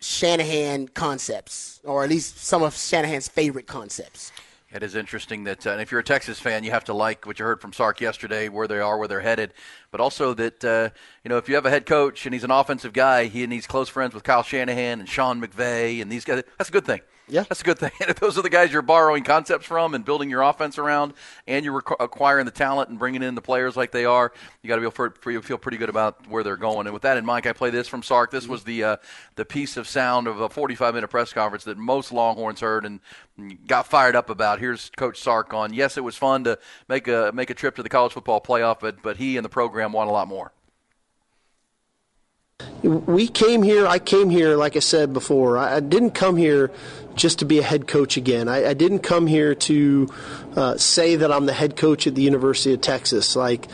Shanahan 0.01 0.89
concepts, 0.89 1.81
or 1.85 2.03
at 2.03 2.09
least 2.11 2.39
some 2.39 2.63
of 2.63 2.75
Shanahan's 2.75 3.29
favorite 3.29 3.67
concepts. 3.67 4.33
It 4.71 4.83
is 4.83 4.95
interesting 4.95 5.45
that, 5.45 5.67
uh, 5.67 5.71
and 5.71 5.81
if 5.81 5.91
you're 5.91 6.01
a 6.01 6.05
Texas 6.05 6.39
fan, 6.39 6.63
you 6.63 6.73
have 6.73 6.85
to 6.85 6.93
like 6.93 7.25
what 7.25 7.39
you 7.39 7.45
heard 7.47 7.63
from 7.63 7.73
Sark 7.73 8.03
yesterday, 8.03 8.51
where 8.51 8.69
they 8.69 8.81
are, 8.81 8.99
where 8.99 9.09
they're 9.09 9.21
headed, 9.21 9.55
but 9.91 9.99
also 9.99 10.35
that 10.35 10.63
uh, 10.63 10.91
you 11.25 11.31
know 11.31 11.39
if 11.39 11.49
you 11.49 11.55
have 11.55 11.65
a 11.65 11.71
head 11.71 11.87
coach 11.87 12.27
and 12.27 12.35
he's 12.35 12.45
an 12.45 12.51
offensive 12.51 12.93
guy, 12.93 13.25
he 13.25 13.43
and 13.43 13.51
he's 13.51 13.67
close 13.67 13.89
friends 13.89 14.13
with 14.13 14.25
Kyle 14.25 14.43
Shanahan 14.43 15.01
and 15.01 15.09
Sean 15.09 15.41
McVay 15.41 16.03
and 16.03 16.13
these 16.13 16.27
guys. 16.27 16.43
That's 16.59 16.69
a 16.69 16.73
good 16.73 16.85
thing. 16.85 17.01
Yeah. 17.29 17.43
that's 17.43 17.61
a 17.61 17.65
good 17.65 17.79
thing. 17.79 17.91
If 18.01 18.21
those 18.21 18.39
are 18.39 18.43
the 18.43 18.51
guys 18.51 18.73
you're 18.73 18.83
borrowing 18.83 19.23
concepts 19.23 19.67
from 19.67 19.95
and 19.95 20.05
building 20.05 20.31
your 20.31 20.43
offense 20.43 20.79
around, 20.79 21.13
and 21.47 21.65
you're 21.65 21.83
requ- 21.83 21.97
acquiring 22.01 22.47
the 22.47 22.51
talent 22.51 22.89
and 22.91 22.99
bringing 22.99 23.23
in 23.23 23.35
the 23.35 23.43
players 23.43 23.77
like 23.77 23.93
they 23.93 24.05
are, 24.05 24.33
you 24.63 24.69
got 24.69 24.77
to 24.77 24.91
feel, 24.91 25.11
feel 25.21 25.43
feel 25.43 25.59
pretty 25.59 25.77
good 25.77 25.91
about 25.91 26.27
where 26.29 26.43
they're 26.43 26.57
going. 26.57 26.87
And 26.87 26.95
with 26.95 27.03
that 27.03 27.17
in 27.17 27.27
mind, 27.27 27.47
I 27.47 27.53
play 27.53 27.71
this 27.71 27.87
from 27.87 28.03
Sark. 28.03 28.31
This 28.31 28.47
was 28.49 28.65
the 28.65 28.83
uh, 28.85 28.97
the 29.37 29.45
piece 29.45 29.77
of 29.77 29.87
sound 29.87 30.27
of 30.27 30.41
a 30.41 30.49
45 30.49 30.95
minute 30.95 31.09
press 31.09 31.33
conference 31.33 31.65
that 31.65 31.77
most 31.77 32.13
Longhorns 32.13 32.61
heard 32.61 32.85
and 32.85 33.01
got 33.67 33.87
fired 33.87 34.17
up 34.17 34.31
about. 34.31 34.59
Here's 34.59 34.91
Coach 34.97 35.21
Sark 35.21 35.53
on. 35.53 35.73
Yes, 35.73 35.97
it 35.97 36.05
was 36.05 36.17
fun 36.17 36.45
to 36.45 36.59
make 36.89 37.09
a 37.09 37.31
make 37.35 37.51
a 37.51 37.55
trip 37.55 37.77
to 37.77 37.83
the 37.83 37.89
college 37.89 38.13
football 38.13 38.41
playoff, 38.41 38.81
but 38.81 39.03
but 39.03 39.19
he 39.19 39.37
and 39.37 39.45
the 39.45 39.51
program 39.51 39.93
want 39.93 40.09
a 40.09 40.13
lot 40.13 40.29
more. 40.29 40.53
We 42.83 43.29
came 43.29 43.63
here, 43.63 43.87
I 43.87 43.99
came 43.99 44.31
here, 44.31 44.57
like 44.57 44.77
I 44.77 44.81
said 44.81 45.13
before, 45.13 45.59
I, 45.59 45.81
didn't 45.81 46.13
come 46.13 46.37
here 46.37 46.71
just 47.15 47.41
to 47.41 47.45
be 47.45 47.59
a 47.59 47.63
head 47.63 47.87
coach 47.87 48.17
again. 48.17 48.49
I, 48.49 48.71
I 48.71 48.75
didn't 48.75 49.01
come 49.01 49.27
here 49.27 49.55
to 49.55 50.09
uh, 50.57 50.77
say 50.77 51.17
that 51.17 51.31
I'm 51.31 51.47
the 51.47 51.53
head 51.53 51.77
coach 51.77 52.07
at 52.07 52.15
the 52.15 52.23
University 52.23 52.75
of 52.75 52.81
Texas. 52.81 53.37
Like, 53.37 53.67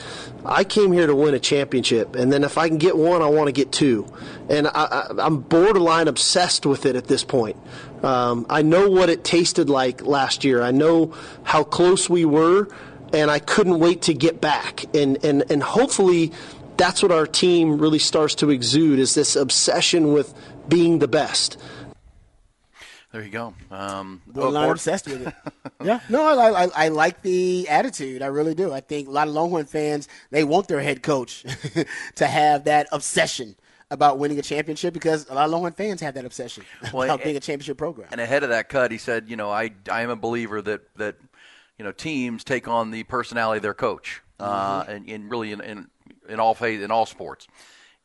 I 0.44 0.64
came 0.64 0.92
here 0.92 1.07
to 1.07 1.14
win 1.14 1.35
a 1.35 1.38
championship, 1.38 2.14
and 2.14 2.33
then 2.33 2.44
if 2.44 2.59
I 2.59 2.68
can 2.68 2.79
get 2.79 2.97
one, 2.97 3.23
I 3.23 3.27
want 3.27 3.49
to 3.49 3.53
get 3.53 3.73
two. 3.73 4.07
And 4.49 4.66
I, 4.66 5.12
I'm 5.18 5.38
borderline 5.38 6.09
obsessed 6.09 6.66
with 6.66 6.85
it 6.85 6.97
at 6.97 7.07
this 7.07 7.25
point. 7.25 7.57
Um, 8.03 8.47
I 8.51 8.62
know 8.62 8.90
what 8.90 9.09
it 9.09 9.25
tasted 9.25 9.70
like 9.70 10.03
last 10.03 10.44
year. 10.44 10.62
I 10.62 10.70
know 10.70 11.14
how 11.42 11.62
close 11.62 12.09
we 12.09 12.25
were, 12.25 12.68
and 13.12 13.31
I 13.31 13.38
couldn't 13.38 13.79
wait 13.79 14.03
to 14.03 14.14
get 14.14 14.40
back. 14.40 14.85
And, 14.94 15.23
and, 15.25 15.51
and 15.51 15.62
hopefully, 15.62 16.33
that's 16.76 17.02
what 17.02 17.12
our 17.12 17.26
team 17.26 17.78
really 17.78 17.98
starts 17.98 18.34
to 18.37 18.50
exude 18.50 18.98
is 18.98 19.14
this 19.14 19.37
obsession 19.37 20.12
with 20.12 20.34
being 20.68 20.98
the 20.98 21.08
best. 21.08 21.58
There 23.12 23.22
you 23.22 23.30
go. 23.30 23.54
Um, 23.70 24.22
Borderline 24.26 24.70
obsessed 24.70 25.06
with 25.06 25.28
it. 25.28 25.34
yeah, 25.84 26.00
no, 26.08 26.37
I, 26.37 26.64
I, 26.64 26.68
I 26.74 26.88
like 26.88 27.22
the 27.22 27.68
attitude. 27.68 28.22
I 28.22 28.26
really 28.26 28.56
do. 28.56 28.72
I 28.72 28.80
think 28.80 29.06
a 29.06 29.10
lot 29.12 29.28
of 29.28 29.34
Longhorn 29.34 29.66
fans 29.66 30.08
they 30.30 30.42
want 30.42 30.66
their 30.66 30.80
head 30.80 31.02
coach 31.02 31.44
to 32.16 32.26
have 32.26 32.64
that 32.64 32.88
obsession 32.90 33.54
about 33.88 34.18
winning 34.18 34.38
a 34.40 34.42
championship 34.42 34.92
because 34.92 35.28
a 35.30 35.34
lot 35.34 35.44
of 35.44 35.52
Longhorn 35.52 35.74
fans 35.74 36.00
have 36.00 36.14
that 36.14 36.24
obsession 36.24 36.64
Well, 36.92 37.02
about 37.04 37.20
and- 37.20 37.24
being 37.24 37.37
a 37.37 37.40
championship 37.40 37.78
program. 37.78 38.08
And 38.10 38.20
ahead 38.20 38.42
of 38.42 38.48
that 38.48 38.68
cut, 38.68 38.90
he 38.90 38.98
said, 38.98 39.28
you 39.28 39.37
know, 39.37 39.48
I, 39.48 39.70
I 39.88 40.02
am 40.02 40.10
a 40.10 40.16
believer 40.16 40.60
that, 40.62 40.80
that 40.96 41.14
you 41.78 41.84
know, 41.84 41.92
teams 41.92 42.42
take 42.42 42.66
on 42.66 42.90
the 42.90 43.04
personality 43.04 43.58
of 43.58 43.62
their 43.62 43.74
coach, 43.74 44.22
uh, 44.40 44.82
Mm-hmm. 44.82 44.90
and, 44.90 45.08
and 45.08 45.30
really 45.30 45.52
in, 45.52 45.60
in, 45.60 45.87
in 46.28 46.40
all 46.40 46.54
faith, 46.54 46.82
in 46.82 46.90
all 46.90 47.06
sports. 47.06 47.46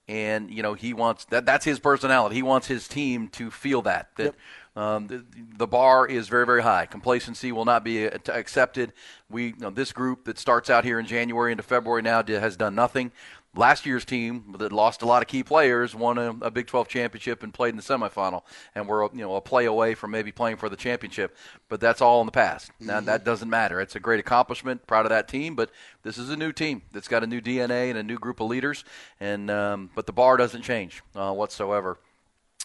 And, 0.07 0.49
you 0.49 0.63
know, 0.63 0.73
he 0.73 0.93
wants 0.95 1.25
that, 1.25 1.45
that's 1.45 1.63
his 1.63 1.79
personality. 1.79 2.35
He 2.35 2.41
wants 2.41 2.65
his 2.65 2.87
team 2.87 3.27
to 3.29 3.51
feel 3.51 3.83
that, 3.83 4.09
that, 4.15 4.33
um, 4.75 5.05
the, 5.05 5.23
the 5.57 5.67
bar 5.67 6.07
is 6.07 6.29
very, 6.29 6.47
very 6.47 6.63
high. 6.63 6.87
Complacency 6.87 7.51
will 7.51 7.65
not 7.65 7.83
be 7.83 8.07
uh, 8.07 8.17
accepted. 8.29 8.93
We, 9.29 9.47
you 9.47 9.59
know, 9.59 9.69
this 9.69 9.91
group 9.91 10.25
that 10.25 10.39
starts 10.39 10.69
out 10.69 10.83
here 10.83 10.99
in 10.99 11.05
January 11.05 11.51
into 11.51 11.63
February 11.63 12.01
now 12.01 12.23
has 12.23 12.57
done 12.57 12.73
nothing. 12.73 13.11
Last 13.55 13.85
year's 13.85 14.05
team 14.05 14.55
that 14.59 14.71
lost 14.71 15.01
a 15.01 15.05
lot 15.05 15.23
of 15.23 15.27
key 15.27 15.41
players 15.41 15.95
won 15.95 16.17
a, 16.19 16.29
a 16.41 16.51
Big 16.51 16.67
12 16.67 16.87
championship 16.87 17.41
and 17.41 17.51
played 17.51 17.69
in 17.69 17.77
the 17.77 17.81
semifinal, 17.81 18.43
and 18.75 18.87
we're 18.87 19.03
you 19.11 19.21
know 19.21 19.35
a 19.35 19.41
play 19.41 19.65
away 19.65 19.95
from 19.95 20.11
maybe 20.11 20.31
playing 20.31 20.57
for 20.57 20.69
the 20.69 20.75
championship. 20.75 21.35
But 21.67 21.79
that's 21.79 21.99
all 21.99 22.21
in 22.21 22.27
the 22.27 22.31
past. 22.31 22.71
Now 22.79 22.99
that 22.99 23.25
doesn't 23.25 23.49
matter. 23.49 23.81
It's 23.81 23.95
a 23.95 23.99
great 23.99 24.19
accomplishment. 24.19 24.85
Proud 24.85 25.05
of 25.05 25.09
that 25.09 25.27
team, 25.27 25.55
but 25.55 25.71
this 26.03 26.17
is 26.17 26.29
a 26.29 26.37
new 26.37 26.51
team 26.51 26.83
that's 26.91 27.07
got 27.07 27.23
a 27.23 27.27
new 27.27 27.41
DNA 27.41 27.89
and 27.89 27.97
a 27.97 28.03
new 28.03 28.19
group 28.19 28.39
of 28.39 28.47
leaders. 28.47 28.85
And 29.19 29.49
um, 29.49 29.89
but 29.95 30.05
the 30.05 30.13
bar 30.13 30.37
doesn't 30.37 30.61
change 30.61 31.01
uh, 31.15 31.33
whatsoever 31.33 31.97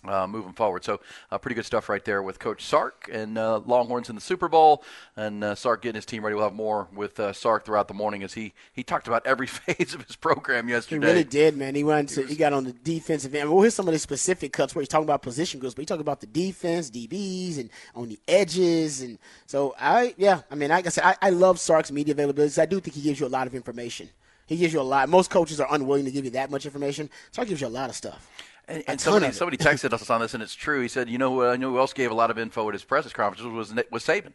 uh, 0.08 0.26
moving 0.26 0.52
forward. 0.52 0.84
So 0.84 1.00
uh, 1.30 1.38
pretty 1.38 1.54
good 1.54 1.64
stuff 1.64 1.88
right 1.88 2.04
there 2.04 2.22
with 2.22 2.38
Coach 2.38 2.64
Sark 2.64 3.08
and 3.12 3.38
uh, 3.38 3.60
Longhorns 3.64 4.08
in 4.08 4.14
the 4.14 4.20
Super 4.20 4.48
Bowl, 4.48 4.84
and 5.16 5.42
uh, 5.42 5.54
Sark 5.54 5.82
getting 5.82 5.96
his 5.96 6.06
team 6.06 6.24
ready. 6.24 6.34
We'll 6.34 6.44
have 6.44 6.54
more 6.54 6.88
with 6.94 7.18
uh, 7.18 7.32
Sark 7.32 7.64
throughout 7.64 7.88
the 7.88 7.94
morning 7.94 8.22
as 8.22 8.34
he 8.34 8.52
he 8.72 8.82
talked 8.82 9.06
about 9.08 9.26
every 9.26 9.46
phase 9.48 9.94
of 9.94 10.02
his 10.04 10.16
program 10.16 10.68
yesterday. 10.68 11.06
He 11.06 11.12
really 11.12 11.24
did, 11.24 11.56
man. 11.56 11.74
He 11.74 11.84
went 11.84 12.10
to, 12.10 12.26
he 12.26 12.36
got 12.36 12.52
on 12.52 12.64
the 12.64 12.72
defensive 12.72 13.34
end. 13.34 13.50
We'll 13.50 13.62
hear 13.62 13.70
some 13.70 13.88
of 13.88 13.92
the 13.92 13.98
specific 13.98 14.52
cuts 14.52 14.74
where 14.74 14.82
he's 14.82 14.88
talking 14.88 15.04
about 15.04 15.22
position 15.22 15.60
groups, 15.60 15.74
but 15.74 15.82
he 15.82 15.86
talked 15.86 16.00
about 16.00 16.20
the 16.20 16.26
defense, 16.26 16.90
DBs, 16.90 17.58
and 17.58 17.70
on 17.94 18.08
the 18.08 18.18
edges. 18.28 19.02
And 19.02 19.18
so 19.46 19.74
I, 19.78 20.14
yeah, 20.16 20.42
I 20.50 20.54
mean, 20.54 20.70
like 20.70 20.86
I 20.86 20.90
said, 20.90 21.04
I, 21.04 21.16
I 21.22 21.30
love 21.30 21.58
Sark's 21.58 21.92
media 21.92 22.12
availability. 22.12 22.60
I 22.60 22.66
do 22.66 22.80
think 22.80 22.94
he 22.94 23.02
gives 23.02 23.20
you 23.20 23.26
a 23.26 23.28
lot 23.28 23.46
of 23.46 23.54
information. 23.54 24.08
He 24.46 24.56
gives 24.56 24.72
you 24.72 24.80
a 24.80 24.82
lot. 24.82 25.08
Most 25.08 25.30
coaches 25.30 25.60
are 25.60 25.68
unwilling 25.70 26.04
to 26.04 26.10
give 26.10 26.24
you 26.24 26.30
that 26.32 26.50
much 26.50 26.66
information. 26.66 27.08
Sark 27.32 27.48
gives 27.48 27.60
you 27.60 27.66
a 27.66 27.68
lot 27.68 27.88
of 27.88 27.96
stuff. 27.96 28.28
And, 28.66 28.82
and 28.86 29.00
somebody, 29.00 29.32
somebody 29.32 29.56
texted 29.56 29.92
us 29.92 30.08
on 30.08 30.20
this, 30.20 30.34
and 30.34 30.42
it's 30.42 30.54
true. 30.54 30.80
He 30.80 30.88
said, 30.88 31.10
"You 31.10 31.18
know, 31.18 31.42
uh, 31.42 31.52
I 31.52 31.56
know 31.56 31.70
who 31.70 31.78
else 31.78 31.92
gave 31.92 32.10
a 32.10 32.14
lot 32.14 32.30
of 32.30 32.38
info 32.38 32.66
at 32.68 32.74
his 32.74 32.84
press 32.84 33.10
conferences 33.12 33.46
was 33.46 33.74
was 33.90 34.04
Saban. 34.04 34.32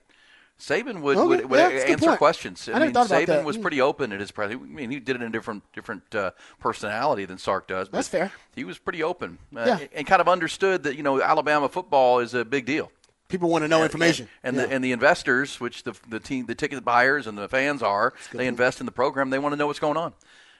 Saban 0.60 1.02
would, 1.02 1.18
Okay, 1.18 1.28
would, 1.28 1.50
would 1.50 1.58
yeah, 1.60 1.70
that's 1.70 1.84
a 1.84 1.88
good 1.88 2.04
answer 2.04 2.18
questions. 2.18 2.68
I 2.68 2.74
I, 2.74 2.80
mean, 2.80 2.92
Saban 2.94 3.46
was 3.46 3.58
Mm. 3.58 3.62
pretty 3.62 3.80
open 3.80 4.12
at 4.12 4.20
his 4.20 4.30
press. 4.32 4.52
I 4.52 4.56
mean, 4.56 4.92
he 4.92 5.00
did 5.00 5.16
it 5.16 5.22
in 5.22 5.28
a 5.30 5.32
different 5.32 5.64
different 5.74 6.14
uh, 6.14 6.32
personality 6.60 7.24
than 7.26 7.38
Sark 7.38 7.68
does. 7.68 7.88
But 7.88 8.00
That's 8.00 8.10
fair. 8.10 8.32
He 8.56 8.66
was 8.66 8.78
pretty 8.78 9.02
open 9.02 9.38
uh, 9.56 9.64
Yeah. 9.66 9.88
and 9.94 10.06
kind 10.06 10.20
of 10.22 10.28
understood 10.28 10.84
that 10.84 10.96
you 10.98 11.04
know 11.04 11.22
Alabama 11.22 11.70
football 11.70 12.20
is 12.20 12.34
a 12.34 12.44
big 12.44 12.66
deal. 12.66 12.92
People 13.30 13.50
want 13.50 13.64
to 13.64 13.68
know 13.68 13.84
information. 13.84 14.28
And, 14.44 14.56
Yeah. 14.58 14.66
the 14.66 14.74
and 14.74 14.84
the 14.84 14.92
investors, 14.92 15.60
which 15.62 15.84
the 15.84 15.94
the 16.10 16.20
team, 16.20 16.46
the 16.46 16.56
ticket 16.56 16.84
buyers 16.84 17.26
and 17.26 17.38
the 17.38 17.48
fans 17.48 17.82
are, 17.82 18.14
they 18.34 18.46
invest 18.48 18.80
in 18.82 18.86
the 18.86 18.92
program. 18.92 19.30
They 19.30 19.40
want 19.40 19.54
to 19.54 19.58
know 19.58 19.68
what's 19.68 19.80
going 19.80 19.98
on. 19.98 20.14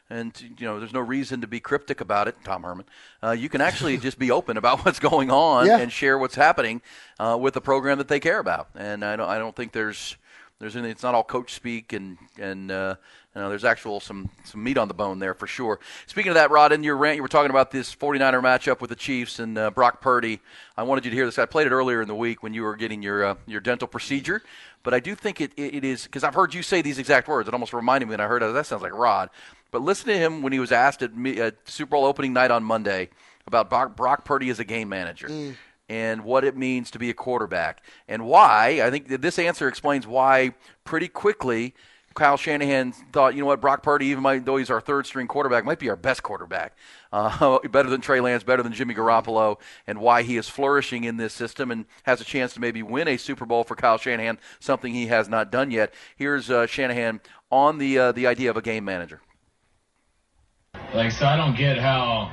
And 0.10 0.34
you 0.58 0.66
know, 0.66 0.80
there's 0.80 0.94
no 0.94 1.00
reason 1.02 1.42
to 1.42 1.48
be 1.48 1.60
cryptic 1.60 2.02
about 2.02 2.28
it, 2.28 2.36
Tom 2.44 2.64
Herman. 2.64 2.86
Uh, 3.24 3.32
you 3.32 3.48
can 3.48 3.62
actually 3.62 3.98
just 3.98 4.18
be 4.18 4.32
open 4.32 4.58
about 4.58 4.80
what's 4.86 5.00
going 5.00 5.30
on 5.30 5.68
Yeah. 5.68 5.78
and 5.78 5.92
share 5.92 6.18
what's 6.18 6.36
happening 6.36 6.82
uh, 7.20 7.38
with 7.40 7.54
the 7.54 7.62
program 7.62 7.98
that 8.00 8.08
they 8.08 8.20
care 8.20 8.40
about. 8.40 8.70
And 8.76 9.06
I 9.06 9.16
don't, 9.16 9.30
I 9.30 9.38
don't 9.38 9.56
think 9.56 9.72
there's 9.72 10.18
there's 10.60 10.76
it's 10.76 11.04
not 11.04 11.16
all 11.16 11.24
coach 11.24 11.54
speak 11.54 11.94
and 11.94 12.18
and 12.38 12.70
uh, 12.70 12.96
you 13.36 13.42
know, 13.42 13.50
there's 13.50 13.64
actual 13.64 14.00
some 14.00 14.30
some 14.44 14.64
meat 14.64 14.78
on 14.78 14.88
the 14.88 14.94
bone 14.94 15.20
there 15.20 15.34
for 15.34 15.48
sure. 15.48 15.80
Speaking 16.08 16.30
of 16.30 16.36
that, 16.36 16.52
Rod, 16.52 16.74
in 16.74 16.84
your 16.84 16.98
rant, 16.98 17.16
you 17.16 17.22
were 17.22 17.30
talking 17.30 17.50
about 17.50 17.72
this 17.72 17.96
49er 17.96 18.42
matchup 18.42 18.82
with 18.82 18.90
the 18.90 18.96
Chiefs 18.96 19.40
and 19.40 19.58
uh, 19.58 19.72
Brock 19.72 20.02
Purdy. 20.02 20.42
I 20.76 20.84
wanted 20.84 21.06
you 21.06 21.12
to 21.12 21.16
hear 21.16 21.26
this. 21.26 21.40
I 21.40 21.46
played 21.46 21.68
it 21.68 21.72
earlier 21.72 22.02
in 22.02 22.08
the 22.08 22.16
week 22.16 22.44
when 22.44 22.54
you 22.54 22.64
were 22.64 22.76
getting 22.76 23.02
your 23.02 23.24
uh, 23.24 23.36
your 23.46 23.62
dental 23.62 23.88
procedure, 23.88 24.42
but 24.84 24.94
I 24.94 25.00
do 25.00 25.16
think 25.16 25.40
it 25.40 25.54
it, 25.56 25.76
it 25.76 25.84
is 25.86 26.04
because 26.04 26.24
I've 26.24 26.36
heard 26.36 26.54
you 26.54 26.62
say 26.62 26.82
these 26.82 27.00
exact 27.00 27.28
words. 27.30 27.48
It 27.48 27.54
almost 27.54 27.74
reminded 27.74 28.08
me 28.08 28.12
when 28.12 28.20
I 28.20 28.28
heard. 28.28 28.42
That 28.42 28.66
sounds 28.66 28.82
like 28.82 28.94
Rod. 28.94 29.30
But 29.72 29.82
listen 29.82 30.08
to 30.08 30.18
him 30.18 30.42
when 30.42 30.52
he 30.52 30.60
was 30.60 30.72
asked 30.72 31.04
at, 31.04 31.16
me, 31.16 31.40
at 31.40 31.56
Super 31.70 31.92
Bowl 31.92 32.06
opening 32.06 32.34
night 32.34 32.50
on 32.50 32.64
Monday 32.64 33.10
about 33.46 33.70
Brock, 33.70 33.96
Brock 33.96 34.26
Purdy 34.26 34.50
as 34.50 34.60
a 34.60 34.66
game 34.66 34.90
manager 34.90 35.56
and 35.90 36.24
what 36.24 36.46
it 36.46 36.56
means 36.56 36.92
to 36.92 37.00
be 37.00 37.10
a 37.10 37.14
quarterback 37.14 37.84
and 38.08 38.26
why. 38.26 38.82
I 38.84 38.92
think 38.92 39.08
this 39.08 39.40
answer 39.40 39.68
explains 39.68 40.06
why 40.08 40.54
pretty 40.86 41.08
quickly 41.08 41.74
Kyle 42.14 42.38
Shanahan 42.38 42.92
thought, 42.92 43.34
you 43.34 43.42
know 43.42 43.46
what, 43.46 43.62
Brock 43.62 43.84
Purdy, 43.84 44.08
even 44.08 44.24
might, 44.24 44.46
though 44.46 44.58
he's 44.58 44.70
our 44.70 44.82
third 44.82 45.06
string 45.06 45.28
quarterback, 45.28 45.64
might 45.64 45.80
be 45.80 45.90
our 45.90 45.96
best 45.96 46.24
quarterback. 46.24 46.76
Uh, 47.12 47.60
better 47.72 47.90
than 47.90 48.02
Trey 48.02 48.20
Lance, 48.20 48.44
better 48.44 48.62
than 48.64 48.74
Jimmy 48.74 48.94
Garoppolo, 48.94 49.58
and 49.88 50.00
why 50.00 50.24
he 50.24 50.38
is 50.38 50.50
flourishing 50.50 51.04
in 51.04 51.18
this 51.18 51.34
system 51.34 51.72
and 51.72 51.86
has 52.04 52.20
a 52.20 52.26
chance 52.26 52.54
to 52.54 52.60
maybe 52.60 52.84
win 52.84 53.08
a 53.08 53.18
Super 53.18 53.46
Bowl 53.46 53.64
for 53.64 53.76
Kyle 53.76 53.98
Shanahan, 53.98 54.38
something 54.60 54.94
he 54.94 55.08
has 55.08 55.30
not 55.30 55.52
done 55.52 55.72
yet. 55.72 55.94
Here's 56.16 56.50
uh, 56.50 56.68
Shanahan 56.68 57.22
on 57.52 57.78
the 57.78 57.98
uh, 57.98 58.12
the 58.12 58.28
idea 58.28 58.50
of 58.50 58.58
a 58.58 58.62
game 58.62 58.86
manager. 58.86 59.22
Like, 60.94 61.12
so 61.12 61.26
I 61.26 61.36
don't 61.36 61.56
get 61.56 61.78
how 61.78 62.32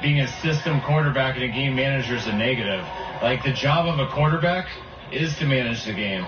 being 0.00 0.20
a 0.20 0.28
system 0.40 0.80
quarterback 0.80 1.34
and 1.34 1.44
a 1.44 1.48
game 1.48 1.74
manager 1.74 2.14
is 2.14 2.26
a 2.26 2.32
negative. 2.32 2.84
Like, 3.22 3.42
the 3.42 3.52
job 3.52 3.86
of 3.86 3.98
a 3.98 4.10
quarterback 4.12 4.68
is 5.10 5.36
to 5.38 5.46
manage 5.46 5.84
the 5.84 5.94
game, 5.94 6.24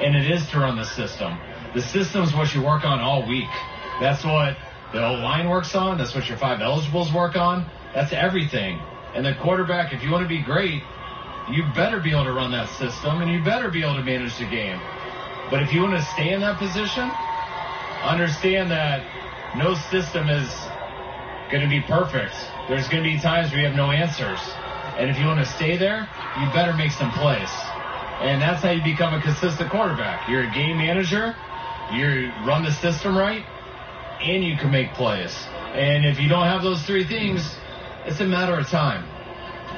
and 0.00 0.14
it 0.14 0.30
is 0.30 0.46
to 0.50 0.58
run 0.60 0.76
the 0.76 0.84
system. 0.84 1.38
The 1.74 1.82
system's 1.82 2.34
what 2.34 2.54
you 2.54 2.62
work 2.62 2.84
on 2.84 3.00
all 3.00 3.26
week. 3.26 3.48
That's 4.00 4.24
what 4.24 4.56
the 4.92 5.04
O 5.04 5.14
line 5.14 5.48
works 5.48 5.74
on. 5.74 5.98
That's 5.98 6.14
what 6.14 6.28
your 6.28 6.36
five 6.38 6.60
eligibles 6.60 7.12
work 7.12 7.36
on. 7.36 7.66
That's 7.94 8.12
everything. 8.12 8.80
And 9.14 9.24
the 9.24 9.34
quarterback, 9.34 9.92
if 9.92 10.02
you 10.02 10.10
want 10.10 10.22
to 10.24 10.28
be 10.28 10.42
great, 10.42 10.82
you 11.48 11.64
better 11.74 12.00
be 12.00 12.10
able 12.10 12.24
to 12.24 12.32
run 12.32 12.52
that 12.52 12.68
system, 12.68 13.22
and 13.22 13.30
you 13.30 13.42
better 13.42 13.70
be 13.70 13.82
able 13.82 13.96
to 13.96 14.02
manage 14.02 14.38
the 14.38 14.46
game. 14.46 14.80
But 15.50 15.62
if 15.62 15.72
you 15.72 15.82
want 15.82 15.94
to 15.94 16.02
stay 16.02 16.30
in 16.30 16.40
that 16.40 16.58
position, 16.58 17.10
understand 18.02 18.70
that 18.70 19.04
no 19.56 19.74
system 19.74 20.28
is 20.28 20.48
going 21.50 21.62
to 21.62 21.68
be 21.68 21.80
perfect. 21.80 22.34
There's 22.68 22.88
going 22.88 23.02
to 23.04 23.08
be 23.08 23.20
times 23.20 23.50
where 23.50 23.60
you 23.60 23.66
have 23.66 23.76
no 23.76 23.90
answers. 23.90 24.40
And 24.96 25.10
if 25.10 25.18
you 25.18 25.26
want 25.26 25.40
to 25.40 25.46
stay 25.46 25.76
there, 25.76 26.08
you 26.40 26.46
better 26.52 26.72
make 26.72 26.92
some 26.92 27.10
plays. 27.12 27.50
And 28.20 28.40
that's 28.40 28.62
how 28.62 28.70
you 28.70 28.82
become 28.82 29.12
a 29.12 29.20
consistent 29.20 29.70
quarterback. 29.70 30.28
You're 30.28 30.44
a 30.44 30.50
game 30.50 30.78
manager, 30.78 31.34
you 31.92 32.32
run 32.46 32.62
the 32.64 32.72
system 32.72 33.16
right, 33.16 33.44
and 34.22 34.44
you 34.44 34.56
can 34.56 34.70
make 34.70 34.94
plays. 34.94 35.34
And 35.74 36.06
if 36.06 36.20
you 36.20 36.28
don't 36.28 36.46
have 36.46 36.62
those 36.62 36.82
three 36.84 37.04
things, 37.04 37.56
it's 38.06 38.20
a 38.20 38.26
matter 38.26 38.56
of 38.56 38.68
time. 38.68 39.04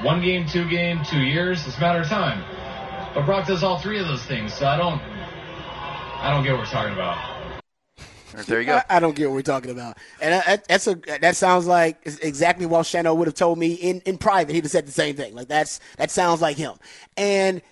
One 0.05 0.23
game, 0.23 0.47
two 0.47 0.69
game, 0.69 1.01
two 1.11 1.23
years, 1.23 1.67
it's 1.67 1.79
a 1.79 1.81
matter 1.81 2.01
of 2.03 2.09
time. 2.09 2.45
But 3.15 3.25
Brock 3.25 3.47
does 3.47 3.65
all 3.65 3.81
three 3.81 3.99
of 3.99 4.07
those 4.07 4.25
things, 4.27 4.53
so 4.53 4.67
I 4.67 4.77
don't 4.77 5.01
I 5.01 6.31
don't 6.31 6.45
get 6.45 6.53
what 6.53 6.61
we're 6.61 6.67
talking 6.67 6.93
about. 6.93 7.36
There 8.47 8.61
you 8.61 8.67
go. 8.67 8.77
I, 8.91 8.97
I 8.97 9.01
don't 9.01 9.15
get 9.15 9.29
what 9.29 9.35
we're 9.35 9.43
talking 9.43 9.71
about, 9.71 9.99
and 10.21 10.35
I, 10.35 10.59
that's 10.69 10.87
a 10.87 10.95
that 11.21 11.37
sounds 11.37 11.67
like 11.67 11.99
exactly 12.23 12.67
what 12.67 12.85
Shano 12.87 13.17
would 13.17 13.29
have 13.29 13.35
told 13.35 13.59
me 13.59 13.75
in, 13.75 14.01
in 14.01 14.19
private. 14.19 14.55
He'd 14.55 14.65
have 14.65 14.71
said 14.71 14.87
the 14.87 14.93
same 14.93 15.17
thing. 15.17 15.35
Like 15.35 15.49
that's 15.49 15.81
that 15.97 16.11
sounds 16.11 16.41
like 16.41 16.57
him. 16.57 16.75
And 17.17 17.63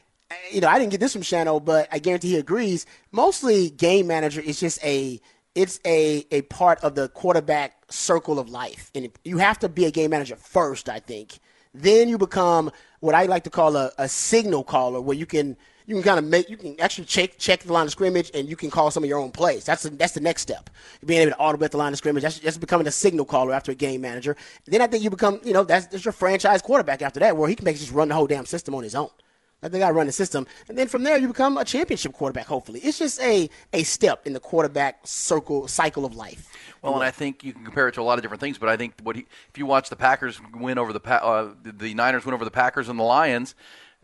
you 0.51 0.61
know, 0.61 0.69
I 0.69 0.79
didn't 0.79 0.91
get 0.91 1.01
this 1.01 1.13
from 1.13 1.23
Shano, 1.23 1.65
but 1.65 1.89
I 1.93 1.99
guarantee 1.99 2.29
he 2.31 2.37
agrees. 2.37 2.87
Mostly, 3.13 3.71
game 3.71 4.07
manager 4.07 4.41
is 4.41 4.61
just 4.61 4.83
a 4.85 5.21
it's 5.55 5.81
a 5.85 6.27
a 6.31 6.43
part 6.43 6.81
of 6.81 6.95
the 6.95 7.09
quarterback 7.09 7.93
circle 7.93 8.39
of 8.39 8.49
life, 8.49 8.91
and 8.95 9.09
you 9.25 9.39
have 9.39 9.59
to 9.61 9.69
be 9.69 9.85
a 9.85 9.91
game 9.91 10.11
manager 10.11 10.37
first. 10.37 10.89
I 10.89 11.01
think 11.01 11.39
then 11.73 12.09
you 12.09 12.19
become 12.19 12.71
what 13.01 13.15
I 13.15 13.25
like 13.25 13.45
to 13.45 13.51
call 13.51 13.77
a, 13.77 13.91
a 13.99 14.09
signal 14.09 14.65
caller, 14.65 15.01
where 15.01 15.17
you 15.17 15.27
can 15.27 15.57
you 15.87 15.95
can 15.95 16.03
kind 16.03 16.19
of 16.19 16.25
make 16.25 16.49
you 16.49 16.57
can 16.57 16.79
actually 16.81 17.05
check 17.05 17.37
check 17.39 17.61
the 17.61 17.73
line 17.73 17.87
of 17.87 17.93
scrimmage 17.93 18.31
and 18.35 18.49
you 18.49 18.57
can 18.57 18.71
call 18.71 18.91
some 18.91 19.03
of 19.03 19.09
your 19.09 19.19
own 19.19 19.31
plays. 19.31 19.65
That's 19.65 19.83
the, 19.83 19.91
that's 19.91 20.13
the 20.13 20.21
next 20.21 20.43
step. 20.43 20.71
Being 21.05 21.23
able 21.23 21.33
to 21.33 21.39
audible 21.39 21.65
at 21.65 21.73
the 21.73 21.77
line 21.77 21.93
of 21.93 21.99
scrimmage. 21.99 22.23
That's, 22.23 22.39
that's 22.39 22.59
becoming 22.59 22.87
a 22.87 22.91
signal 22.91 23.25
caller 23.25 23.53
after 23.53 23.73
a 23.73 23.75
game 23.75 24.01
manager. 24.01 24.37
Then 24.67 24.81
I 24.81 24.87
think 24.87 25.05
you 25.05 25.11
become 25.11 25.41
you 25.45 25.53
know 25.53 25.65
that's, 25.65 25.87
that's 25.87 26.05
your 26.05 26.13
franchise 26.13 26.63
quarterback 26.63 27.03
after 27.03 27.21
that, 27.21 27.37
where 27.37 27.49
he 27.49 27.55
can 27.55 27.67
just 27.67 27.93
run 27.93 28.09
the 28.09 28.15
whole 28.15 28.27
damn 28.27 28.47
system 28.47 28.75
on 28.75 28.83
his 28.83 28.95
own. 28.95 29.11
I 29.63 29.71
think 29.71 29.83
I 29.83 29.91
run 29.91 30.07
the 30.07 30.13
system, 30.13 30.47
and 30.69 30.77
then 30.77 30.89
from 30.89 31.05
there 31.05 31.17
you 31.17 31.27
become 31.27 31.57
a 31.57 31.65
championship 31.65 32.13
quarterback. 32.13 32.47
Hopefully, 32.47 32.81
it's 32.81 32.99
just 32.99 33.19
a 33.23 33.49
a 33.73 33.83
step 33.83 34.27
in 34.27 34.35
the 34.35 34.41
quarterback 34.41 35.01
circle 35.05 35.67
cycle 35.69 36.05
of 36.05 36.15
life. 36.15 36.53
Well, 36.83 36.95
and 36.97 37.03
I 37.03 37.11
think 37.11 37.43
you 37.43 37.55
can 37.55 37.65
compare 37.65 37.89
it 37.89 37.95
to 37.95 38.03
a 38.03 38.05
lot 38.05 38.19
of 38.19 38.23
different 38.23 38.43
things, 38.43 38.59
but 38.59 38.69
I 38.69 38.77
think 38.77 38.93
what 39.03 39.17
he, 39.17 39.25
if 39.49 39.57
you 39.57 39.65
watch 39.65 39.89
the 39.89 39.97
Packers 39.97 40.39
win 40.55 40.77
over 40.77 40.93
the 40.93 41.01
uh, 41.11 41.55
the 41.63 41.95
Niners 41.95 42.27
win 42.27 42.35
over 42.35 42.45
the 42.45 42.51
Packers 42.51 42.91
and 42.91 42.99
the 42.99 43.05
Lions, 43.05 43.55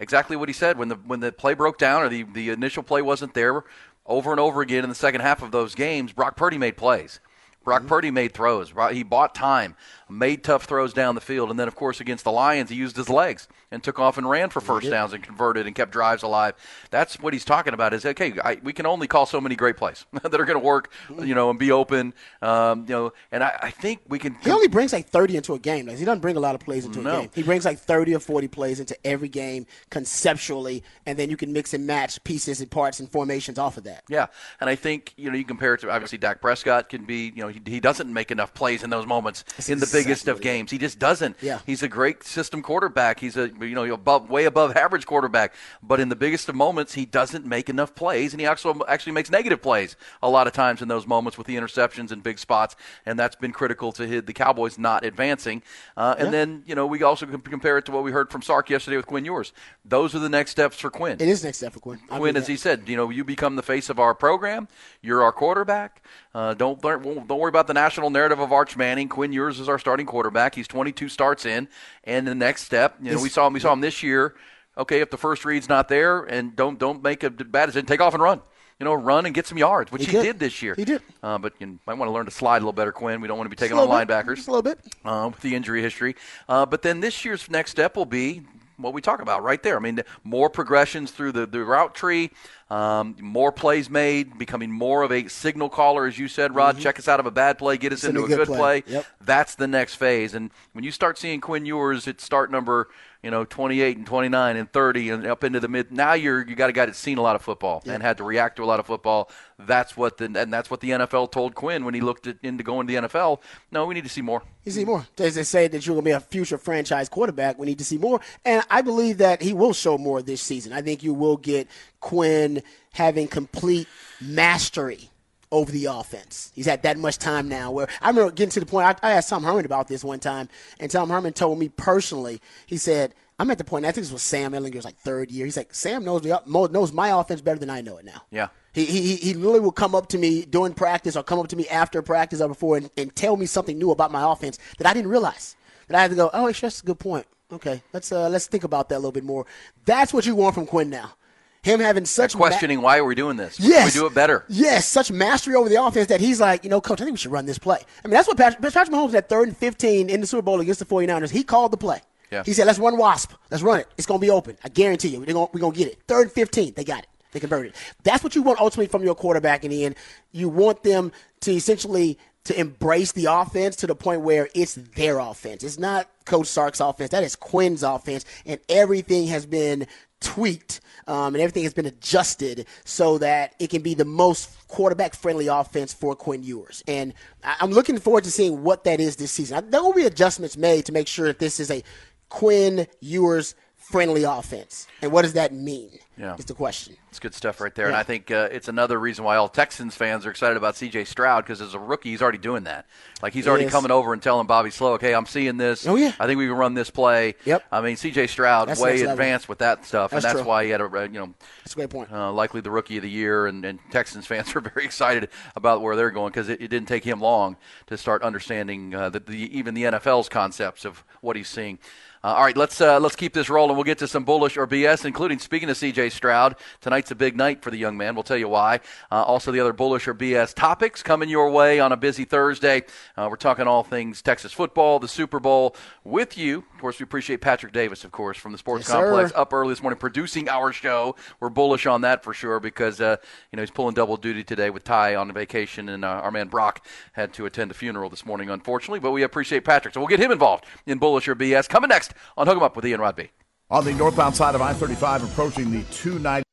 exactly 0.00 0.36
what 0.36 0.48
he 0.48 0.52
said 0.52 0.76
when 0.76 0.88
the 0.88 0.96
when 0.96 1.20
the 1.20 1.30
play 1.30 1.54
broke 1.54 1.78
down 1.78 2.02
or 2.02 2.08
the 2.08 2.24
the 2.24 2.50
initial 2.50 2.82
play 2.82 3.02
wasn't 3.02 3.34
there, 3.34 3.62
over 4.06 4.32
and 4.32 4.40
over 4.40 4.60
again 4.62 4.82
in 4.82 4.88
the 4.88 4.96
second 4.96 5.20
half 5.20 5.42
of 5.42 5.52
those 5.52 5.76
games, 5.76 6.12
Brock 6.12 6.36
Purdy 6.36 6.58
made 6.58 6.76
plays. 6.76 7.20
Brock 7.64 7.86
Purdy 7.86 8.10
made 8.10 8.32
throws. 8.32 8.72
He 8.92 9.02
bought 9.02 9.34
time, 9.34 9.76
made 10.08 10.42
tough 10.42 10.64
throws 10.64 10.92
down 10.92 11.14
the 11.14 11.20
field, 11.20 11.50
and 11.50 11.58
then 11.58 11.68
of 11.68 11.74
course 11.74 12.00
against 12.00 12.24
the 12.24 12.32
Lions, 12.32 12.70
he 12.70 12.76
used 12.76 12.96
his 12.96 13.08
legs 13.08 13.48
and 13.70 13.84
took 13.84 13.98
off 14.00 14.18
and 14.18 14.28
ran 14.28 14.50
for 14.50 14.60
first 14.60 14.90
downs 14.90 15.12
and 15.12 15.22
converted 15.22 15.66
and 15.66 15.76
kept 15.76 15.92
drives 15.92 16.22
alive. 16.24 16.54
That's 16.90 17.20
what 17.20 17.32
he's 17.32 17.44
talking 17.44 17.72
about. 17.74 17.92
Is 17.94 18.04
okay, 18.06 18.32
I, 18.42 18.58
we 18.62 18.72
can 18.72 18.86
only 18.86 19.06
call 19.06 19.26
so 19.26 19.40
many 19.40 19.54
great 19.56 19.76
plays 19.76 20.04
that 20.22 20.34
are 20.34 20.44
going 20.44 20.58
to 20.58 20.64
work, 20.64 20.90
you 21.22 21.34
know, 21.34 21.50
and 21.50 21.58
be 21.58 21.70
open, 21.70 22.14
um, 22.42 22.80
you 22.88 22.94
know. 22.94 23.12
And 23.30 23.44
I, 23.44 23.56
I 23.64 23.70
think 23.70 24.00
we 24.08 24.18
can. 24.18 24.34
He 24.42 24.50
only 24.50 24.68
brings 24.68 24.92
like 24.92 25.08
30 25.08 25.36
into 25.36 25.54
a 25.54 25.58
game. 25.58 25.86
Like, 25.86 25.98
he 25.98 26.04
doesn't 26.04 26.20
bring 26.20 26.36
a 26.36 26.40
lot 26.40 26.54
of 26.54 26.60
plays 26.62 26.84
into 26.86 27.00
No. 27.02 27.10
a 27.18 27.20
game. 27.20 27.30
He 27.34 27.42
brings 27.42 27.64
like 27.64 27.78
30 27.78 28.14
or 28.16 28.20
40 28.20 28.48
plays 28.48 28.80
into 28.80 28.96
every 29.06 29.28
game 29.28 29.66
conceptually, 29.90 30.82
and 31.06 31.18
then 31.18 31.30
you 31.30 31.36
can 31.36 31.52
mix 31.52 31.72
and 31.74 31.86
match 31.86 32.22
pieces 32.24 32.60
and 32.60 32.70
parts 32.70 32.98
and 33.00 33.10
formations 33.10 33.58
off 33.58 33.76
of 33.76 33.84
that. 33.84 34.02
Yeah, 34.08 34.26
and 34.60 34.68
I 34.68 34.74
think 34.74 35.12
you 35.16 35.30
know 35.30 35.36
you 35.36 35.44
compare 35.44 35.74
it 35.74 35.80
to 35.82 35.90
obviously 35.90 36.18
Dak 36.18 36.40
Prescott 36.40 36.88
can 36.88 37.04
be 37.04 37.26
you 37.36 37.42
know 37.42 37.49
he, 37.50 37.60
he 37.66 37.80
doesn't 37.80 38.12
make 38.12 38.30
enough 38.30 38.54
plays 38.54 38.82
in 38.82 38.90
those 38.90 39.06
moments 39.06 39.44
in 39.68 39.78
the 39.78 39.88
biggest 39.92 40.28
of 40.28 40.40
games. 40.40 40.70
He 40.70 40.78
just 40.78 40.98
doesn't. 40.98 41.36
Yeah. 41.40 41.60
he's 41.66 41.82
a 41.82 41.88
great 41.88 42.22
system 42.24 42.62
quarterback. 42.62 43.20
He's 43.20 43.36
a 43.36 43.48
you 43.60 43.74
know 43.74 43.84
above 43.92 44.30
way 44.30 44.44
above 44.44 44.76
average 44.76 45.06
quarterback, 45.06 45.54
but 45.82 46.00
in 46.00 46.08
the 46.08 46.16
biggest 46.16 46.48
of 46.48 46.54
moments 46.54 46.94
he 46.94 47.04
doesn't 47.06 47.44
make 47.46 47.68
enough 47.68 47.94
plays, 47.94 48.32
and 48.32 48.40
he 48.40 48.46
also 48.46 48.80
actually 48.88 49.12
makes 49.12 49.30
negative 49.30 49.60
plays 49.62 49.96
a 50.22 50.28
lot 50.28 50.46
of 50.46 50.52
times 50.52 50.82
in 50.82 50.88
those 50.88 51.06
moments 51.06 51.36
with 51.38 51.46
the 51.46 51.56
interceptions 51.56 52.10
and 52.10 52.22
big 52.22 52.38
spots, 52.38 52.76
and 53.06 53.18
that's 53.18 53.36
been 53.36 53.52
critical 53.52 53.92
to 53.92 54.06
his, 54.06 54.22
the 54.24 54.32
Cowboys 54.32 54.78
not 54.78 55.04
advancing. 55.04 55.62
Uh, 55.96 56.14
and 56.18 56.26
Yeah. 56.26 56.30
then 56.32 56.62
you 56.66 56.74
know 56.74 56.86
we 56.86 57.02
also 57.02 57.26
can 57.26 57.40
compare 57.40 57.78
it 57.78 57.84
to 57.86 57.92
what 57.92 58.02
we 58.04 58.12
heard 58.12 58.30
from 58.30 58.42
Sark 58.42 58.70
yesterday 58.70 58.96
with 58.96 59.06
Quinn 59.06 59.24
Ewers. 59.24 59.52
Those 59.84 60.14
are 60.14 60.18
the 60.20 60.28
next 60.28 60.52
steps 60.52 60.78
for 60.78 60.90
Quinn. 60.90 61.16
It 61.20 61.28
is 61.28 61.42
next 61.44 61.58
step 61.58 61.72
for 61.72 61.80
Quinn. 61.80 61.98
Quinn, 62.08 62.36
as 62.36 62.46
that. 62.46 62.52
he 62.52 62.56
said, 62.56 62.88
you 62.88 62.96
know, 62.96 63.10
you 63.10 63.24
become 63.24 63.56
the 63.56 63.62
face 63.62 63.88
of 63.90 63.98
our 63.98 64.14
program. 64.14 64.68
You're 65.02 65.22
our 65.22 65.32
quarterback. 65.32 66.02
Uh, 66.34 66.54
don't 66.54 66.80
don't 66.80 67.28
worry 67.28 67.48
about 67.48 67.66
the 67.66 67.74
national 67.74 68.08
narrative 68.10 68.38
of 68.38 68.52
Arch 68.52 68.76
Manning. 68.76 69.08
Quinn 69.08 69.32
Ewers 69.32 69.58
is 69.58 69.68
our 69.68 69.78
starting 69.78 70.06
quarterback. 70.06 70.54
He's 70.54 70.68
22 70.68 71.08
starts 71.08 71.44
in, 71.44 71.68
and 72.04 72.26
the 72.26 72.34
next 72.36 72.64
step, 72.64 72.96
you 73.02 73.12
know, 73.12 73.20
we 73.20 73.28
saw 73.28 73.46
him. 73.48 73.52
We 73.52 73.60
saw 73.60 73.72
him 73.72 73.80
this 73.80 74.02
year. 74.02 74.34
Okay, 74.78 75.00
if 75.00 75.10
the 75.10 75.18
first 75.18 75.44
read's 75.44 75.68
not 75.68 75.88
there, 75.88 76.22
and 76.22 76.54
don't 76.54 76.78
don't 76.78 77.02
make 77.02 77.24
a 77.24 77.30
bad 77.30 77.66
decision, 77.66 77.86
take 77.86 78.00
off 78.00 78.14
and 78.14 78.22
run. 78.22 78.40
You 78.78 78.84
know, 78.84 78.94
run 78.94 79.26
and 79.26 79.34
get 79.34 79.46
some 79.46 79.58
yards, 79.58 79.92
which 79.92 80.06
He 80.06 80.06
he, 80.06 80.12
did. 80.12 80.22
did 80.22 80.38
this 80.38 80.62
year. 80.62 80.74
He 80.74 80.86
did. 80.86 81.02
Uh, 81.22 81.36
but 81.36 81.52
you 81.58 81.78
might 81.86 81.98
want 81.98 82.08
to 82.08 82.12
learn 82.12 82.24
to 82.24 82.30
slide 82.30 82.58
a 82.58 82.60
little 82.60 82.72
better, 82.72 82.92
Quinn. 82.92 83.20
We 83.20 83.28
don't 83.28 83.36
want 83.36 83.44
to 83.44 83.54
be 83.54 83.56
taking 83.56 83.76
Just 83.76 83.82
on 83.82 83.90
little 83.90 84.06
bit. 84.06 84.08
linebackers 84.26 84.36
Just 84.36 84.48
a 84.48 84.52
little 84.52 84.62
bit. 84.62 84.78
uh, 85.04 85.28
with 85.30 85.40
the 85.42 85.54
injury 85.54 85.82
history. 85.82 86.16
Uh, 86.48 86.64
but 86.64 86.80
then 86.80 87.00
this 87.00 87.22
year's 87.24 87.50
next 87.50 87.72
step 87.72 87.94
will 87.94 88.06
be 88.06 88.40
what 88.82 88.92
we 88.92 89.00
talk 89.00 89.20
about 89.20 89.42
right 89.42 89.62
there. 89.62 89.76
I 89.76 89.80
mean, 89.80 90.00
more 90.24 90.50
progressions 90.50 91.10
through 91.10 91.32
the, 91.32 91.46
the 91.46 91.64
route 91.64 91.94
tree, 91.94 92.30
um, 92.70 93.16
more 93.20 93.52
plays 93.52 93.90
made, 93.90 94.38
becoming 94.38 94.70
more 94.70 95.02
of 95.02 95.10
a 95.10 95.28
signal 95.28 95.68
caller, 95.68 96.06
as 96.06 96.18
you 96.18 96.28
said, 96.28 96.54
Rod. 96.54 96.78
Check 96.78 96.98
us 96.98 97.08
out 97.08 97.20
of 97.20 97.26
a 97.26 97.30
bad 97.30 97.58
play, 97.58 97.76
get 97.76 97.92
us 97.92 98.04
into 98.04 98.20
a 98.20 98.24
a 98.24 98.28
good 98.28 98.38
good 98.38 98.46
play. 98.46 98.82
play. 98.82 98.92
Yep. 98.94 99.06
That's 99.22 99.54
the 99.54 99.66
next 99.66 99.96
phase. 99.96 100.34
And 100.34 100.50
when 100.72 100.84
you 100.84 100.90
start 100.90 101.18
seeing 101.18 101.40
Quinn 101.40 101.66
Ewers 101.66 102.06
at 102.06 102.20
start 102.20 102.50
number, 102.50 102.88
you 103.22 103.30
know, 103.30 103.44
28 103.44 103.98
and 103.98 104.06
29 104.06 104.56
and 104.56 104.72
30 104.72 105.10
and 105.10 105.26
up 105.26 105.44
into 105.44 105.60
the 105.60 105.68
mid, 105.68 105.92
now 105.92 106.14
you're 106.14 106.46
you 106.46 106.54
got 106.54 106.70
a 106.70 106.72
guy 106.72 106.86
that's 106.86 106.98
seen 106.98 107.18
a 107.18 107.22
lot 107.22 107.36
of 107.36 107.42
football 107.42 107.82
and 107.86 108.02
had 108.02 108.16
to 108.16 108.24
react 108.24 108.56
to 108.56 108.64
a 108.64 108.66
lot 108.66 108.80
of 108.80 108.86
football. 108.86 109.30
That's 109.58 109.96
what 109.96 110.16
the 110.16 110.24
and 110.24 110.52
that's 110.52 110.70
what 110.70 110.80
the 110.80 110.90
NFL 110.90 111.30
told 111.30 111.54
Quinn 111.54 111.84
when 111.84 111.92
he 111.92 112.00
looked 112.00 112.26
at, 112.26 112.38
into 112.42 112.64
going 112.64 112.86
to 112.86 112.94
the 112.94 113.08
NFL. 113.08 113.40
No, 113.70 113.84
we 113.84 113.94
need 113.94 114.04
to 114.04 114.10
see 114.10 114.22
more. 114.22 114.42
You 114.64 114.72
see 114.72 114.84
more. 114.86 115.06
As 115.18 115.34
they 115.34 115.42
say 115.42 115.68
that 115.68 115.86
you're 115.86 115.94
going 115.94 116.04
to 116.04 116.08
be 116.08 116.12
a 116.12 116.20
future 116.20 116.56
franchise 116.56 117.08
quarterback, 117.08 117.58
we 117.58 117.66
need 117.66 117.78
to 117.78 117.84
see 117.84 117.98
more. 117.98 118.20
And 118.44 118.62
I 118.70 118.80
believe 118.80 119.18
that 119.18 119.42
he 119.42 119.52
will 119.52 119.74
show 119.74 119.98
more 119.98 120.22
this 120.22 120.40
season. 120.40 120.72
I 120.72 120.80
think 120.80 121.02
you 121.02 121.12
will 121.12 121.36
get 121.36 121.68
Quinn 122.00 122.62
having 122.92 123.28
complete 123.28 123.86
mastery 124.20 125.09
over 125.52 125.70
the 125.72 125.86
offense. 125.86 126.52
He's 126.54 126.66
had 126.66 126.82
that 126.82 126.98
much 126.98 127.18
time 127.18 127.48
now 127.48 127.70
where 127.70 127.88
I 128.00 128.08
remember 128.08 128.30
getting 128.32 128.50
to 128.50 128.60
the 128.60 128.66
point, 128.66 128.86
I, 128.86 129.08
I 129.08 129.12
asked 129.12 129.28
Tom 129.28 129.42
Herman 129.42 129.64
about 129.64 129.88
this 129.88 130.04
one 130.04 130.20
time, 130.20 130.48
and 130.78 130.90
Tom 130.90 131.10
Herman 131.10 131.32
told 131.32 131.58
me 131.58 131.68
personally, 131.68 132.40
he 132.66 132.76
said, 132.76 133.14
I'm 133.38 133.50
at 133.50 133.58
the 133.58 133.64
point, 133.64 133.86
I 133.86 133.92
think 133.92 134.04
this 134.04 134.12
was 134.12 134.22
Sam 134.22 134.52
Ehlinger's 134.52 134.84
like 134.84 134.96
third 134.98 135.30
year. 135.30 135.46
He's 135.46 135.56
like, 135.56 135.74
Sam 135.74 136.04
knows, 136.04 136.22
the, 136.22 136.40
knows 136.46 136.92
my 136.92 137.18
offense 137.18 137.40
better 137.40 137.58
than 137.58 137.70
I 137.70 137.80
know 137.80 137.96
it 137.96 138.04
now. 138.04 138.22
Yeah. 138.30 138.48
He, 138.72 138.84
he, 138.84 139.16
he 139.16 139.34
literally 139.34 139.60
will 139.60 139.72
come 139.72 139.94
up 139.94 140.08
to 140.08 140.18
me 140.18 140.44
during 140.44 140.74
practice 140.74 141.16
or 141.16 141.22
come 141.22 141.38
up 141.38 141.48
to 141.48 141.56
me 141.56 141.66
after 141.68 142.02
practice 142.02 142.40
or 142.40 142.48
before 142.48 142.76
and, 142.76 142.90
and 142.96 143.14
tell 143.16 143.36
me 143.36 143.46
something 143.46 143.78
new 143.78 143.90
about 143.90 144.12
my 144.12 144.30
offense 144.30 144.58
that 144.78 144.86
I 144.86 144.92
didn't 144.92 145.10
realize. 145.10 145.56
That 145.88 145.96
I 145.96 146.02
had 146.02 146.10
to 146.10 146.16
go, 146.16 146.30
oh, 146.32 146.52
that's 146.52 146.82
a 146.82 146.86
good 146.86 146.98
point. 146.98 147.26
Okay, 147.52 147.82
let's 147.92 148.12
uh, 148.12 148.28
let's 148.28 148.46
think 148.46 148.62
about 148.62 148.88
that 148.90 148.94
a 148.94 148.98
little 148.98 149.10
bit 149.10 149.24
more. 149.24 149.44
That's 149.84 150.14
what 150.14 150.24
you 150.24 150.36
want 150.36 150.54
from 150.54 150.66
Quinn 150.66 150.88
now. 150.88 151.14
Him 151.62 151.80
having 151.80 152.06
such 152.06 152.34
ma- 152.34 152.46
Questioning 152.46 152.80
why 152.80 152.98
are 152.98 153.04
we 153.04 153.14
doing 153.14 153.36
this? 153.36 153.60
Yes. 153.60 153.94
we 153.94 154.00
do 154.00 154.06
it 154.06 154.14
better. 154.14 154.44
Yes, 154.48 154.86
such 154.86 155.12
mastery 155.12 155.54
over 155.54 155.68
the 155.68 155.82
offense 155.82 156.08
that 156.08 156.20
he's 156.20 156.40
like, 156.40 156.64
you 156.64 156.70
know, 156.70 156.80
coach, 156.80 157.00
I 157.00 157.04
think 157.04 157.14
we 157.14 157.18
should 157.18 157.32
run 157.32 157.44
this 157.44 157.58
play. 157.58 157.78
I 158.02 158.08
mean, 158.08 158.14
that's 158.14 158.26
what 158.26 158.38
Patrick, 158.38 158.62
Patrick 158.62 158.88
Mahomes 158.88 159.14
at 159.14 159.28
third 159.28 159.48
and 159.48 159.56
15 159.56 160.08
in 160.08 160.20
the 160.20 160.26
Super 160.26 160.42
Bowl 160.42 160.60
against 160.60 160.80
the 160.80 160.86
49ers. 160.86 161.30
He 161.30 161.42
called 161.42 161.72
the 161.72 161.76
play. 161.76 162.00
Yeah. 162.32 162.44
He 162.46 162.52
said, 162.54 162.66
let's 162.66 162.78
run 162.78 162.96
Wasp. 162.96 163.32
Let's 163.50 163.62
run 163.62 163.80
it. 163.80 163.88
It's 163.98 164.06
going 164.06 164.20
to 164.20 164.24
be 164.26 164.30
open. 164.30 164.56
I 164.64 164.68
guarantee 164.68 165.08
you. 165.08 165.24
They're 165.24 165.34
gonna, 165.34 165.48
we're 165.52 165.60
going 165.60 165.72
to 165.72 165.78
get 165.78 165.88
it. 165.88 165.98
Third 166.08 166.22
and 166.22 166.32
15. 166.32 166.74
They 166.76 166.84
got 166.84 167.00
it. 167.00 167.06
They 167.32 167.40
converted. 167.40 167.74
That's 168.02 168.24
what 168.24 168.34
you 168.34 168.42
want 168.42 168.60
ultimately 168.60 168.86
from 168.86 169.02
your 169.04 169.14
quarterback 169.14 169.64
in 169.64 169.70
the 169.70 169.84
end. 169.84 169.96
You 170.32 170.48
want 170.48 170.82
them 170.82 171.12
to 171.42 171.52
essentially 171.52 172.18
to 172.44 172.58
embrace 172.58 173.12
the 173.12 173.26
offense 173.26 173.76
to 173.76 173.86
the 173.86 173.94
point 173.94 174.22
where 174.22 174.48
it's 174.54 174.74
their 174.74 175.18
offense. 175.18 175.62
It's 175.62 175.78
not 175.78 176.08
Coach 176.24 176.46
Sark's 176.46 176.80
offense. 176.80 177.10
That 177.10 177.22
is 177.22 177.36
Quinn's 177.36 177.82
offense. 177.82 178.24
And 178.46 178.58
everything 178.68 179.26
has 179.28 179.44
been 179.46 179.86
tweaked 180.20 180.80
um, 181.06 181.34
and 181.34 181.42
everything 181.42 181.64
has 181.64 181.74
been 181.74 181.86
adjusted 181.86 182.66
so 182.84 183.18
that 183.18 183.54
it 183.58 183.70
can 183.70 183.82
be 183.82 183.94
the 183.94 184.04
most 184.04 184.50
quarterback 184.68 185.14
friendly 185.14 185.48
offense 185.48 185.92
for 185.92 186.14
Quinn 186.14 186.42
Ewers. 186.42 186.84
And 186.86 187.14
I'm 187.42 187.70
looking 187.70 187.98
forward 187.98 188.24
to 188.24 188.30
seeing 188.30 188.62
what 188.62 188.84
that 188.84 189.00
is 189.00 189.16
this 189.16 189.32
season. 189.32 189.70
There 189.70 189.82
will 189.82 189.94
be 189.94 190.04
adjustments 190.04 190.56
made 190.56 190.86
to 190.86 190.92
make 190.92 191.08
sure 191.08 191.26
that 191.26 191.38
this 191.38 191.58
is 191.58 191.70
a 191.70 191.82
Quinn 192.28 192.86
Ewers 193.00 193.54
friendly 193.90 194.22
offense. 194.24 194.86
And 195.02 195.10
what 195.12 195.22
does 195.22 195.32
that 195.34 195.52
mean? 195.52 195.90
Yeah. 196.16 196.36
Is 196.36 196.44
the 196.44 196.54
question. 196.54 196.96
It's 197.08 197.18
good 197.18 197.34
stuff 197.34 197.60
right 197.62 197.74
there, 197.74 197.86
and 197.86 197.96
I 197.96 198.02
think 198.02 198.30
uh, 198.30 198.50
it's 198.52 198.68
another 198.68 199.00
reason 199.00 199.24
why 199.24 199.36
all 199.36 199.48
Texans 199.48 199.96
fans 199.96 200.26
are 200.26 200.30
excited 200.30 200.56
about 200.58 200.76
C.J. 200.76 201.04
Stroud 201.06 201.44
because 201.44 201.62
as 201.62 201.72
a 201.72 201.78
rookie, 201.78 202.10
he's 202.10 202.20
already 202.20 202.36
doing 202.38 202.64
that. 202.64 202.86
Like 203.22 203.32
he's 203.32 203.48
already 203.48 203.64
Yes. 203.64 203.72
coming 203.72 203.90
over 203.90 204.12
and 204.12 204.22
telling 204.22 204.46
Bobby 204.46 204.68
Slowik, 204.68 204.96
"Okay, 204.96 205.14
I'm 205.14 205.24
seeing 205.24 205.56
this. 205.56 205.86
Oh, 205.86 205.96
yeah. 205.96 206.12
I 206.20 206.26
think 206.26 206.36
we 206.38 206.46
can 206.46 206.56
run 206.56 206.74
this 206.74 206.90
play." 206.90 207.36
Yep. 207.46 207.64
I 207.72 207.80
mean, 207.80 207.96
C.J. 207.96 208.26
Stroud 208.26 208.68
That's 208.68 208.80
way 208.80 209.00
advanced 209.00 209.48
with 209.48 209.58
that 209.58 209.86
stuff, 209.86 210.10
That's 210.10 210.24
and 210.24 210.30
that's 210.30 210.42
true. 210.42 210.48
why 210.48 210.64
he 210.64 210.70
had 210.70 210.82
a 210.82 210.84
uh, 210.84 211.02
you 211.04 211.18
know 211.18 211.32
That's 211.64 211.72
a 211.72 211.76
great 211.76 211.90
point. 211.90 212.12
uh, 212.12 212.30
likely 212.32 212.60
the 212.60 212.70
rookie 212.70 212.98
of 212.98 213.02
the 213.02 213.10
year, 213.10 213.46
and, 213.46 213.64
and 213.64 213.78
Texans 213.90 214.26
fans 214.28 214.54
are 214.54 214.60
very 214.60 214.84
excited 214.84 215.30
about 215.56 215.80
where 215.80 215.96
they're 215.96 216.10
going 216.10 216.30
because 216.30 216.50
it, 216.50 216.60
it 216.60 216.68
didn't 216.68 216.86
take 216.88 217.02
him 217.04 217.20
long 217.20 217.56
to 217.86 217.96
start 217.96 218.22
understanding 218.22 218.94
uh, 218.94 219.08
the, 219.08 219.20
the, 219.20 219.56
even 219.58 219.72
the 219.74 219.84
NFL's 219.84 220.28
concepts 220.28 220.84
of 220.84 221.02
what 221.22 221.34
he's 221.34 221.48
seeing. 221.48 221.78
Uh, 222.22 222.34
all 222.34 222.44
right, 222.44 222.56
let's 222.56 222.82
uh, 222.82 223.00
let's 223.00 223.16
keep 223.16 223.32
this 223.32 223.48
rolling. 223.48 223.76
We'll 223.76 223.84
get 223.84 223.96
to 223.98 224.08
some 224.08 224.24
bullish 224.24 224.58
or 224.58 224.66
BS, 224.66 225.06
including 225.06 225.38
speaking 225.38 225.68
to 225.68 225.74
C.J. 225.74 226.10
Stroud. 226.10 226.54
Tonight's 226.82 227.10
a 227.10 227.14
big 227.14 227.34
night 227.34 227.62
for 227.62 227.70
the 227.70 227.78
young 227.78 227.96
man. 227.96 228.14
We'll 228.14 228.24
tell 228.24 228.36
you 228.36 228.48
why. 228.48 228.80
Uh, 229.10 229.22
also, 229.22 229.50
the 229.50 229.60
other 229.60 229.72
bullish 229.72 230.06
or 230.06 230.14
BS 230.14 230.52
topics 230.54 231.02
coming 231.02 231.30
your 231.30 231.50
way 231.50 231.80
on 231.80 231.92
a 231.92 231.96
busy 231.96 232.26
Thursday. 232.26 232.82
Uh, 233.16 233.28
we're 233.30 233.36
talking 233.36 233.66
all 233.66 233.82
things 233.82 234.20
Texas 234.20 234.52
football, 234.52 234.98
the 234.98 235.08
Super 235.08 235.40
Bowl 235.40 235.74
with 236.04 236.36
you. 236.36 236.58
Of 236.74 236.80
course, 236.80 236.98
we 236.98 237.04
appreciate 237.04 237.40
Patrick 237.40 237.72
Davis, 237.72 238.04
of 238.04 238.12
course, 238.12 238.36
from 238.36 238.52
the 238.52 238.58
Sports 238.58 238.82
Yes, 238.82 238.88
sir. 238.88 239.02
Complex 239.02 239.32
up 239.34 239.54
early 239.54 239.72
this 239.72 239.80
morning 239.80 239.98
producing 239.98 240.46
our 240.50 240.74
show. 240.74 241.16
We're 241.40 241.48
bullish 241.48 241.86
on 241.86 242.02
that 242.02 242.22
for 242.22 242.34
sure 242.34 242.60
because 242.60 243.00
uh, 243.00 243.16
you 243.50 243.56
know 243.56 243.62
he's 243.62 243.70
pulling 243.70 243.94
double 243.94 244.18
duty 244.18 244.44
today 244.44 244.68
with 244.68 244.84
Ty 244.84 245.14
on 245.14 245.32
vacation, 245.32 245.88
and 245.88 246.04
uh, 246.04 246.08
our 246.08 246.30
man 246.30 246.48
Brock 246.48 246.86
had 247.14 247.32
to 247.34 247.46
attend 247.46 247.70
a 247.70 247.74
funeral 247.74 248.10
this 248.10 248.26
morning, 248.26 248.50
unfortunately. 248.50 249.00
But 249.00 249.12
we 249.12 249.22
appreciate 249.22 249.64
Patrick, 249.64 249.94
so 249.94 250.00
we'll 250.00 250.08
get 250.08 250.20
him 250.20 250.30
involved 250.30 250.66
in 250.84 250.98
bullish 250.98 251.26
or 251.26 251.34
BS. 251.34 251.66
Coming 251.66 251.88
next 251.88 252.09
on 252.36 252.46
Hook 252.46 252.56
'em 252.56 252.62
Up 252.62 252.76
with 252.76 252.86
Ian 252.86 253.00
Rodby. 253.00 253.30
On 253.70 253.84
the 253.84 253.92
northbound 253.92 254.34
side 254.34 254.54
of 254.54 254.62
I 254.62 254.72
35, 254.72 255.22
approaching 255.24 255.70
the 255.70 255.82
290. 255.92 256.44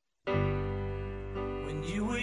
When 1.66 1.84
you 1.84 2.06
were 2.06 2.18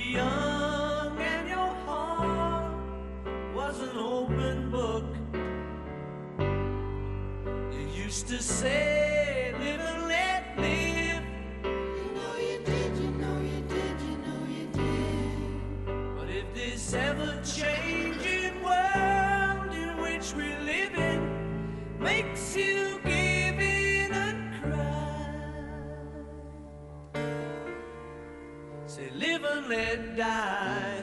Say, 29.44 29.54
live 29.54 29.56
and 29.56 29.68
let 29.68 30.16
die. 30.16 31.02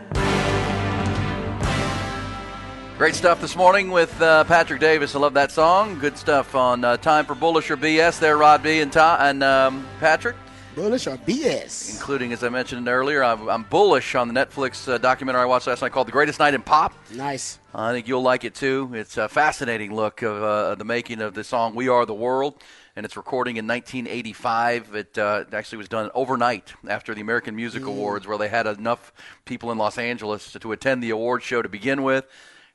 Great 2.98 3.16
stuff 3.16 3.42
this 3.42 3.56
morning 3.56 3.90
with 3.90 4.22
uh, 4.22 4.44
Patrick 4.44 4.80
Davis. 4.80 5.16
I 5.16 5.20
love 5.20 5.34
that 5.34 5.52
song. 5.52 5.98
Good 6.00 6.18
stuff 6.18 6.54
on 6.54 6.84
uh, 6.84 6.98
Time 6.98 7.26
for 7.26 7.34
Bullish 7.34 7.72
or 7.72 7.78
BS 7.78 8.20
there, 8.20 8.38
Rod 8.38 8.62
B 8.62 8.82
and, 8.82 8.94
Tom, 8.94 9.18
and 9.20 9.44
um, 9.44 9.88
Patrick. 10.00 10.36
Bullish 10.76 11.08
or 11.08 11.18
BS? 11.18 11.96
Including, 11.96 12.32
as 12.32 12.44
I 12.44 12.50
mentioned 12.50 12.88
earlier, 12.88 13.24
I'm, 13.24 13.50
I'm 13.50 13.64
bullish 13.64 14.16
on 14.16 14.32
the 14.32 14.34
Netflix 14.34 14.88
uh, 14.88 14.98
documentary 14.98 15.42
I 15.42 15.46
watched 15.46 15.68
last 15.68 15.82
night 15.82 15.92
called 15.92 16.08
The 16.08 16.14
Greatest 16.14 16.40
Night 16.40 16.54
in 16.54 16.62
Pop. 16.62 16.94
Nice. 17.14 17.60
I 17.74 17.92
think 17.92 18.08
you'll 18.08 18.22
like 18.22 18.44
it 18.44 18.56
too. 18.56 18.92
It's 18.94 19.18
a 19.18 19.28
fascinating 19.28 19.94
look 19.94 20.22
of 20.22 20.42
uh, 20.42 20.76
the 20.76 20.86
making 20.86 21.22
of 21.22 21.34
the 21.34 21.44
song 21.44 21.76
"We 21.76 21.90
Are 21.90 22.06
the 22.06 22.14
World," 22.14 22.62
and 22.96 23.06
its 23.06 23.16
recording 23.18 23.58
in 23.58 23.68
1985. 23.68 24.96
It 24.96 25.18
uh, 25.18 25.46
actually 25.52 25.78
was 25.78 25.88
done 25.88 26.10
overnight 26.14 26.74
after 26.88 27.14
the 27.14 27.22
American 27.22 27.56
Music 27.56 27.86
Awards, 27.86 28.28
where 28.28 28.38
they 28.38 28.50
had 28.50 28.68
enough 28.68 29.14
people 29.46 29.72
in 29.72 29.78
Los 29.78 29.98
Angeles 29.98 30.52
to, 30.52 30.60
to 30.60 30.72
attend 30.72 31.04
the 31.04 31.10
award 31.10 31.44
show 31.44 31.62
to 31.62 31.70
begin 31.70 32.04
with, 32.04 32.26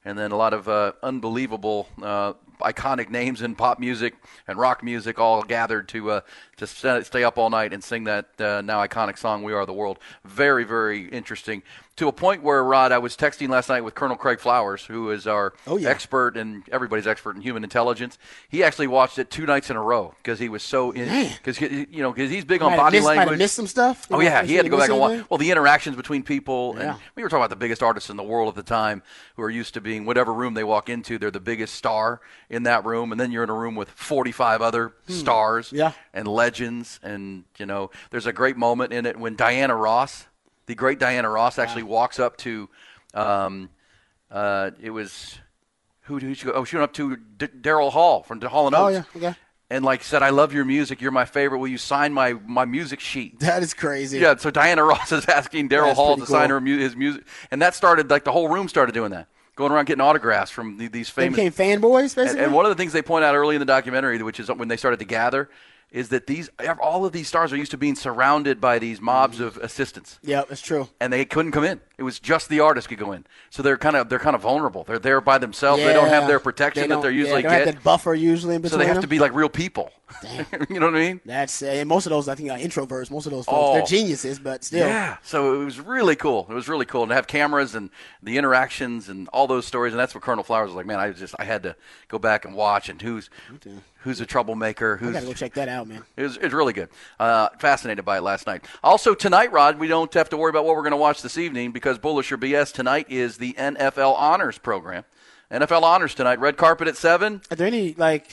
and 0.04 0.18
then 0.18 0.30
a 0.30 0.36
lot 0.36 0.54
of 0.54 0.68
uh, 0.68 0.92
unbelievable. 1.02 1.88
Uh, 2.00 2.34
iconic 2.60 3.10
names 3.10 3.42
in 3.42 3.54
pop 3.54 3.78
music 3.78 4.14
and 4.48 4.58
rock 4.58 4.82
music 4.82 5.18
all 5.18 5.42
gathered 5.42 5.88
to 5.88 6.10
uh, 6.10 6.20
to 6.56 6.66
stay 6.66 7.22
up 7.24 7.36
all 7.38 7.50
night 7.50 7.72
and 7.72 7.82
sing 7.84 8.04
that 8.04 8.26
uh, 8.40 8.62
now 8.62 8.84
iconic 8.86 9.18
song 9.18 9.42
"We 9.42 9.52
Are 9.52 9.66
the 9.66 9.72
World." 9.72 9.98
Very, 10.24 10.64
very 10.64 11.08
interesting. 11.08 11.62
To 11.96 12.08
a 12.08 12.12
point 12.12 12.42
where 12.42 12.62
Rod, 12.62 12.92
I 12.92 12.98
was 12.98 13.16
texting 13.16 13.48
last 13.48 13.70
night 13.70 13.80
with 13.80 13.94
Colonel 13.94 14.16
Craig 14.18 14.38
Flowers, 14.38 14.84
who 14.84 15.10
is 15.10 15.26
our 15.26 15.54
Oh, 15.66 15.78
yeah. 15.78 15.88
expert 15.88 16.36
and 16.36 16.62
everybody's 16.70 17.06
expert 17.06 17.36
in 17.36 17.40
human 17.42 17.64
intelligence. 17.64 18.18
He 18.50 18.62
actually 18.62 18.86
watched 18.88 19.18
it 19.18 19.30
two 19.30 19.46
nights 19.46 19.70
in 19.70 19.76
a 19.76 19.82
row 19.82 20.14
because 20.22 20.38
he 20.38 20.50
was 20.50 20.62
so 20.62 20.90
in 20.90 21.30
because 21.38 21.58
you 21.60 22.02
know 22.02 22.12
because 22.12 22.30
he's 22.30 22.44
big 22.44 22.60
on 22.60 22.76
body 22.76 22.98
missed- 22.98 23.06
might 23.06 23.16
language. 23.16 23.38
missed 23.38 23.54
some 23.54 23.66
stuff? 23.66 24.06
Oh 24.10 24.20
yeah, 24.20 24.42
he 24.44 24.54
had 24.56 24.64
to 24.66 24.68
go 24.70 24.76
back 24.76 24.90
and 24.90 24.98
watch. 24.98 25.24
Well, 25.30 25.38
the 25.38 25.50
interactions 25.50 25.96
between 25.96 26.22
people, 26.22 26.74
Yeah. 26.76 26.90
and 26.92 26.98
we 27.14 27.22
were 27.22 27.30
talking 27.30 27.40
about 27.42 27.50
the 27.50 27.56
biggest 27.56 27.82
artists 27.82 28.10
in 28.10 28.16
the 28.18 28.22
world 28.22 28.48
at 28.50 28.54
the 28.56 28.62
time, 28.62 29.02
who 29.36 29.42
are 29.42 29.50
used 29.50 29.72
to 29.74 29.80
being 29.80 30.04
whatever 30.04 30.34
room 30.34 30.52
they 30.52 30.64
walk 30.64 30.90
into, 30.90 31.16
they're 31.18 31.30
the 31.30 31.40
biggest 31.40 31.74
star 31.74 32.20
in 32.48 32.62
that 32.64 32.84
room, 32.84 33.10
and 33.12 33.20
then 33.20 33.32
you're 33.32 33.42
in 33.44 33.50
a 33.50 33.54
room 33.54 33.74
with 33.74 33.90
45 33.90 34.62
other 34.62 34.92
stars, 35.08 35.70
Hmm. 35.70 35.76
Yeah. 35.76 35.92
and 36.14 36.28
legends, 36.28 37.00
and 37.02 37.44
you 37.58 37.66
know, 37.66 37.90
there's 38.10 38.26
a 38.26 38.32
great 38.32 38.56
moment 38.56 38.92
in 38.92 39.04
it 39.06 39.18
when 39.18 39.34
Diana 39.36 39.74
Ross, 39.74 40.26
the 40.66 40.74
great 40.74 40.98
Diana 40.98 41.28
Ross, 41.28 41.58
actually 41.58 41.82
walks 41.84 42.18
up 42.20 42.36
to, 42.38 42.68
um, 43.14 43.70
uh, 44.30 44.70
it 44.80 44.90
was. 44.90 45.38
Who 46.02 46.20
did 46.20 46.36
she 46.36 46.46
go? 46.46 46.52
Oh, 46.52 46.64
she 46.64 46.76
went 46.76 46.84
up 46.84 46.92
to 46.94 47.16
D- 47.16 47.48
Daryl 47.48 47.90
Hall 47.90 48.22
from 48.22 48.40
Hall 48.40 48.66
and 48.68 48.76
Oh, 48.76 48.86
Oates. 48.86 49.06
yeah, 49.14 49.28
okay. 49.30 49.38
And 49.70 49.84
like 49.84 50.04
said, 50.04 50.22
I 50.22 50.30
love 50.30 50.52
your 50.54 50.64
music. 50.64 51.00
You're 51.00 51.10
my 51.10 51.24
favorite. 51.24 51.58
Will 51.58 51.66
you 51.66 51.78
sign 51.78 52.12
my 52.12 52.34
my 52.46 52.64
music 52.64 53.00
sheet? 53.00 53.40
That 53.40 53.64
is 53.64 53.74
crazy. 53.74 54.20
Yeah, 54.20 54.36
so 54.36 54.52
Diana 54.52 54.84
Ross 54.92 55.10
is 55.10 55.26
asking 55.28 55.68
Daryl 55.68 55.94
Hall 55.94 56.14
to 56.14 56.20
pretty 56.20 56.30
sign 56.32 56.50
her 56.50 56.60
mu- 56.60 56.78
his 56.78 56.94
music, 56.94 57.24
and 57.50 57.60
that 57.60 57.74
started 57.74 58.08
like 58.08 58.22
the 58.22 58.30
whole 58.30 58.48
room 58.48 58.68
started 58.68 58.92
doing 58.92 59.10
that, 59.10 59.26
going 59.56 59.72
around 59.72 59.86
getting 59.86 60.02
autographs 60.02 60.50
from 60.50 60.76
the, 60.76 60.86
these 60.86 61.12
They 61.12 61.22
famous. 61.28 61.36
became 61.36 61.52
fanboys, 61.52 62.16
and, 62.16 62.26
basically. 62.26 62.44
and 62.44 62.54
one 62.54 62.64
of 62.66 62.70
the 62.70 62.76
things 62.76 62.92
they 62.92 63.02
point 63.02 63.24
out 63.24 63.34
early 63.34 63.56
in 63.56 63.60
the 63.60 63.66
documentary, 63.66 64.22
which 64.22 64.38
is 64.38 64.48
when 64.48 64.68
they 64.68 64.76
started 64.76 64.98
to 64.98 65.06
gather, 65.06 65.48
is 65.90 66.10
that 66.10 66.26
these 66.26 66.50
all 66.80 67.04
of 67.06 67.12
these 67.12 67.26
stars 67.26 67.52
are 67.52 67.56
used 67.56 67.70
to 67.70 67.78
being 67.78 67.94
surrounded 67.94 68.60
by 68.60 68.78
these 68.78 69.00
mobs 69.00 69.36
mm-hmm. 69.38 69.46
of 69.46 69.56
assistants, 69.58 70.18
yeah, 70.22 70.42
that's 70.48 70.60
true. 70.60 70.88
and 71.00 71.12
they 71.12 71.24
couldn't 71.24 71.52
come 71.52 71.64
in. 71.64 71.80
It 71.98 72.02
was 72.02 72.18
just 72.20 72.50
the 72.50 72.60
artist 72.60 72.90
could 72.90 72.98
go 72.98 73.12
in, 73.12 73.24
so 73.48 73.62
they're 73.62 73.78
kind 73.78 73.96
of 73.96 74.10
they're 74.10 74.18
kind 74.18 74.36
of 74.36 74.42
vulnerable. 74.42 74.84
They're 74.84 74.98
there 74.98 75.20
by 75.22 75.38
themselves. 75.38 75.82
They 75.82 75.94
don't 75.94 76.08
have 76.08 76.28
their 76.28 76.38
protection 76.38 76.82
They 76.82 76.94
that 76.94 77.00
they're 77.00 77.10
yeah, 77.10 77.20
usually 77.20 77.42
they 77.42 77.48
don't 77.48 77.58
get. 77.58 77.66
have 77.68 77.74
that 77.76 77.82
buffer 77.82 78.14
usually 78.14 78.54
in 78.56 78.68
so 78.68 78.76
they 78.76 78.84
have 78.86 78.96
them. 78.96 79.02
to 79.02 79.08
be 79.08 79.18
like 79.18 79.34
real 79.34 79.48
people. 79.48 79.90
you 80.68 80.78
know 80.78 80.86
what 80.86 80.94
I 80.94 80.98
mean? 81.00 81.20
That's 81.24 81.62
uh, 81.62 81.66
and 81.66 81.88
most 81.88 82.04
of 82.06 82.10
those 82.10 82.28
I 82.28 82.34
think 82.34 82.50
are 82.50 82.58
introverts. 82.58 83.10
Most 83.10 83.24
of 83.26 83.32
those 83.32 83.46
folks, 83.46 83.56
Oh. 83.58 83.72
they're 83.74 83.86
geniuses, 83.86 84.38
but 84.38 84.62
still. 84.62 84.86
Yeah, 84.86 85.16
so 85.22 85.60
it 85.60 85.64
was 85.64 85.80
really 85.80 86.16
cool. 86.16 86.46
It 86.50 86.54
was 86.54 86.68
really 86.68 86.84
cool 86.86 87.06
to 87.08 87.14
have 87.14 87.26
cameras 87.26 87.74
and 87.74 87.88
the 88.22 88.36
interactions 88.36 89.08
and 89.08 89.26
all 89.28 89.46
those 89.46 89.66
stories. 89.66 89.92
And 89.94 89.98
that's 89.98 90.14
what 90.14 90.22
Colonel 90.22 90.44
Flowers 90.44 90.66
was 90.68 90.76
like. 90.76 90.86
Man, 90.86 91.00
I 91.00 91.10
just 91.12 91.34
I 91.38 91.44
had 91.44 91.62
to 91.62 91.74
go 92.08 92.18
back 92.18 92.44
and 92.44 92.54
watch 92.54 92.88
and 92.90 93.00
who's 93.02 93.30
who's 94.00 94.20
a 94.20 94.26
troublemaker. 94.26 95.00
I 95.02 95.10
gotta 95.12 95.26
go 95.26 95.32
check 95.32 95.54
that 95.54 95.68
out, 95.68 95.88
man. 95.88 96.04
it 96.16 96.22
was, 96.22 96.36
it 96.36 96.44
was 96.44 96.52
really 96.52 96.72
good. 96.72 96.88
Uh, 97.18 97.48
fascinated 97.58 98.04
by 98.04 98.18
it 98.18 98.22
last 98.22 98.46
night. 98.46 98.64
Also 98.84 99.14
tonight, 99.14 99.50
Rod, 99.50 99.78
we 99.80 99.88
don't 99.88 100.12
have 100.14 100.28
to 100.28 100.36
worry 100.36 100.50
about 100.50 100.64
what 100.64 100.76
we're 100.76 100.82
going 100.82 100.92
to 100.92 100.96
watch 100.98 101.20
this 101.22 101.36
evening 101.38 101.72
because 101.72 101.85
Bullish 101.94 102.32
or 102.32 102.38
BS 102.38 102.72
tonight 102.72 103.06
is 103.08 103.38
the 103.38 103.52
NFL 103.54 104.14
Honors 104.16 104.58
program. 104.58 105.04
NFL 105.50 105.82
Honors 105.82 106.14
tonight. 106.14 106.40
Red 106.40 106.56
carpet 106.56 106.88
at 106.88 106.96
seven. 106.96 107.40
Are 107.50 107.56
there 107.56 107.66
any 107.68 107.94
like 107.94 108.28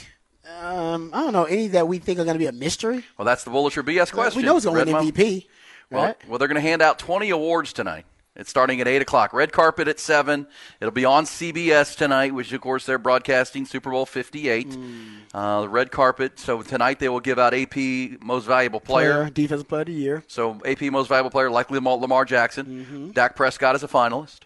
um, 0.60 1.12
I 1.14 1.22
don't 1.22 1.34
know 1.34 1.46
any 1.46 1.68
that 1.70 1.88
we 1.88 2.00
think 2.00 2.20
are 2.20 2.26
going 2.26 2.36
to 2.36 2.40
be 2.40 2.48
a 2.48 2.52
mystery? 2.52 3.04
Well, 3.18 3.26
that's 3.26 3.44
the 3.44 3.52
Bullish 3.52 3.78
or 3.78 3.84
BS 3.84 4.12
question. 4.12 4.42
We 4.42 4.46
know 4.46 4.58
it's 4.58 4.66
going 4.66 4.86
to 4.88 4.94
win 4.94 5.12
MVP, 5.14 5.46
Well, 5.92 6.04
right? 6.06 6.16
well, 6.28 6.40
they're 6.40 6.48
going 6.48 6.56
to 6.56 6.62
hand 6.62 6.82
out 6.82 6.98
20 7.00 7.30
awards 7.30 7.72
tonight. 7.72 8.06
It's 8.36 8.50
starting 8.50 8.82
at 8.82 8.88
8 8.88 9.02
o'clock. 9.04 9.32
Red 9.32 9.52
carpet 9.52 9.88
at 9.88 10.00
7. 10.00 10.48
It'll 10.82 10.92
be 10.92 11.06
on 11.06 11.26
CBS 11.26 11.96
tonight, 11.96 12.34
which, 12.34 12.52
of 12.52 12.62
course, 12.62 12.86
they're 12.86 12.98
broadcasting 12.98 13.66
Super 13.66 13.92
Bowl 13.92 14.08
58. 14.08 14.74
Hmm. 14.74 15.04
Uh, 15.34 15.62
the 15.62 15.70
red 15.70 15.92
carpet. 15.92 16.40
So 16.40 16.62
tonight 16.64 17.00
they 17.00 17.10
will 17.10 17.20
give 17.20 17.38
out 17.38 17.54
AP 17.54 17.76
Most 18.22 18.46
Valuable 18.46 18.80
Player. 18.80 19.30
defensive 19.30 19.68
player 19.68 19.82
of 19.82 19.88
the 19.88 19.94
year. 19.94 20.24
So 20.28 20.60
AP 20.66 20.82
Most 20.84 21.08
Valuable 21.10 21.30
Player, 21.30 21.50
likely 21.52 21.80
Lamar, 21.80 22.26
Jackson. 22.26 23.12
Dak 23.14 23.36
Prescott 23.36 23.76
is 23.76 23.84
a 23.84 23.88
finalist. 23.88 24.40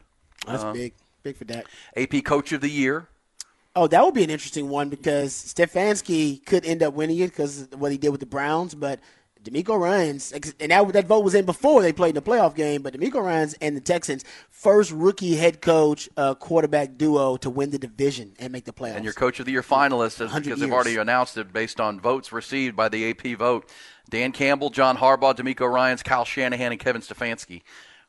Mm-hmm. 0.46 0.52
That's 0.52 0.64
Uh, 0.64 0.74
big, 0.74 0.94
big 1.24 1.36
for 1.38 1.46
that. 1.46 1.66
AP 1.96 2.24
Coach 2.26 2.52
of 2.52 2.62
the 2.62 2.70
Year. 2.70 3.08
Oh, 3.76 3.86
that 3.88 4.04
would 4.04 4.14
be 4.16 4.24
an 4.24 4.30
interesting 4.32 4.70
one 4.70 4.90
because 4.90 5.34
Stefanski 5.34 6.44
could 6.46 6.66
end 6.66 6.82
up 6.82 6.94
winning 6.94 7.20
it 7.20 7.28
because 7.28 7.62
of 7.72 7.80
what 7.80 7.92
he 7.92 7.98
did 7.98 8.10
with 8.10 8.20
the 8.20 8.26
Browns, 8.26 8.74
but 8.74 9.00
DeMeco 9.48 9.80
Ryans, 9.80 10.32
and 10.60 10.72
that, 10.72 10.94
that 10.94 11.08
vote 11.08 11.24
was 11.24 11.34
in 11.36 11.46
before 11.46 11.82
they 11.82 11.94
played 11.94 12.10
in 12.10 12.16
the 12.16 12.22
playoff 12.22 12.56
game, 12.56 12.82
but 12.82 12.94
DeMeco 12.94 13.24
Ryans 13.24 13.54
and 13.62 13.76
the 13.78 13.82
Texans, 13.82 14.24
first 14.50 14.92
rookie 14.92 15.36
head 15.36 15.62
coach 15.62 16.10
uh, 16.18 16.36
quarterback 16.36 16.98
duo 16.98 17.38
to 17.38 17.50
win 17.50 17.70
the 17.72 17.80
division 17.80 18.34
and 18.40 18.52
make 18.52 18.66
the 18.66 18.74
playoffs. 18.74 18.96
And 18.96 19.04
your 19.06 19.14
Coach 19.14 19.40
of 19.40 19.46
the 19.46 19.52
Year 19.54 19.62
finalist, 19.62 20.16
is- 20.16 20.20
100 20.22 20.44
because 20.44 20.60
they've 20.60 20.72
already 20.72 20.98
announced 20.98 21.38
it 21.38 21.54
based 21.54 21.80
on 21.80 22.00
votes 22.00 22.32
received 22.32 22.76
by 22.76 22.90
the 22.90 23.10
AP 23.10 23.38
vote. 23.38 23.70
Dan 24.10 24.32
Campbell, 24.32 24.70
John 24.70 24.98
Harbaugh, 24.98 25.36
DeMeco 25.36 25.70
Ryans, 25.72 26.04
Kyle 26.04 26.26
Shanahan, 26.26 26.72
and 26.72 26.80
Kevin 26.80 27.02
Stefanski. 27.02 27.62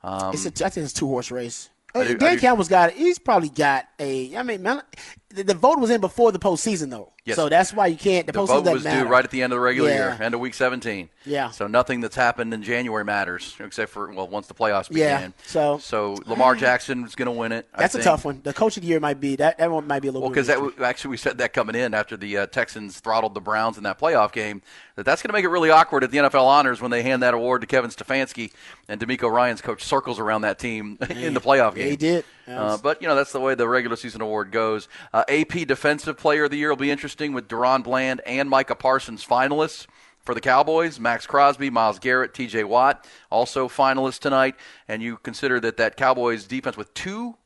Um, 0.03 0.33
it's 0.33 0.45
a, 0.47 0.65
I 0.65 0.69
think 0.69 0.85
it's 0.85 0.93
a 0.93 0.97
two 0.97 1.09
horse 1.09 1.31
race. 1.31 1.71
Do- 1.95 2.17
Dan 2.19 2.39
Campbell's 2.39 2.69
got. 2.69 2.93
He's 2.93 3.19
probably 3.19 3.49
got 3.49 3.87
a. 3.99 4.37
I 4.37 4.43
mean, 4.45 4.63
man, 4.63 4.83
the, 5.31 5.45
the 5.45 5.55
vote 5.55 5.79
was 5.79 5.91
in 5.91 6.01
before 6.01 6.33
the 6.33 6.39
postseason 6.39 6.91
though, 6.91 7.13
Yes. 7.25 7.37
so 7.37 7.49
that's 7.51 7.73
why 7.75 7.87
you 7.89 7.97
can't. 7.99 8.27
The, 8.27 8.33
the 8.33 8.45
vote 8.47 8.65
was 8.65 8.85
matter. 8.85 9.05
due 9.05 9.11
right 9.11 9.23
at 9.25 9.31
the 9.31 9.43
end 9.43 9.53
of 9.53 9.59
the 9.59 9.61
regular 9.61 9.91
Yeah. 9.91 10.17
year, 10.17 10.23
end 10.23 10.35
of 10.35 10.41
week 10.41 10.55
17. 10.55 11.11
Yeah. 11.27 11.51
So 11.51 11.67
nothing 11.67 12.01
that's 12.01 12.17
happened 12.17 12.55
in 12.55 12.63
January 12.63 13.05
matters, 13.05 13.55
except 13.61 13.91
for 13.93 14.11
well, 14.11 14.27
once 14.29 14.47
the 14.47 14.55
playoffs 14.55 14.89
begin. 14.89 15.03
Yeah. 15.05 15.17
began. 15.19 15.35
So- 15.47 15.79
so 15.79 16.17
Lamar 16.27 16.55
Jackson 16.55 17.05
is 17.05 17.15
going 17.15 17.27
to 17.27 17.33
win 17.33 17.53
it. 17.53 17.69
That's 17.77 17.95
a 17.95 18.03
tough 18.03 18.25
one. 18.25 18.41
The 18.43 18.55
coach 18.55 18.77
of 18.79 18.83
the 18.83 18.89
year 18.89 19.01
might 19.01 19.21
be 19.21 19.37
that. 19.37 19.59
That 19.59 19.71
one 19.71 19.87
might 19.87 20.01
be 20.01 20.09
a 20.09 20.13
little. 20.13 20.23
Well, 20.23 20.31
because 20.31 20.47
that 20.47 20.55
w- 20.55 20.73
actually 20.83 21.11
we 21.11 21.17
said 21.19 21.37
that 21.39 21.53
coming 21.53 21.75
in 21.77 21.93
after 21.93 22.17
the 22.17 22.39
uh, 22.39 22.47
Texans 22.47 22.99
throttled 23.01 23.35
the 23.35 23.41
Browns 23.43 23.77
in 23.77 23.83
that 23.85 23.99
playoff 23.99 24.33
game. 24.33 24.63
That 24.97 25.05
that's 25.05 25.23
going 25.23 25.29
to 25.29 25.33
make 25.35 25.45
it 25.45 25.49
really 25.49 25.71
awkward 25.71 26.03
at 26.03 26.11
the 26.11 26.19
NFL 26.19 26.45
honors 26.45 26.81
when 26.81 26.91
they 26.91 27.03
hand 27.03 27.23
that 27.23 27.33
award 27.35 27.61
to 27.61 27.67
Kevin 27.69 27.91
Stefanski 27.91 28.51
and 28.89 29.01
DeMeco 29.01 29.31
Ryan's 29.31 29.61
coach 29.61 29.85
circles 29.85 30.19
around 30.19 30.41
that 30.43 30.59
team 30.59 30.99
in 31.11 31.35
the 31.35 31.41
playoff 31.41 31.77
Yeah, 31.77 31.83
game. 31.83 31.91
he 31.91 31.97
did. 31.97 32.25
That 32.47 32.59
Uh, 32.59 32.79
but 32.79 33.01
you 33.03 33.07
know 33.09 33.15
that's 33.15 33.31
the 33.33 33.39
way 33.41 33.55
the 33.55 33.69
regular 33.69 33.95
season 33.97 34.23
award 34.23 34.51
goes. 34.51 34.89
Uh, 35.13 35.18
Uh, 35.19 35.25
AP 35.29 35.67
Defensive 35.67 36.17
Player 36.17 36.45
of 36.45 36.53
the 36.53 36.59
Year 36.59 36.69
will 36.69 36.77
be 36.77 36.93
interesting 36.93 37.33
with 37.33 37.49
DaRon 37.49 37.83
Bland 37.83 38.21
and 38.25 38.49
Micah 38.49 38.77
Parsons 38.77 39.27
finalists. 39.27 39.89
For 40.21 40.33
the 40.33 40.41
Cowboys, 40.41 41.01
Maxx 41.01 41.27
Crosby, 41.27 41.71
Myles 41.71 41.99
Garrett, 41.99 42.35
T.J. 42.35 42.63
Watt, 42.65 43.05
also 43.29 43.67
finalists 43.67 44.21
tonight. 44.21 44.55
And 44.87 45.03
you 45.03 45.17
consider 45.17 45.59
that 45.59 45.77
that 45.79 45.97
Cowboys 45.97 46.47
defense 46.47 46.77
with 46.77 46.95
two 46.95 47.37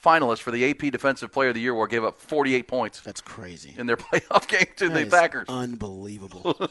finalists 0.00 0.38
for 0.40 0.52
the 0.52 0.70
AP 0.70 0.92
Defensive 0.92 1.32
Player 1.32 1.48
of 1.48 1.54
the 1.54 1.60
Year 1.60 1.74
will 1.74 1.86
give 1.86 2.04
up 2.04 2.20
48 2.20 2.68
points. 2.68 3.00
That's 3.00 3.20
crazy. 3.20 3.74
In 3.76 3.86
their 3.86 3.96
playoff 3.96 4.46
game 4.46 4.66
to 4.76 4.88
That 4.88 5.04
the 5.06 5.10
Packers. 5.10 5.48
Unbelievable. 5.48 6.70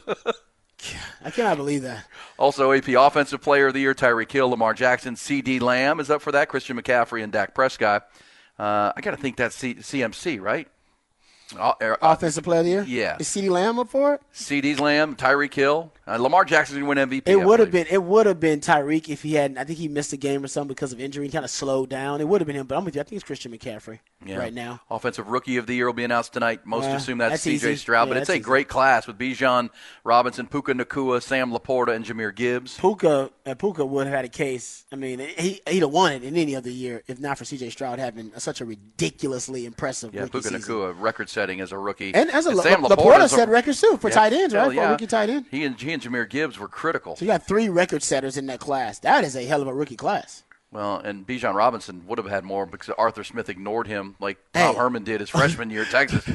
I 1.24 1.30
cannot 1.30 1.58
believe 1.58 1.82
that. 1.82 2.06
Also, 2.38 2.72
AP 2.72 2.88
Offensive 2.88 3.42
Player 3.42 3.66
of 3.66 3.74
the 3.74 3.80
Year, 3.80 3.94
Tyreek 3.94 4.32
Hill, 4.32 4.48
Lamar 4.48 4.72
Jackson, 4.72 5.14
CeeDee 5.14 5.60
Lamb 5.60 6.00
is 6.00 6.08
up 6.08 6.22
for 6.22 6.32
that. 6.32 6.48
Christian 6.48 6.80
McCaffrey 6.80 7.22
and 7.22 7.32
Dak 7.32 7.54
Prescott. 7.54 8.08
Uh, 8.58 8.92
I 8.96 9.00
got 9.00 9.12
to 9.12 9.16
think 9.16 9.36
that's 9.36 9.54
C- 9.54 9.76
CMC, 9.76 10.40
right? 10.40 10.68
Uh, 11.56 11.72
uh, 11.80 11.96
Offensive 12.02 12.44
player 12.44 12.60
of 12.60 12.64
the 12.66 12.70
year. 12.70 12.84
Yeah. 12.86 13.16
Is 13.18 13.28
CeeDee 13.28 13.48
Lamb 13.50 13.78
up 13.78 13.88
for 13.88 14.14
it? 14.14 14.20
CeeDee 14.34 14.78
Lamb, 14.78 15.16
Tyreek 15.16 15.54
Hill, 15.54 15.92
uh, 16.06 16.16
Lamar 16.16 16.44
Jackson 16.44 16.76
didn't 16.76 16.88
win 16.88 16.98
MVP. 16.98 17.28
It 17.28 17.36
would 17.36 17.60
have 17.60 17.70
been. 17.70 17.86
It 17.90 18.02
would 18.02 18.26
have 18.26 18.38
been 18.40 18.60
Tyreek 18.60 19.08
if 19.08 19.22
he 19.22 19.34
hadn't. 19.34 19.56
I 19.58 19.64
think 19.64 19.78
he 19.78 19.88
missed 19.88 20.12
a 20.12 20.16
game 20.16 20.44
or 20.44 20.48
something 20.48 20.68
because 20.68 20.92
of 20.92 21.00
injury. 21.00 21.26
He 21.26 21.32
kind 21.32 21.44
of 21.44 21.50
slowed 21.50 21.88
down. 21.88 22.20
It 22.20 22.28
would 22.28 22.40
have 22.40 22.46
been 22.46 22.56
him. 22.56 22.66
But 22.66 22.76
I'm 22.78 22.84
with 22.84 22.94
you. 22.96 23.00
I 23.00 23.04
think 23.04 23.16
it's 23.20 23.24
Christian 23.24 23.52
McCaffrey 23.52 23.98
Yeah. 24.26 24.36
right 24.36 24.52
now. 24.52 24.80
Offensive 24.90 25.28
Rookie 25.28 25.56
of 25.56 25.66
the 25.66 25.74
Year 25.74 25.86
will 25.86 25.92
be 25.94 26.04
announced 26.04 26.32
tonight. 26.34 26.66
Most 26.66 26.86
assume 26.86 27.18
that's, 27.18 27.32
that's 27.32 27.42
C.J. 27.42 27.76
Stroud, 27.76 28.08
Yeah, 28.08 28.14
but 28.14 28.20
it's 28.22 28.30
a 28.30 28.34
easy. 28.34 28.40
great 28.42 28.68
class 28.68 29.06
with 29.06 29.18
Bijan 29.18 29.70
Robinson, 30.04 30.46
Puka 30.46 30.72
Nacua, 30.74 31.22
Sam 31.22 31.50
LaPorta, 31.52 31.94
and 31.94 32.04
Jahmyr 32.04 32.34
Gibbs. 32.34 32.76
Puka 32.78 33.30
uh, 33.46 33.54
Puka 33.54 33.84
would 33.86 34.06
have 34.06 34.14
had 34.14 34.24
a 34.24 34.28
case. 34.28 34.84
I 34.92 34.96
mean, 34.96 35.18
he 35.20 35.60
he'd 35.66 35.80
have 35.80 35.90
won 35.90 36.12
it 36.12 36.22
in 36.24 36.36
any 36.36 36.54
other 36.56 36.70
year 36.70 37.02
if 37.06 37.18
not 37.20 37.38
for 37.38 37.44
C.J. 37.44 37.70
Stroud 37.70 37.98
having 37.98 38.32
such 38.38 38.60
a 38.60 38.64
ridiculously 38.64 39.64
impressive 39.66 40.14
Yeah, 40.14 40.22
rookie 40.22 40.32
Puka 40.32 40.48
season. 40.48 40.74
Nacua, 40.74 40.94
record 40.98 41.28
setting 41.38 41.60
as 41.60 41.70
a 41.70 41.78
rookie. 41.78 42.12
And 42.14 42.28
as 42.30 42.46
a 42.46 42.56
Sam 42.56 42.82
LaPorta 42.82 42.96
LaPorta's 42.96 43.32
a- 43.32 43.36
set 43.36 43.48
records 43.48 43.80
too 43.80 43.96
for 44.00 44.08
Yeah, 44.08 44.14
tight 44.14 44.32
ends, 44.32 44.54
right? 44.54 44.72
yeah. 44.74 44.90
rookie 44.90 45.06
tight 45.06 45.30
end. 45.30 45.44
He 45.52 45.64
and 45.64 45.80
he 45.80 45.92
and 45.92 46.02
Jahmyr 46.02 46.28
Gibbs 46.28 46.58
were 46.58 46.66
critical. 46.68 47.14
So 47.14 47.24
you 47.24 47.30
got 47.30 47.46
three 47.46 47.68
record 47.68 48.02
setters 48.02 48.36
in 48.36 48.46
that 48.46 48.58
class. 48.58 48.98
That 49.00 49.22
is 49.22 49.36
a 49.36 49.44
hell 49.44 49.62
of 49.62 49.68
a 49.68 49.72
rookie 49.74 49.94
class. 49.96 50.42
Well, 50.70 50.98
and 50.98 51.26
Bijan 51.26 51.54
Robinson 51.54 52.06
would 52.06 52.18
have 52.18 52.28
had 52.28 52.44
more 52.44 52.66
because 52.66 52.94
Arthur 52.98 53.24
Smith 53.24 53.48
ignored 53.48 53.86
him 53.86 54.16
like 54.20 54.36
Tom 54.52 54.76
Herman 54.76 55.02
did 55.02 55.20
his 55.20 55.30
freshman 55.30 55.70
year 55.70 55.82
at 55.82 55.90
Texas. 55.90 56.28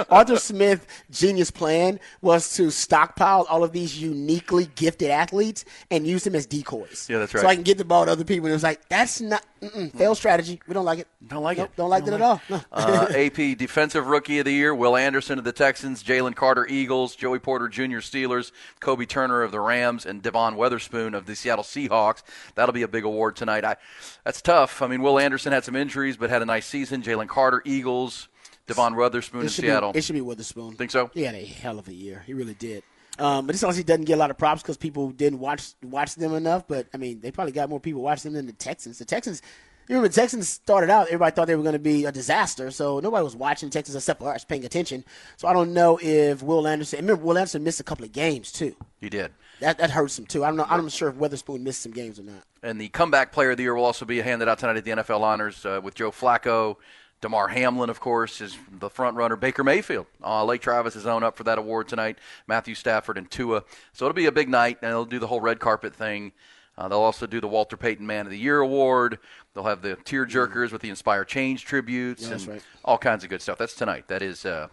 Arthur 0.10 0.36
Smith' 0.36 0.86
genius 1.10 1.50
plan 1.50 1.98
was 2.20 2.54
to 2.56 2.70
stockpile 2.70 3.46
all 3.48 3.64
of 3.64 3.72
these 3.72 3.98
uniquely 3.98 4.68
gifted 4.74 5.10
athletes 5.10 5.64
and 5.90 6.06
use 6.06 6.24
them 6.24 6.34
as 6.34 6.44
decoys. 6.44 7.08
Yeah, 7.08 7.20
that's 7.20 7.32
right. 7.32 7.40
So. 7.40 7.48
I 7.48 7.54
can 7.54 7.64
get 7.64 7.78
the 7.78 7.86
ball 7.86 8.04
to 8.04 8.12
other 8.12 8.24
people. 8.24 8.46
And 8.46 8.52
it 8.52 8.56
was 8.56 8.62
like, 8.62 8.86
that's 8.90 9.18
not 9.22 9.46
mm-mm, 9.62 9.90
fail 9.96 10.14
strategy. 10.14 10.60
We 10.66 10.74
don't 10.74 10.84
like 10.84 10.98
it. 10.98 11.08
Don't 11.26 11.42
like 11.42 11.56
Nope, 11.56 11.70
it. 11.70 11.76
Don't 11.76 11.90
like 11.90 12.06
it 12.06 12.12
at 12.12 12.20
all. 12.20 12.42
No. 12.50 12.60
uh, 12.72 13.06
AP 13.16 13.56
Defensive 13.56 14.06
Rookie 14.06 14.40
of 14.40 14.44
the 14.44 14.52
Year, 14.52 14.74
Will 14.74 14.94
Anderson 14.94 15.38
of 15.38 15.44
the 15.44 15.52
Texans, 15.52 16.02
Jalen 16.02 16.34
Carter 16.34 16.66
Eagles, 16.66 17.16
Joey 17.16 17.38
Porter 17.38 17.68
Jr. 17.68 17.98
Steelers, 17.98 18.52
Kobie 18.80 19.08
Turner 19.08 19.42
of 19.42 19.52
the 19.52 19.60
Rams, 19.60 20.04
and 20.04 20.22
Devon 20.22 20.56
Witherspoon 20.56 21.14
of 21.14 21.24
the 21.24 21.34
Seattle 21.34 21.64
Seahawks. 21.64 22.22
That'll 22.56 22.74
be 22.74 22.82
a 22.82 22.88
big 22.88 23.04
award 23.04 23.36
tonight. 23.36 23.64
I, 23.70 23.76
that's 24.24 24.42
tough. 24.42 24.82
I 24.82 24.86
mean, 24.86 25.02
Will 25.02 25.18
Anderson 25.18 25.52
had 25.52 25.64
some 25.64 25.76
injuries, 25.76 26.16
but 26.16 26.30
had 26.30 26.42
a 26.42 26.46
nice 26.46 26.66
season. 26.66 27.02
Jalen 27.02 27.28
Carter 27.28 27.62
Eagles, 27.64 28.28
Devon 28.66 28.96
Witherspoon 28.96 29.42
in 29.42 29.48
Seattle. 29.48 29.92
Be, 29.92 29.98
it 29.98 30.02
should 30.02 30.14
be 30.14 30.20
Witherspoon. 30.20 30.74
Think 30.74 30.90
so? 30.90 31.10
He 31.14 31.22
had 31.22 31.34
a 31.34 31.44
hell 31.44 31.78
of 31.78 31.88
a 31.88 31.94
year. 31.94 32.22
He 32.26 32.34
really 32.34 32.54
did. 32.54 32.82
Um, 33.18 33.46
but 33.46 33.52
this 33.52 33.62
honestly 33.62 33.84
doesn't 33.84 34.04
get 34.04 34.14
a 34.14 34.16
lot 34.16 34.30
of 34.30 34.38
props 34.38 34.62
because 34.62 34.76
people 34.76 35.10
didn't 35.10 35.40
watch 35.40 35.74
watch 35.82 36.14
them 36.14 36.34
enough. 36.34 36.66
But 36.66 36.86
I 36.94 36.96
mean, 36.96 37.20
they 37.20 37.30
probably 37.30 37.52
got 37.52 37.68
more 37.68 37.80
people 37.80 38.02
watching 38.02 38.32
them 38.32 38.38
than 38.38 38.46
the 38.46 38.52
Texans. 38.52 38.98
The 38.98 39.04
Texans, 39.04 39.42
remember, 39.90 40.08
the 40.08 40.14
Texans 40.14 40.48
started 40.48 40.90
out. 40.90 41.06
Everybody 41.06 41.34
thought 41.34 41.46
they 41.46 41.56
were 41.56 41.62
going 41.62 41.74
to 41.74 41.78
be 41.78 42.04
a 42.04 42.12
disaster, 42.12 42.70
so 42.70 43.00
nobody 43.00 43.24
was 43.24 43.36
watching 43.36 43.70
Texas 43.70 43.94
except 43.94 44.20
for 44.20 44.34
us 44.34 44.44
paying 44.44 44.64
attention. 44.64 45.04
So 45.36 45.48
I 45.48 45.52
don't 45.52 45.72
know 45.72 45.98
if 46.00 46.42
Will 46.42 46.66
Anderson. 46.66 47.00
Remember, 47.00 47.24
Will 47.24 47.36
Anderson 47.36 47.64
missed 47.64 47.80
a 47.80 47.84
couple 47.84 48.04
of 48.04 48.12
games 48.12 48.52
too. 48.52 48.74
He 49.00 49.10
did. 49.10 49.32
That 49.60 49.78
that 49.78 49.90
hurts 49.90 50.18
him 50.18 50.26
too. 50.26 50.44
I 50.44 50.48
don't 50.48 50.56
know. 50.56 50.66
I'm 50.68 50.82
not 50.82 50.92
sure 50.92 51.08
if 51.08 51.16
Witherspoon 51.16 51.62
missed 51.62 51.82
some 51.82 51.92
games 51.92 52.18
or 52.18 52.22
not. 52.22 52.44
And 52.62 52.80
the 52.80 52.88
comeback 52.88 53.32
player 53.32 53.50
of 53.50 53.56
the 53.56 53.64
year 53.64 53.74
will 53.74 53.84
also 53.84 54.04
be 54.04 54.20
handed 54.20 54.48
out 54.48 54.58
tonight 54.58 54.76
at 54.76 54.84
the 54.84 54.90
NFL 54.92 55.20
honors 55.20 55.66
uh, 55.66 55.80
with 55.82 55.94
Joe 55.94 56.10
Flacco. 56.10 56.76
Damar 57.20 57.48
Hamlin, 57.48 57.90
of 57.90 58.00
course, 58.00 58.40
is 58.40 58.56
the 58.70 58.88
front 58.88 59.16
runner. 59.16 59.36
Baker 59.36 59.62
Mayfield, 59.62 60.06
uh, 60.24 60.42
Lake 60.44 60.62
Travis 60.62 60.96
is 60.96 61.06
own 61.06 61.22
up 61.22 61.36
for 61.36 61.44
that 61.44 61.58
award 61.58 61.86
tonight. 61.86 62.18
Matthew 62.46 62.74
Stafford 62.74 63.18
and 63.18 63.30
Tua. 63.30 63.64
So 63.92 64.06
it'll 64.06 64.14
be 64.14 64.24
a 64.24 64.32
big 64.32 64.48
night, 64.48 64.78
and 64.80 64.90
they'll 64.90 65.04
do 65.04 65.18
the 65.18 65.26
whole 65.26 65.40
red 65.40 65.60
carpet 65.60 65.94
thing. 65.94 66.32
Uh, 66.80 66.88
they'll 66.88 66.98
also 67.00 67.26
do 67.26 67.42
the 67.42 67.46
Walter 67.46 67.76
Payton 67.76 68.06
Man 68.06 68.24
of 68.24 68.30
the 68.32 68.38
Year 68.38 68.60
award. 68.60 69.18
They'll 69.52 69.64
have 69.64 69.82
the 69.82 69.96
tear 69.96 70.24
jerkers 70.24 70.72
with 70.72 70.80
the 70.80 70.88
Inspire 70.88 71.26
Change 71.26 71.66
tributes 71.66 72.26
Yeah, 72.26 72.32
and 72.32 72.48
right. 72.48 72.62
all 72.86 72.96
kinds 72.96 73.22
of 73.22 73.28
good 73.28 73.42
stuff. 73.42 73.58
That's 73.58 73.74
tonight. 73.74 74.08
That 74.08 74.22
is 74.22 74.46
uh, 74.46 74.68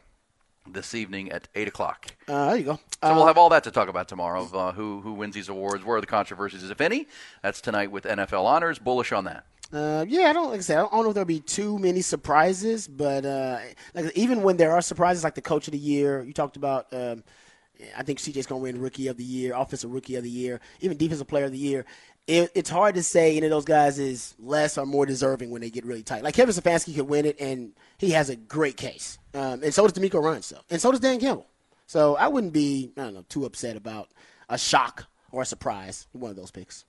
this 0.66 0.96
evening 0.96 1.34
at 1.34 1.50
eight 1.54 1.68
o'clock. 1.68 2.08
Uh, 2.26 2.48
there 2.48 2.56
you 2.58 2.64
go. 2.64 2.80
So 3.04 3.14
we'll 3.14 3.28
have 3.28 3.38
all 3.38 3.50
that 3.50 3.66
to 3.66 3.72
talk 3.72 3.90
about 3.90 4.08
tomorrow 4.08 4.44
of 4.44 4.56
uh, 4.56 4.72
who 4.72 5.02
who 5.02 5.12
wins 5.14 5.36
these 5.36 5.50
awards, 5.50 5.84
where 5.84 5.98
are 5.98 6.02
the 6.02 6.08
controversies, 6.08 6.70
if 6.70 6.80
any. 6.80 7.08
That's 7.44 7.60
tonight 7.60 7.92
with 7.92 8.06
NFL 8.06 8.46
honors. 8.46 8.80
Bullish 8.80 9.12
on 9.12 9.26
that. 9.26 9.44
Uh, 9.74 10.06
yeah, 10.08 10.30
I 10.30 10.34
don't 10.34 10.50
like 10.50 10.60
I 10.60 10.62
said. 10.62 10.78
I 10.78 10.82
don't 10.84 11.04
know 11.04 11.10
if 11.10 11.14
there'll 11.14 11.26
be 11.26 11.42
too 11.42 11.78
many 11.78 12.00
surprises, 12.00 12.88
but 12.88 13.26
uh, 13.26 13.60
like 13.94 14.16
even 14.16 14.44
when 14.44 14.56
there 14.56 14.72
are 14.72 14.82
surprises, 14.82 15.26
like 15.26 15.36
the 15.36 15.42
coach 15.42 15.68
of 15.68 15.74
the 15.74 15.78
year, 15.78 16.24
you 16.24 16.32
talked 16.32 16.56
about. 16.56 16.88
Um, 16.94 17.26
I 17.96 18.04
think 18.04 18.20
CJ's 18.20 18.46
going 18.46 18.62
to 18.62 18.64
win 18.64 18.82
Rookie 18.82 19.08
of 19.08 19.18
the 19.18 19.24
Year, 19.24 19.54
Offensive 19.56 19.92
Rookie 19.92 20.16
of 20.16 20.24
the 20.24 20.30
Year, 20.30 20.60
even 20.80 20.98
Defensive 20.98 21.28
Player 21.28 21.46
of 21.46 21.52
the 21.52 21.58
Year. 21.58 21.86
It, 22.26 22.52
it's 22.56 22.70
hard 22.70 22.96
to 22.96 23.04
say 23.04 23.38
any 23.38 23.46
of 23.46 23.52
those 23.52 23.66
guys 23.66 24.00
is 24.00 24.36
less 24.38 24.78
or 24.78 24.86
more 24.86 25.06
deserving 25.06 25.50
when 25.50 25.62
they 25.62 25.70
get 25.70 25.86
really 25.86 26.04
tight. 26.04 26.24
Like 26.24 26.34
Kevin 26.34 26.54
Stefanski 26.54 26.96
could 26.96 27.08
win 27.08 27.26
it, 27.26 27.40
and 27.40 27.72
he 27.98 28.12
has 28.12 28.30
a 28.30 28.36
great 28.36 28.76
case, 28.76 29.18
um, 29.34 29.64
and 29.64 29.74
so 29.74 29.88
does 29.88 29.94
DeMeco 29.94 30.22
Ryans, 30.22 30.46
so 30.46 30.60
and 30.70 30.82
so 30.82 30.92
does 30.92 31.00
Dan 31.00 31.20
Campbell. 31.20 31.48
So 31.86 32.18
I 32.18 32.28
wouldn't 32.28 32.52
be, 32.52 32.92
I 32.98 33.02
don't 33.02 33.14
know, 33.14 33.26
too 33.30 33.46
upset 33.46 33.78
about 33.78 34.10
a 34.50 34.58
shock 34.58 35.06
or 35.32 35.44
a 35.44 35.46
surprise 35.46 36.08
one 36.12 36.32
of 36.32 36.36
those 36.36 36.52
picks. 36.52 36.84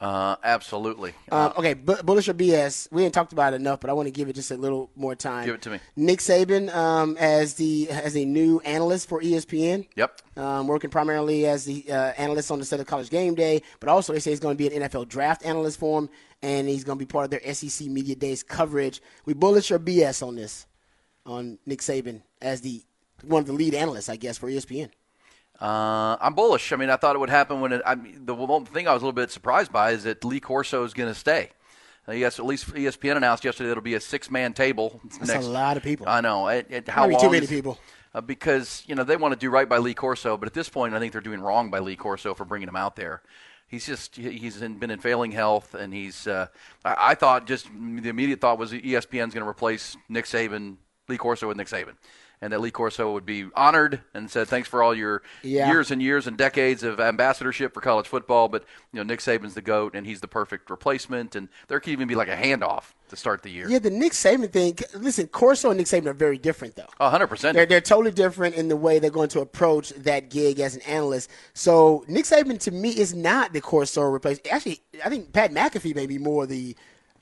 Uh, 0.00 0.36
absolutely. 0.44 1.12
Um, 1.32 1.52
okay, 1.56 1.74
bu- 1.74 2.02
bullish 2.04 2.28
or 2.28 2.34
BS? 2.34 2.90
We 2.92 3.04
ain't 3.04 3.12
talked 3.12 3.32
about 3.32 3.52
it 3.52 3.56
enough, 3.56 3.80
but 3.80 3.90
I 3.90 3.94
want 3.94 4.06
to 4.06 4.12
give 4.12 4.28
it 4.28 4.34
just 4.34 4.52
a 4.52 4.56
little 4.56 4.90
more 4.94 5.16
time. 5.16 5.44
Give 5.44 5.56
it 5.56 5.62
to 5.62 5.70
me. 5.70 5.80
Nick 5.96 6.20
Saban 6.20 6.72
um, 6.72 7.16
as 7.18 7.54
the 7.54 7.90
as 7.90 8.16
a 8.16 8.24
new 8.24 8.60
analyst 8.60 9.08
for 9.08 9.20
ESPN. 9.20 9.88
Yep. 9.96 10.22
Um, 10.36 10.68
working 10.68 10.90
primarily 10.90 11.46
as 11.46 11.64
the 11.64 11.84
uh, 11.90 12.12
analyst 12.16 12.52
on 12.52 12.60
the 12.60 12.64
set 12.64 12.78
of 12.78 12.86
College 12.86 13.10
Game 13.10 13.34
Day, 13.34 13.62
but 13.80 13.88
also 13.88 14.12
they 14.12 14.20
say 14.20 14.30
he's 14.30 14.38
going 14.38 14.56
to 14.56 14.70
be 14.70 14.72
an 14.72 14.82
NFL 14.82 15.08
draft 15.08 15.44
analyst 15.44 15.80
for 15.80 15.98
him, 15.98 16.08
and 16.42 16.68
he's 16.68 16.84
going 16.84 16.96
to 16.96 17.04
be 17.04 17.10
part 17.10 17.24
of 17.24 17.30
their 17.30 17.52
SEC 17.52 17.88
Media 17.88 18.14
Days 18.14 18.44
coverage. 18.44 19.02
We 19.24 19.34
bullish 19.34 19.72
or 19.72 19.80
BS 19.80 20.24
on 20.24 20.36
this, 20.36 20.66
on 21.26 21.58
Nick 21.66 21.80
Saban 21.80 22.22
as 22.40 22.60
the 22.60 22.84
one 23.24 23.40
of 23.40 23.48
the 23.48 23.52
lead 23.52 23.74
analysts, 23.74 24.08
I 24.08 24.14
guess, 24.14 24.38
for 24.38 24.48
ESPN. 24.48 24.90
Uh, 25.60 26.16
I'm 26.20 26.34
bullish. 26.34 26.72
I 26.72 26.76
mean, 26.76 26.90
I 26.90 26.96
thought 26.96 27.16
it 27.16 27.18
would 27.18 27.30
happen 27.30 27.60
when 27.60 27.72
it, 27.72 27.82
I 27.84 27.96
mean, 27.96 28.24
the 28.24 28.34
one 28.34 28.64
thing 28.64 28.86
I 28.86 28.92
was 28.92 29.02
a 29.02 29.06
little 29.06 29.16
bit 29.16 29.30
surprised 29.30 29.72
by 29.72 29.90
is 29.90 30.04
that 30.04 30.24
Lee 30.24 30.40
Corso 30.40 30.84
is 30.84 30.94
going 30.94 31.08
to 31.08 31.18
stay. 31.18 31.50
Uh, 32.08 32.12
yes, 32.12 32.38
at 32.38 32.46
least 32.46 32.68
ESPN 32.72 33.16
announced 33.16 33.44
yesterday 33.44 33.70
it'll 33.70 33.82
be 33.82 33.94
a 33.94 34.00
six-man 34.00 34.54
table. 34.54 35.00
That's 35.20 35.44
a 35.46 35.48
lot 35.48 35.76
of 35.76 35.82
people. 35.82 36.08
I 36.08 36.20
know. 36.20 36.48
It, 36.48 36.66
it, 36.70 36.88
how 36.88 37.06
be 37.06 37.16
too 37.16 37.30
many 37.30 37.44
is- 37.44 37.50
people. 37.50 37.78
Uh, 38.14 38.22
because 38.22 38.82
you 38.86 38.94
know 38.94 39.04
they 39.04 39.16
want 39.16 39.34
to 39.34 39.38
do 39.38 39.50
right 39.50 39.68
by 39.68 39.76
Lee 39.76 39.92
Corso, 39.92 40.38
but 40.38 40.46
at 40.46 40.54
this 40.54 40.70
point, 40.70 40.94
I 40.94 40.98
think 40.98 41.12
they're 41.12 41.20
doing 41.20 41.42
wrong 41.42 41.70
by 41.70 41.80
Lee 41.80 41.94
Corso 41.96 42.32
for 42.32 42.46
bringing 42.46 42.66
him 42.66 42.76
out 42.76 42.96
there. 42.96 43.20
He's 43.66 43.84
just 43.86 44.16
he- 44.16 44.38
he's 44.38 44.62
in, 44.62 44.78
been 44.78 44.90
in 44.90 44.98
failing 44.98 45.30
health, 45.30 45.74
and 45.74 45.92
he's. 45.92 46.26
Uh, 46.26 46.46
I, 46.86 47.10
I 47.10 47.14
thought 47.14 47.46
just 47.46 47.66
the 47.66 48.08
immediate 48.08 48.40
thought 48.40 48.58
was 48.58 48.72
ESPN's 48.72 49.34
going 49.34 49.44
to 49.44 49.48
replace 49.48 49.94
Nick 50.08 50.24
Saban, 50.24 50.76
Lee 51.08 51.18
Corso 51.18 51.46
with 51.48 51.58
Nick 51.58 51.66
Saban, 51.66 51.96
and 52.40 52.52
that 52.52 52.60
Lee 52.60 52.70
Corso 52.70 53.12
would 53.12 53.26
be 53.26 53.46
honored 53.56 54.00
and 54.14 54.30
said 54.30 54.48
thanks 54.48 54.68
for 54.68 54.82
all 54.82 54.94
your 54.94 55.22
Yeah. 55.42 55.70
years 55.70 55.90
and 55.90 56.02
years 56.02 56.26
and 56.26 56.36
decades 56.36 56.82
of 56.82 57.00
ambassadorship 57.00 57.74
for 57.74 57.80
college 57.80 58.06
football. 58.06 58.48
But 58.48 58.64
you 58.92 58.98
know 58.98 59.02
Nick 59.02 59.20
Saban's 59.20 59.54
the 59.54 59.62
goat, 59.62 59.94
and 59.94 60.06
he's 60.06 60.20
the 60.20 60.28
perfect 60.28 60.70
replacement, 60.70 61.34
and 61.34 61.48
there 61.68 61.80
could 61.80 61.92
even 61.92 62.08
be 62.08 62.14
like 62.14 62.28
a 62.28 62.36
handoff 62.36 62.92
to 63.08 63.16
start 63.16 63.42
the 63.42 63.50
year. 63.50 63.68
Yeah, 63.68 63.78
the 63.78 63.90
Nick 63.90 64.12
Saban 64.12 64.50
thing. 64.52 64.76
Listen, 64.94 65.26
Corso 65.28 65.70
and 65.70 65.78
Nick 65.78 65.86
Saban 65.86 66.06
are 66.06 66.12
very 66.12 66.36
different, 66.38 66.76
though. 66.76 66.86
Oh, 67.00 67.06
a 67.06 67.10
hundred 67.10 67.28
percent. 67.28 67.54
They're, 67.54 67.66
they're 67.66 67.80
totally 67.80 68.12
different 68.12 68.54
in 68.54 68.68
the 68.68 68.76
way 68.76 68.98
they're 68.98 69.10
going 69.10 69.30
to 69.30 69.40
approach 69.40 69.90
that 69.90 70.28
gig 70.30 70.60
as 70.60 70.74
an 70.76 70.82
analyst. 70.82 71.30
So 71.54 72.04
Nick 72.06 72.24
Saban 72.26 72.58
to 72.60 72.70
me 72.70 72.90
is 72.90 73.14
not 73.14 73.52
the 73.52 73.60
Corso 73.60 74.02
replacement. 74.02 74.52
Actually, 74.52 74.80
I 75.04 75.08
think 75.08 75.32
Pat 75.32 75.52
McAfee 75.52 75.94
may 75.94 76.06
be 76.06 76.18
more 76.18 76.46
the 76.46 76.76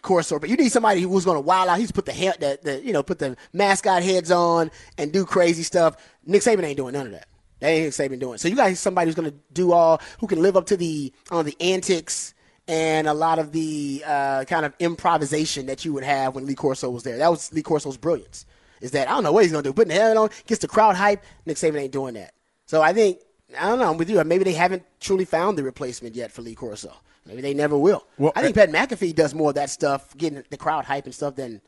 Corso. 0.06 0.38
But 0.38 0.48
you 0.48 0.56
need 0.56 0.70
somebody 0.72 1.02
who's 1.02 1.24
going 1.24 1.36
to 1.36 1.42
wild 1.42 1.68
out. 1.68 1.78
He's 1.78 1.92
put 1.92 2.06
the, 2.06 2.12
head, 2.12 2.36
the, 2.40 2.58
the 2.62 2.84
you 2.84 2.92
know 2.92 3.02
put 3.02 3.18
the 3.18 3.36
mascot 3.52 4.02
heads 4.02 4.30
on 4.30 4.70
and 4.96 5.12
do 5.12 5.26
crazy 5.26 5.62
stuff. 5.62 5.96
Nick 6.24 6.42
Saban 6.42 6.64
ain't 6.64 6.78
doing 6.78 6.94
none 6.94 7.06
of 7.06 7.12
that. 7.12 7.28
That 7.60 7.68
ain't 7.68 7.84
Nick 7.84 7.92
Saban 7.92 8.18
doing. 8.18 8.38
So 8.38 8.48
you 8.48 8.56
got 8.56 8.74
somebody 8.76 9.08
who's 9.08 9.14
going 9.14 9.30
to 9.30 9.36
do 9.52 9.72
all 9.72 10.00
who 10.20 10.26
can 10.26 10.40
live 10.40 10.56
up 10.56 10.66
to 10.66 10.76
the 10.76 11.12
on 11.30 11.44
the 11.44 11.56
antics 11.60 12.32
and 12.68 13.06
a 13.06 13.14
lot 13.14 13.38
of 13.38 13.52
the 13.52 14.02
uh, 14.06 14.44
kind 14.44 14.64
of 14.64 14.74
improvisation 14.78 15.66
that 15.66 15.84
you 15.84 15.92
would 15.92 16.04
have 16.04 16.34
when 16.34 16.46
Lee 16.46 16.54
Corso 16.54 16.90
was 16.90 17.02
there. 17.02 17.18
That 17.18 17.30
was 17.30 17.52
Lee 17.52 17.62
Corso's 17.62 17.96
brilliance. 17.96 18.46
Is 18.80 18.90
that 18.92 19.08
I 19.08 19.12
don't 19.12 19.24
know 19.24 19.32
what 19.32 19.42
he's 19.42 19.52
gonna 19.52 19.62
do, 19.62 19.72
putting 19.72 19.88
the 19.88 19.94
helmet 19.94 20.16
on, 20.18 20.30
gets 20.46 20.60
the 20.60 20.68
crowd 20.68 20.96
hype. 20.96 21.24
Nick 21.46 21.56
Saban 21.56 21.80
ain't 21.80 21.92
doing 21.92 22.14
that. 22.14 22.34
So 22.66 22.82
I 22.82 22.92
think 22.92 23.18
I 23.58 23.68
don't 23.68 23.78
know. 23.78 23.90
I'm 23.90 23.96
with 23.96 24.10
you. 24.10 24.22
Maybe 24.24 24.44
they 24.44 24.52
haven't 24.52 24.82
truly 25.00 25.24
found 25.24 25.56
the 25.56 25.62
replacement 25.62 26.14
yet 26.14 26.32
for 26.32 26.42
Lee 26.42 26.54
Corso. 26.54 26.92
Maybe 27.26 27.42
they 27.42 27.54
never 27.54 27.76
will. 27.76 28.06
Well, 28.18 28.32
I 28.36 28.42
think 28.42 28.56
eh, 28.56 28.66
Pat 28.66 28.90
McAfee 28.90 29.14
does 29.14 29.34
more 29.34 29.50
of 29.50 29.56
that 29.56 29.70
stuff, 29.70 30.16
getting 30.16 30.44
the 30.48 30.56
crowd 30.56 30.84
hype 30.84 31.04
and 31.04 31.14
stuff 31.14 31.36
than 31.36 31.60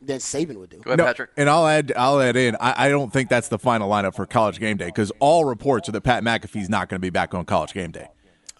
than 0.00 0.18
Saban 0.18 0.56
would 0.56 0.70
do. 0.70 0.82
No, 0.86 1.14
And 1.36 1.48
I'll 1.48 1.66
add, 1.66 1.92
I'll 1.96 2.20
add 2.20 2.36
in. 2.36 2.56
I, 2.60 2.86
I 2.86 2.88
don't 2.88 3.12
think 3.12 3.30
that's 3.30 3.48
the 3.48 3.58
final 3.58 3.88
lineup 3.88 4.14
for 4.14 4.26
College 4.26 4.60
Game 4.60 4.76
Day 4.76 4.86
because 4.86 5.10
all 5.18 5.44
reports 5.46 5.88
are 5.88 5.92
that 5.92 6.02
Pat 6.02 6.22
McAfee's 6.22 6.68
not 6.68 6.88
going 6.88 7.00
to 7.00 7.02
be 7.02 7.10
back 7.10 7.32
on 7.32 7.46
College 7.46 7.72
Game 7.72 7.90
Day. 7.90 8.08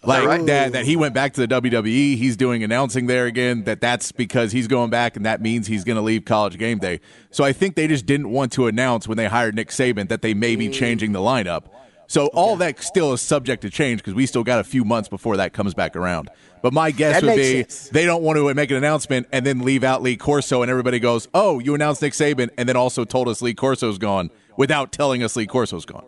Like 0.03 0.25
right? 0.25 0.45
that, 0.45 0.73
that 0.73 0.85
he 0.85 0.95
went 0.95 1.13
back 1.13 1.33
to 1.33 1.45
the 1.45 1.61
WWE. 1.61 2.15
He's 2.15 2.37
doing 2.37 2.63
announcing 2.63 3.07
there 3.07 3.25
again. 3.25 3.63
That 3.63 3.81
that's 3.81 4.11
because 4.11 4.51
he's 4.51 4.67
going 4.67 4.91
back, 4.91 5.15
and 5.15 5.25
that 5.25 5.41
means 5.41 5.67
he's 5.67 5.83
going 5.83 5.95
to 5.95 6.01
leave 6.01 6.25
College 6.25 6.57
Game 6.57 6.77
Day. 6.77 6.99
So 7.31 7.43
I 7.43 7.53
think 7.53 7.75
they 7.75 7.87
just 7.87 8.05
didn't 8.05 8.29
want 8.29 8.51
to 8.53 8.67
announce 8.67 9.07
when 9.07 9.17
they 9.17 9.25
hired 9.25 9.55
Nick 9.55 9.69
Saban 9.69 10.09
that 10.09 10.21
they 10.21 10.33
may 10.33 10.55
be 10.55 10.69
mm. 10.69 10.73
changing 10.73 11.11
the 11.11 11.19
lineup. 11.19 11.65
So 12.07 12.27
all 12.27 12.55
that 12.57 12.81
still 12.83 13.13
is 13.13 13.21
subject 13.21 13.61
to 13.63 13.69
change 13.69 13.99
because 13.99 14.13
we 14.13 14.25
still 14.25 14.43
got 14.43 14.59
a 14.59 14.63
few 14.63 14.85
months 14.85 15.09
before 15.09 15.37
that 15.37 15.53
comes 15.53 15.73
back 15.73 15.95
around. 15.95 16.29
But 16.61 16.73
my 16.73 16.91
guess 16.91 17.21
That 17.21 17.27
would 17.27 17.35
be 17.35 17.63
sense. 17.63 17.89
they 17.89 18.05
don't 18.05 18.23
want 18.23 18.37
to 18.37 18.53
make 18.53 18.71
an 18.71 18.77
announcement 18.77 19.27
and 19.31 19.45
then 19.45 19.59
leave 19.59 19.83
out 19.83 20.01
Lee 20.01 20.17
Corso, 20.17 20.61
and 20.61 20.71
everybody 20.71 20.99
goes, 20.99 21.27
"Oh, 21.33 21.59
you 21.59 21.75
announced 21.75 22.01
Nick 22.01 22.13
Saban," 22.13 22.49
and 22.57 22.67
then 22.67 22.75
also 22.75 23.05
told 23.05 23.27
us 23.27 23.41
Lee 23.41 23.53
Corso's 23.53 23.97
gone 23.97 24.29
without 24.57 24.91
telling 24.91 25.21
us 25.23 25.35
Lee 25.35 25.45
Corso's 25.45 25.85
gone. 25.85 26.05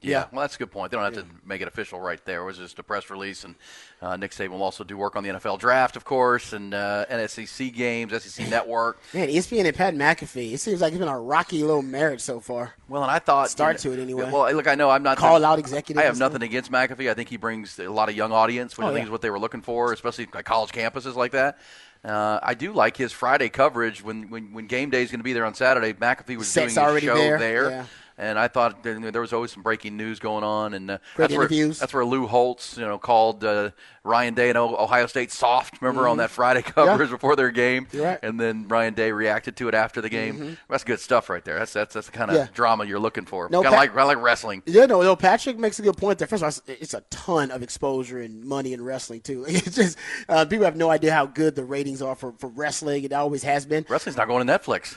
Yeah, 0.00 0.26
well, 0.30 0.42
that's 0.42 0.54
a 0.54 0.58
good 0.58 0.70
point. 0.70 0.90
They 0.92 0.96
don't 0.96 1.12
have 1.12 1.24
to 1.24 1.28
make 1.44 1.60
it 1.60 1.66
official 1.66 1.98
right 1.98 2.24
there. 2.24 2.42
It 2.42 2.44
was 2.44 2.58
just 2.58 2.78
a 2.78 2.84
press 2.84 3.10
release, 3.10 3.42
and 3.42 3.56
uh, 4.00 4.16
Nick 4.16 4.30
Saban 4.30 4.50
will 4.50 4.62
also 4.62 4.84
do 4.84 4.96
work 4.96 5.16
on 5.16 5.24
the 5.24 5.30
NFL 5.30 5.58
draft, 5.58 5.96
of 5.96 6.04
course, 6.04 6.52
and 6.52 6.72
uh, 6.72 7.04
NSCC 7.10 7.74
games, 7.74 8.22
SEC 8.22 8.48
Network. 8.50 9.00
Man, 9.12 9.28
ESPN 9.28 9.64
and 9.64 9.74
Pat 9.76 9.94
McAfee. 9.94 10.52
It 10.52 10.58
seems 10.58 10.80
like 10.80 10.92
it's 10.92 11.00
been 11.00 11.08
a 11.08 11.18
rocky 11.18 11.62
little 11.62 11.82
marriage 11.82 12.20
so 12.20 12.38
far. 12.38 12.74
Well, 12.88 13.02
and 13.02 13.10
I 13.10 13.18
thought 13.18 13.50
Start 13.50 13.78
to 13.78 13.92
it 13.92 13.98
anyway. 13.98 14.30
Well, 14.30 14.52
look, 14.52 14.68
I 14.68 14.76
know 14.76 14.88
I'm 14.88 15.02
not 15.02 15.16
Call 15.18 15.44
out 15.44 15.58
executive 15.58 16.00
I 16.00 16.04
have 16.06 16.18
nothing 16.18 16.42
against 16.42 16.70
McAfee. 16.70 17.10
I 17.10 17.14
think 17.14 17.28
he 17.28 17.36
brings 17.36 17.78
a 17.80 17.88
lot 17.88 18.08
of 18.08 18.16
young 18.16 18.30
audience, 18.30 18.76
which 18.78 18.84
Oh, 18.84 18.90
I 18.90 18.92
think 18.92 19.00
yeah. 19.00 19.06
is 19.06 19.10
what 19.10 19.22
they 19.22 19.30
were 19.30 19.40
looking 19.40 19.62
for, 19.62 19.92
especially 19.92 20.28
like 20.32 20.44
college 20.44 20.70
campuses 20.70 21.16
like 21.16 21.32
that. 21.32 21.58
Uh, 22.04 22.38
I 22.40 22.54
do 22.54 22.72
like 22.72 22.96
his 22.96 23.10
Friday 23.12 23.48
coverage 23.48 24.04
when 24.04 24.30
when, 24.30 24.52
when 24.52 24.66
game 24.68 24.90
day 24.90 25.02
is 25.02 25.10
going 25.10 25.18
to 25.18 25.24
be 25.24 25.32
there 25.32 25.44
on 25.44 25.54
Saturday. 25.54 25.92
McAfee 25.92 26.36
was 26.36 26.46
Set's 26.46 26.54
doing 26.54 26.68
his 26.68 26.78
already 26.78 27.06
show 27.06 27.16
there, 27.16 27.70
yeah. 27.70 27.84
And 28.20 28.36
I 28.36 28.48
thought 28.48 28.82
there 28.82 29.20
was 29.20 29.32
always 29.32 29.52
some 29.52 29.62
breaking 29.62 29.96
news 29.96 30.18
going 30.18 30.42
on, 30.42 30.74
and 30.74 30.90
uh, 30.90 30.98
that's 31.16 31.32
where 31.32 31.46
that's 31.46 31.94
where 31.94 32.04
Lou 32.04 32.26
Holtz, 32.26 32.76
you 32.76 32.84
know, 32.84 32.98
called 32.98 33.44
uh, 33.44 33.70
Ryan 34.02 34.34
Day 34.34 34.48
and 34.48 34.58
Ohio 34.58 35.06
State 35.06 35.30
soft. 35.30 35.80
Remember 35.80 36.08
on 36.08 36.16
Mhm. 36.16 36.18
that 36.18 36.30
Friday 36.30 36.62
coverage 36.66 37.10
before 37.10 37.36
their 37.36 37.52
game, 37.52 37.86
right. 37.94 38.18
and 38.24 38.40
then 38.40 38.66
Ryan 38.66 38.94
Day 38.94 39.12
reacted 39.12 39.56
to 39.58 39.68
it 39.68 39.74
after 39.74 40.00
the 40.00 40.08
game. 40.08 40.36
Mhm. 40.38 40.56
That's 40.68 40.82
good 40.82 40.98
stuff 40.98 41.30
right 41.30 41.44
there. 41.44 41.60
That's 41.60 41.72
that's 41.72 41.94
that's 41.94 42.06
the 42.08 42.12
kind 42.12 42.30
of 42.32 42.36
Yeah. 42.38 42.46
drama 42.52 42.86
you're 42.86 42.98
looking 42.98 43.24
for. 43.24 43.48
No, 43.50 43.62
kind 43.62 43.72
of 43.74 43.78
Pat- 43.78 43.94
like 43.94 44.06
like 44.16 44.24
wrestling. 44.24 44.64
Yeah, 44.66 44.86
no, 44.86 45.00
no. 45.00 45.14
Patrick 45.14 45.56
makes 45.56 45.78
a 45.78 45.82
good 45.82 45.96
point 45.96 46.18
there. 46.18 46.26
First 46.26 46.42
of 46.42 46.46
all, 46.46 46.48
it's- 46.48 46.76
it's 46.82 46.94
a 46.94 47.02
ton 47.10 47.52
of 47.52 47.62
exposure 47.62 48.18
and 48.20 48.44
money 48.44 48.72
in 48.72 48.82
wrestling 48.82 49.20
too. 49.20 49.44
It's 49.48 49.76
just 49.76 49.96
uh, 50.28 50.44
people 50.44 50.64
have 50.64 50.74
no 50.76 50.90
idea 50.90 51.12
how 51.12 51.26
good 51.26 51.54
the 51.54 51.62
ratings 51.64 52.02
are 52.02 52.16
for, 52.16 52.32
for 52.38 52.48
wrestling. 52.48 53.04
It 53.04 53.12
always 53.12 53.44
has 53.44 53.64
been. 53.64 53.86
Wrestling's 53.88 54.16
not 54.16 54.26
going 54.26 54.44
to 54.44 54.52
Netflix. 54.58 54.96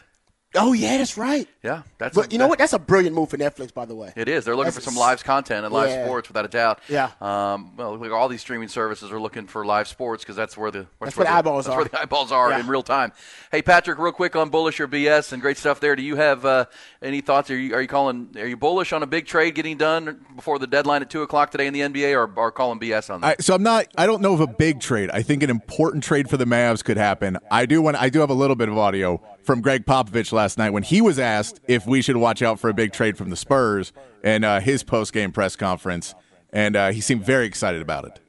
Oh 0.53 0.73
yeah, 0.73 0.97
that's 0.97 1.17
right. 1.17 1.47
Yeah, 1.63 1.83
that's. 1.97 2.13
But 2.13 2.27
a- 2.27 2.31
you 2.31 2.37
know 2.37 2.47
what? 2.47 2.59
That's 2.59 2.73
a 2.73 2.79
brilliant 2.79 3.15
move 3.15 3.29
for 3.29 3.37
Netflix, 3.37 3.73
by 3.73 3.85
the 3.85 3.95
way. 3.95 4.11
It 4.17 4.27
is. 4.27 4.43
They're 4.43 4.55
looking 4.55 4.73
That's 4.73 4.83
for 4.83 4.91
some 4.91 4.95
live 4.99 5.23
content 5.23 5.63
and 5.63 5.73
live 5.73 5.89
Yeah. 5.89 6.03
sports, 6.03 6.27
without 6.27 6.43
a 6.43 6.49
doubt. 6.49 6.79
Yeah. 6.89 7.11
Um, 7.21 7.77
well, 7.77 7.97
look, 7.97 8.11
all 8.11 8.27
these 8.27 8.41
streaming 8.41 8.67
services 8.67 9.11
are 9.13 9.19
looking 9.19 9.47
for 9.47 9.65
live 9.65 9.87
sports 9.87 10.23
because 10.23 10.35
that's 10.35 10.57
where 10.57 10.69
the 10.69 10.87
That's 10.99 11.15
where 11.15 11.23
where 11.25 11.31
the 11.33 11.37
eyeballs 11.37 11.65
that's 11.65 11.73
are. 11.73 11.77
where 11.77 11.85
the 11.85 12.01
eyeballs 12.01 12.33
are 12.33 12.49
Yeah. 12.49 12.59
in 12.59 12.67
real 12.67 12.83
time. 12.83 13.13
Hey, 13.49 13.61
Patrick, 13.61 13.97
real 13.97 14.11
quick 14.11 14.35
on 14.35 14.49
bullish 14.49 14.81
or 14.81 14.87
BS 14.89 15.31
and 15.31 15.41
great 15.41 15.57
stuff 15.57 15.79
there. 15.79 15.95
Do 15.95 16.03
you 16.03 16.17
have 16.17 16.43
uh, 16.45 16.65
any 17.01 17.21
thoughts? 17.21 17.49
Are 17.49 17.57
you 17.57 17.73
are 17.73 17.81
you 17.81 17.87
calling? 17.87 18.29
Are 18.37 18.47
you 18.47 18.57
bullish 18.57 18.91
on 18.91 19.03
a 19.03 19.07
big 19.07 19.27
trade 19.27 19.55
getting 19.55 19.77
done 19.77 20.25
before 20.35 20.59
the 20.59 20.67
deadline 20.67 21.01
at 21.01 21.09
two 21.09 21.21
o'clock 21.21 21.51
today 21.51 21.67
in 21.67 21.73
the 21.73 21.79
NBA, 21.81 22.13
or, 22.13 22.29
or 22.37 22.51
calling 22.51 22.77
BS 22.77 23.09
on 23.09 23.21
that? 23.21 23.37
I, 23.39 23.41
so 23.41 23.55
I'm 23.55 23.63
not. 23.63 23.87
I 23.97 24.05
don't 24.05 24.21
know 24.21 24.33
of 24.33 24.41
a 24.41 24.47
big 24.47 24.81
trade. 24.81 25.09
I 25.13 25.21
think 25.21 25.43
an 25.43 25.49
important 25.49 26.03
trade 26.03 26.29
for 26.29 26.35
the 26.35 26.45
Mavs 26.45 26.83
could 26.83 26.97
happen. 26.97 27.37
I 27.49 27.65
do 27.65 27.81
want. 27.81 27.95
I 27.95 28.09
do 28.09 28.19
have 28.19 28.29
a 28.29 28.33
little 28.33 28.57
bit 28.57 28.67
of 28.67 28.77
audio 28.77 29.21
from 29.43 29.61
Gregg 29.61 29.85
Popovich 29.85 30.31
last 30.31 30.57
night 30.57 30.71
when 30.71 30.83
he 30.83 31.01
was 31.01 31.19
asked 31.19 31.59
if 31.67 31.85
we 31.85 32.01
should 32.01 32.17
watch 32.17 32.41
out 32.41 32.59
for 32.59 32.69
a 32.69 32.73
big 32.73 32.93
trade 32.93 33.17
from 33.17 33.29
the 33.29 33.35
Spurs 33.35 33.91
and 34.23 34.45
uh, 34.45 34.59
his 34.59 34.83
post 34.83 35.13
game 35.13 35.31
press 35.31 35.55
conference, 35.55 36.13
and 36.51 36.75
uh, 36.75 36.91
he 36.91 37.01
seemed 37.01 37.23
very 37.23 37.45
excited 37.45 37.81
about 37.81 38.05
it. 38.05 38.19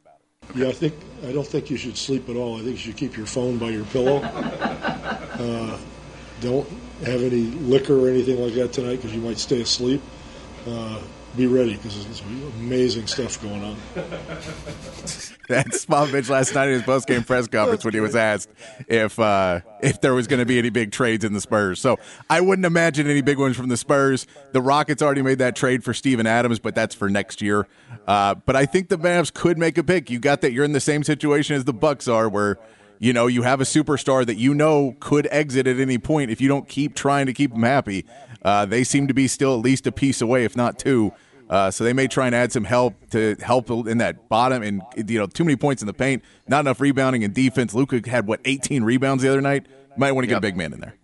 Yeah, 0.55 0.69
I 0.69 0.73
think 0.73 0.95
I 1.27 1.33
don't 1.33 1.47
think 1.47 1.71
you 1.71 1.77
should 1.77 1.97
sleep 1.97 2.29
at 2.29 2.37
all. 2.37 2.57
I 2.57 2.59
think 2.59 2.73
you 2.73 2.77
should 2.77 2.97
keep 2.97 3.17
your 3.17 3.27
phone 3.27 3.59
by 3.59 3.71
your 3.71 3.85
pillow. 3.87 4.21
Uh, 5.33 5.77
don't 6.43 6.69
have 7.05 7.23
any 7.23 7.45
liquor 7.63 7.99
or 7.99 8.09
anything 8.09 8.39
like 8.39 8.53
that 8.53 8.73
tonight 8.73 8.97
because 8.97 9.15
you 9.15 9.21
might 9.21 9.39
stay 9.39 9.63
asleep. 9.63 10.01
Be 11.37 11.47
ready 11.47 11.77
because 11.77 12.05
there's 12.05 12.21
some 12.21 12.53
amazing 12.61 13.07
stuff 13.07 13.41
going 13.43 13.63
on. 13.63 13.77
That's 15.49 15.87
Popovich 15.87 16.29
last 16.29 16.55
night 16.55 16.69
in 16.69 16.75
his 16.75 16.83
post 16.83 17.09
game 17.09 17.25
press 17.25 17.47
conference 17.49 17.85
when 17.85 17.95
he 17.95 18.01
was 18.01 18.15
asked 18.15 18.51
if 18.87 19.19
uh, 19.19 19.61
if 19.83 20.01
there 20.01 20.15
was 20.15 20.27
going 20.27 20.41
to 20.41 20.47
be 20.47 20.59
any 20.59 20.71
big 20.71 20.93
trades 20.93 21.25
in 21.25 21.33
the 21.33 21.41
Spurs. 21.41 21.81
So 21.81 21.99
I 22.29 22.41
wouldn't 22.41 22.67
imagine 22.67 23.07
any 23.09 23.23
big 23.23 23.39
ones 23.39 23.57
from 23.57 23.69
the 23.69 23.77
Spurs. 23.77 24.27
The 24.53 24.61
Rockets 24.61 25.03
already 25.03 25.23
made 25.23 25.39
that 25.39 25.57
trade 25.57 25.83
for 25.83 25.95
Steven 25.95 26.27
Adams, 26.27 26.59
but 26.59 26.75
that's 26.75 26.95
for 26.95 27.09
next 27.09 27.41
year. 27.41 27.67
Uh, 28.07 28.35
but 28.35 28.55
I 28.55 28.67
think 28.67 28.89
the 28.89 28.99
Mavs 28.99 29.33
could 29.33 29.59
make 29.59 29.79
a 29.79 29.83
pick. 29.83 30.11
You 30.11 30.19
got 30.19 30.43
that. 30.43 30.53
You're 30.53 30.65
in 30.65 30.73
the 30.73 30.81
same 30.81 31.03
situation 31.03 31.57
as 31.57 31.65
the 31.65 31.73
Bucks 31.73 32.09
are, 32.09 32.29
where 32.29 32.59
you 33.03 33.13
know 33.13 33.27
you 33.27 33.43
have 33.43 33.61
a 33.61 33.65
superstar 33.65 34.25
that 34.25 34.37
you 34.37 34.55
know 34.55 34.95
could 35.01 35.27
exit 35.33 35.67
at 35.67 35.81
any 35.81 35.99
point 35.99 36.31
if 36.31 36.41
you 36.41 36.47
don't 36.47 36.69
keep 36.69 36.95
trying 36.95 37.27
to 37.27 37.33
keep 37.33 37.53
them 37.53 37.65
happy. 37.65 38.07
Uh, 38.43 38.65
they 38.65 38.85
seem 38.85 39.09
to 39.09 39.15
be 39.15 39.27
still 39.27 39.55
at 39.55 39.61
least 39.61 39.89
a 39.89 39.93
piece 39.93 40.21
away, 40.23 40.45
if 40.45 40.57
not 40.57 40.79
two. 40.79 41.13
Uh, 41.51 41.69
so 41.69 41.83
they 41.83 41.93
may 41.93 42.07
try 42.07 42.27
and 42.27 42.35
add 42.35 42.53
some 42.53 42.63
help 42.63 42.95
to 43.11 43.35
help 43.43 43.69
in 43.71 43.99
that 43.99 44.29
bottom 44.29 44.63
and 44.63 44.83
you 44.97 45.19
know 45.19 45.27
too 45.27 45.43
many 45.43 45.57
points 45.57 45.83
in 45.83 45.87
the 45.87 45.93
paint, 45.93 46.23
not 46.47 46.61
enough 46.61 46.81
rebounding 46.81 47.25
and 47.25 47.35
defense. 47.35 47.75
Luka 47.75 48.01
had 48.09 48.29
what 48.29 48.41
18 48.45 48.85
rebounds 48.85 49.25
the 49.25 49.29
other 49.29 49.41
night. 49.41 49.67
Might 49.97 50.13
want 50.13 50.23
to 50.23 50.29
get 50.29 50.39
a 50.39 50.41
big 50.41 50.57
man 50.57 50.73
in 50.73 50.81
there. 50.81 50.95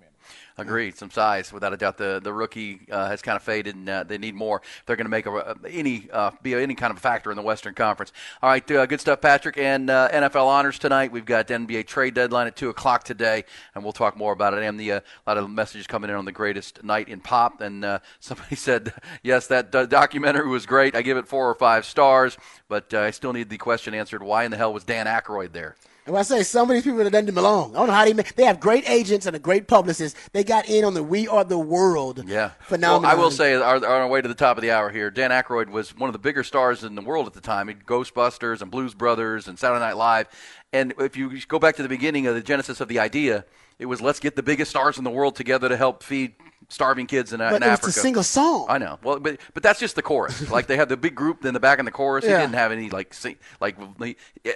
Agreed. 0.58 0.96
Some 0.96 1.10
size, 1.10 1.52
without 1.52 1.72
a 1.72 1.76
doubt. 1.76 1.98
The 1.98 2.20
the 2.22 2.32
rookie 2.32 2.80
uh, 2.90 3.08
has 3.08 3.22
kind 3.22 3.36
of 3.36 3.42
faded, 3.42 3.76
and 3.76 3.88
uh, 3.88 4.02
they 4.02 4.18
need 4.18 4.34
more. 4.34 4.60
if 4.60 4.82
They're 4.86 4.96
going 4.96 5.06
to 5.06 5.10
make 5.10 5.26
a, 5.26 5.56
any 5.68 6.08
uh, 6.12 6.32
be 6.42 6.54
any 6.54 6.74
kind 6.74 6.92
of 6.92 6.98
factor 6.98 7.30
in 7.30 7.36
the 7.36 7.42
Western 7.42 7.74
Conference. 7.74 8.12
All 8.42 8.50
right, 8.50 8.68
uh, 8.72 8.84
good 8.86 9.00
stuff, 9.00 9.20
Patrick. 9.20 9.56
And 9.56 9.88
uh, 9.88 10.08
NFL 10.10 10.46
honors 10.46 10.78
tonight. 10.80 11.12
We've 11.12 11.24
got 11.24 11.46
NBA 11.46 11.86
trade 11.86 12.14
deadline 12.14 12.48
at 12.48 12.56
two 12.56 12.70
o'clock 12.70 13.04
today, 13.04 13.44
and 13.74 13.84
we'll 13.84 13.92
talk 13.92 14.16
more 14.16 14.32
about 14.32 14.52
it. 14.52 14.64
And 14.64 14.80
the 14.80 14.92
uh, 14.92 15.00
a 15.26 15.30
lot 15.30 15.38
of 15.38 15.48
messages 15.48 15.86
coming 15.86 16.10
in 16.10 16.16
on 16.16 16.24
the 16.24 16.32
greatest 16.32 16.82
night 16.82 17.08
in 17.08 17.20
pop. 17.20 17.60
And 17.60 18.00
somebody 18.20 18.56
said, 18.56 18.92
yes, 19.22 19.46
that 19.46 19.70
documentary 19.70 20.48
was 20.48 20.66
great. 20.66 20.96
I 20.96 21.02
give 21.02 21.16
it 21.16 21.28
four 21.28 21.48
or 21.48 21.54
five 21.54 21.84
stars, 21.84 22.36
but 22.68 22.92
I 22.92 23.12
still 23.12 23.32
need 23.32 23.48
the 23.48 23.58
question 23.58 23.94
answered: 23.94 24.24
Why 24.24 24.42
in 24.42 24.50
the 24.50 24.56
hell 24.56 24.72
was 24.72 24.82
Dan 24.82 25.06
Aykroyd 25.06 25.52
there? 25.52 25.76
And 26.08 26.14
when 26.14 26.20
I 26.20 26.22
say 26.22 26.42
some 26.42 26.70
of 26.70 26.74
these 26.74 26.84
people 26.84 27.04
that 27.04 27.10
doesn't 27.10 27.34
belong, 27.34 27.76
I 27.76 27.80
don't 27.80 27.88
know 27.88 27.92
how 27.92 28.06
they 28.06 28.14
make, 28.14 28.34
they 28.34 28.44
have 28.44 28.60
great 28.60 28.88
agents 28.88 29.26
and 29.26 29.36
a 29.36 29.38
great 29.38 29.68
publicist. 29.68 30.16
They 30.32 30.42
got 30.42 30.66
in 30.66 30.82
on 30.82 30.94
the 30.94 31.02
We 31.02 31.28
Are 31.28 31.44
the 31.44 31.58
World 31.58 32.24
Yeah. 32.26 32.52
phenomenon. 32.62 33.02
Well, 33.02 33.10
I 33.10 33.22
will 33.22 33.30
say, 33.30 33.52
our, 33.56 33.76
on 33.76 33.84
our 33.84 34.08
way 34.08 34.22
to 34.22 34.26
the 34.26 34.34
top 34.34 34.56
of 34.56 34.62
the 34.62 34.70
hour 34.70 34.88
here, 34.88 35.10
Dan 35.10 35.30
Aykroyd 35.30 35.68
was 35.68 35.94
one 35.94 36.08
of 36.08 36.14
the 36.14 36.18
bigger 36.18 36.42
stars 36.42 36.82
in 36.82 36.94
the 36.94 37.02
world 37.02 37.26
at 37.26 37.34
the 37.34 37.42
time. 37.42 37.68
He 37.68 37.74
Ghostbusters 37.74 38.62
and 38.62 38.70
Blues 38.70 38.94
Brothers 38.94 39.48
and 39.48 39.58
Saturday 39.58 39.80
Night 39.80 39.98
Live. 39.98 40.28
And 40.72 40.92
if 40.98 41.16
you 41.16 41.40
go 41.46 41.58
back 41.58 41.76
to 41.76 41.82
the 41.82 41.88
beginning 41.88 42.26
of 42.26 42.34
the 42.34 42.42
genesis 42.42 42.80
of 42.80 42.88
the 42.88 42.98
idea, 42.98 43.44
it 43.78 43.86
was 43.86 44.00
let's 44.00 44.20
get 44.20 44.36
the 44.36 44.42
biggest 44.42 44.70
stars 44.70 44.98
in 44.98 45.04
the 45.04 45.10
world 45.10 45.34
together 45.34 45.68
to 45.68 45.76
help 45.76 46.02
feed 46.02 46.34
starving 46.68 47.06
kids 47.06 47.32
in, 47.32 47.40
uh, 47.40 47.50
but 47.50 47.62
in 47.62 47.62
Africa. 47.62 47.92
sing 47.92 48.00
a 48.00 48.02
single 48.02 48.22
song. 48.22 48.66
I 48.68 48.78
know. 48.78 48.98
Well, 49.02 49.18
but 49.18 49.40
but 49.54 49.62
that's 49.62 49.80
just 49.80 49.96
the 49.96 50.02
chorus. 50.02 50.50
like 50.50 50.66
they 50.66 50.76
had 50.76 50.88
the 50.88 50.96
big 50.96 51.14
group 51.14 51.44
in 51.44 51.54
the 51.54 51.60
back 51.60 51.78
in 51.78 51.84
the 51.84 51.90
chorus. 51.90 52.24
Yeah. 52.24 52.38
He 52.38 52.42
didn't 52.44 52.56
have 52.56 52.72
any 52.72 52.90
like 52.90 53.14
sing, 53.14 53.36
like 53.60 53.76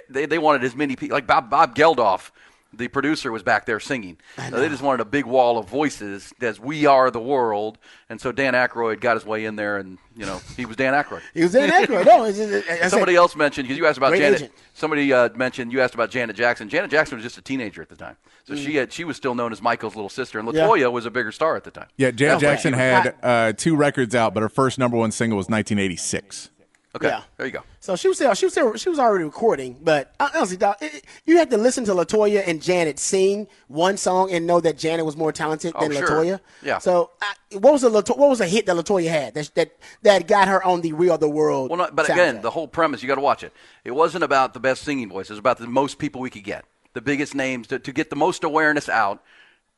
they 0.09 0.25
they 0.25 0.37
wanted 0.37 0.63
as 0.63 0.75
many 0.75 0.95
people 0.95 1.15
like 1.15 1.27
Bob 1.27 1.49
Bob 1.49 1.75
Geldof. 1.75 2.31
The 2.75 2.87
producer 2.87 3.31
was 3.31 3.43
back 3.43 3.65
there 3.65 3.79
singing. 3.79 4.17
Uh, 4.37 4.49
they 4.49 4.67
just 4.69 4.81
wanted 4.81 5.01
a 5.01 5.05
big 5.05 5.25
wall 5.25 5.57
of 5.57 5.69
voices 5.69 6.33
as 6.41 6.59
"We 6.59 6.85
Are 6.85 7.11
the 7.11 7.19
World," 7.19 7.77
and 8.09 8.19
so 8.19 8.31
Dan 8.31 8.53
Aykroyd 8.53 8.99
got 8.99 9.15
his 9.15 9.25
way 9.25 9.45
in 9.45 9.55
there, 9.55 9.77
and 9.77 9.97
you 10.15 10.25
know 10.25 10.41
he 10.57 10.65
was 10.65 10.75
Dan 10.75 10.93
Aykroyd. 10.93 11.21
He 11.33 11.43
was 11.43 11.51
Dan 11.53 11.69
Aykroyd. 11.69 12.05
No, 12.05 12.23
it's 12.23 12.37
just- 12.37 12.67
I 12.69 12.77
said- 12.79 12.89
somebody 12.89 13.15
else 13.15 13.35
mentioned 13.35 13.67
because 13.67 13.77
you 13.77 13.85
asked 13.85 13.97
about 13.97 14.13
Janet. 14.13 14.39
agent. 14.41 14.53
Somebody 14.73 15.13
uh, 15.13 15.29
mentioned 15.35 15.71
you 15.71 15.81
asked 15.81 15.93
about 15.93 16.09
Janet 16.09 16.35
Jackson. 16.35 16.67
Janet 16.67 16.89
Jackson 16.89 17.15
was 17.17 17.23
just 17.23 17.37
a 17.37 17.41
teenager 17.41 17.81
at 17.81 17.89
the 17.89 17.95
time, 17.95 18.17
so 18.43 18.55
she 18.55 18.75
had 18.75 18.91
she 18.91 19.03
was 19.03 19.17
still 19.17 19.35
known 19.35 19.51
as 19.51 19.61
Michael's 19.61 19.95
little 19.95 20.09
sister, 20.09 20.39
and 20.39 20.47
Mm. 20.49 20.53
Yeah. 20.55 20.61
Latoya 20.67 20.91
was 20.91 21.05
a 21.05 21.11
bigger 21.11 21.31
star 21.31 21.55
at 21.55 21.63
the 21.63 21.71
time. 21.71 21.87
Yeah, 21.97 22.11
Janet 22.11 22.39
Jackson 22.41 22.73
had 22.73 23.15
uh, 23.21 23.53
two 23.53 23.75
records 23.75 24.15
out, 24.15 24.33
but 24.33 24.41
her 24.41 24.49
first 24.49 24.79
number 24.79 24.97
one 24.97 25.11
single 25.11 25.37
was 25.37 25.47
1986. 25.47 26.49
Okay, 26.95 27.07
Yeah. 27.07 27.21
there 27.37 27.47
you 27.47 27.51
go. 27.51 27.63
So 27.79 27.95
she 27.95 28.07
was 28.07 28.19
there. 28.19 28.33
She 28.35 28.45
was 28.45 28.53
there. 28.53 28.77
She 28.77 28.87
was 28.87 28.99
already 28.99 29.23
recording, 29.23 29.77
but 29.81 30.13
honestly, 30.19 30.57
it, 30.79 31.03
you 31.25 31.37
had 31.37 31.49
to 31.49 31.57
listen 31.57 31.83
to 31.85 31.91
Latoya 31.93 32.43
and 32.47 32.61
Janet 32.61 32.99
sing 32.99 33.47
one 33.67 33.97
song 33.97 34.31
and 34.31 34.45
know 34.45 34.59
that 34.61 34.77
Janet 34.77 35.03
was 35.03 35.17
more 35.17 35.31
talented 35.31 35.73
Oh, 35.75 35.87
than 35.87 35.97
sure. 35.97 36.07
Latoya. 36.07 36.39
Yeah. 36.61 36.77
So 36.77 37.09
uh, 37.21 37.57
what 37.59 37.73
was 37.73 37.81
the 37.81 37.89
Lato- 37.89 38.15
what 38.17 38.29
was 38.29 38.41
a 38.41 38.47
hit 38.47 38.67
that 38.67 38.75
Latoya 38.75 39.09
had 39.09 39.33
that 39.33 39.49
that 39.55 39.71
that 40.03 40.27
got 40.27 40.47
her 40.47 40.63
on 40.63 40.81
the 40.81 40.93
Real 40.93 41.17
the 41.17 41.27
World? 41.27 41.71
Well, 41.71 41.79
no, 41.79 41.89
but 41.91 42.05
soundtrack? 42.05 42.13
again, 42.13 42.41
the 42.41 42.51
whole 42.51 42.67
premise 42.67 43.01
you 43.01 43.07
got 43.07 43.15
to 43.15 43.21
watch 43.21 43.43
it. 43.43 43.53
It 43.83 43.91
wasn't 43.91 44.23
about 44.23 44.53
the 44.53 44.59
best 44.59 44.83
singing 44.83 45.09
voice. 45.09 45.29
It 45.29 45.33
was 45.33 45.39
about 45.39 45.57
the 45.57 45.65
most 45.67 45.97
people 45.97 46.21
we 46.21 46.29
could 46.29 46.43
get, 46.43 46.63
the 46.93 47.01
biggest 47.01 47.33
names 47.33 47.65
to, 47.67 47.79
to 47.79 47.91
get 47.91 48.11
the 48.11 48.15
most 48.15 48.43
awareness 48.43 48.87
out. 48.87 49.23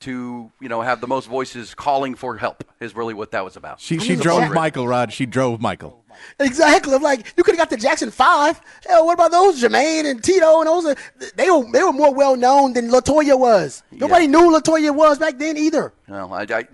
To 0.06 0.52
you 0.62 0.70
know, 0.70 0.82
have 0.82 1.02
the 1.02 1.08
most 1.08 1.28
voices 1.28 1.74
calling 1.74 2.14
for 2.14 2.38
help 2.38 2.64
is 2.80 2.96
really 2.96 3.16
what 3.16 3.32
that 3.32 3.44
was 3.44 3.56
about. 3.56 3.80
She 3.80 3.98
she 3.98 4.16
drove 4.16 4.54
Michael 4.54 4.88
Rod. 4.88 5.12
She 5.12 5.26
drove 5.26 5.60
Michael. 5.60 6.04
Exactly. 6.40 6.94
I'm 6.94 7.02
like, 7.02 7.34
you 7.36 7.44
could 7.44 7.56
have 7.56 7.58
got 7.58 7.72
the 7.72 7.78
Jackson 7.78 8.12
Five. 8.12 8.62
Hell, 8.88 9.08
what 9.08 9.14
about 9.16 9.32
those 9.32 9.60
Jermaine 9.60 10.06
and 10.06 10.24
Tito 10.24 10.60
and 10.60 10.68
those? 10.68 10.96
They 11.36 11.50
were 11.50 11.66
they 11.72 11.82
were 11.82 11.92
more 11.92 12.14
well 12.14 12.36
known 12.36 12.74
than 12.74 12.90
Latoya 12.92 13.38
was. 13.38 13.82
Nobody 13.92 14.28
knew 14.28 14.42
who 14.42 14.60
Latoya 14.60 14.96
was 14.96 15.18
back 15.18 15.40
then 15.40 15.58
either. 15.58 15.92
No, 16.08 16.32
I, 16.32 16.44
I- 16.44 16.68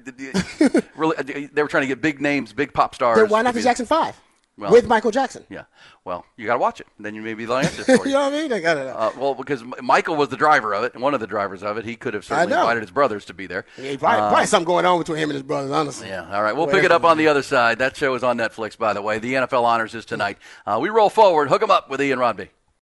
really, 0.97 1.47
they 1.53 1.61
were 1.61 1.69
trying 1.69 1.83
to 1.83 1.87
get 1.87 2.01
big 2.01 2.19
names, 2.19 2.51
big 2.51 2.73
pop 2.73 2.95
stars. 2.95 3.17
Then 3.17 3.29
why 3.29 3.43
not 3.43 3.53
the 3.53 3.61
Jackson 3.61 3.85
Five 3.85 4.19
Well, 4.61 4.71
with 4.71 4.87
Michael 4.87 5.11
Jackson? 5.11 5.43
Yeah. 5.49 5.63
Well, 6.05 6.23
you 6.37 6.45
got 6.45 6.53
to 6.53 6.59
watch 6.59 6.79
it. 6.79 6.87
Then 6.99 7.15
you 7.15 7.21
may 7.21 7.33
be 7.33 7.45
the 7.45 7.55
answer 7.55 7.83
for 7.83 7.91
you 8.05 8.05
you. 8.05 8.11
know 8.11 8.21
what 8.25 8.33
I 8.33 8.41
mean? 8.41 8.53
I 8.53 8.59
got 8.59 8.77
it. 8.77 8.87
Uh, 8.87 9.11
well, 9.17 9.33
because 9.33 9.63
Michael 9.81 10.15
was 10.15 10.29
the 10.29 10.37
driver 10.37 10.73
of 10.73 10.83
it, 10.83 10.95
one 10.95 11.13
of 11.13 11.19
the 11.19 11.27
drivers 11.27 11.63
of 11.63 11.77
it. 11.77 11.85
He 11.85 11.95
could 11.95 12.13
have 12.13 12.23
certainly 12.23 12.53
invited 12.55 12.81
his 12.81 12.91
brothers 12.91 13.25
to 13.25 13.33
be 13.33 13.47
there. 13.47 13.65
Yeah, 13.77 13.97
probably, 13.97 14.19
Uh, 14.19 14.29
probably 14.29 14.45
something 14.45 14.65
going 14.65 14.85
on 14.85 14.99
between 14.99 15.17
him 15.17 15.29
and 15.29 15.33
his 15.33 15.43
brothers, 15.43 15.71
honestly. 15.71 16.09
Yeah, 16.09 16.31
all 16.31 16.43
right. 16.43 16.55
We'll 16.55 16.67
pick 16.67 16.83
it 16.83 16.91
up 16.91 17.03
on 17.03 17.17
the 17.17 17.27
other 17.27 17.41
side. 17.43 17.79
That 17.79 17.97
show 17.97 18.13
is 18.15 18.23
on 18.23 18.37
Netflix, 18.37 18.77
by 18.77 18.93
the 18.93 19.01
way. 19.01 19.19
The 19.19 19.33
NFL 19.33 19.63
Honors 19.63 19.95
is 19.95 20.05
tonight. 20.05 20.37
Uh, 20.65 20.77
we 20.81 20.89
roll 20.89 21.09
forward. 21.09 21.47
Hook 21.49 21.61
Hook 21.61 21.69
'em 21.69 21.71
up 21.71 21.89
with 21.89 22.01
Ian 22.01 22.17
Rodby. 22.19 22.49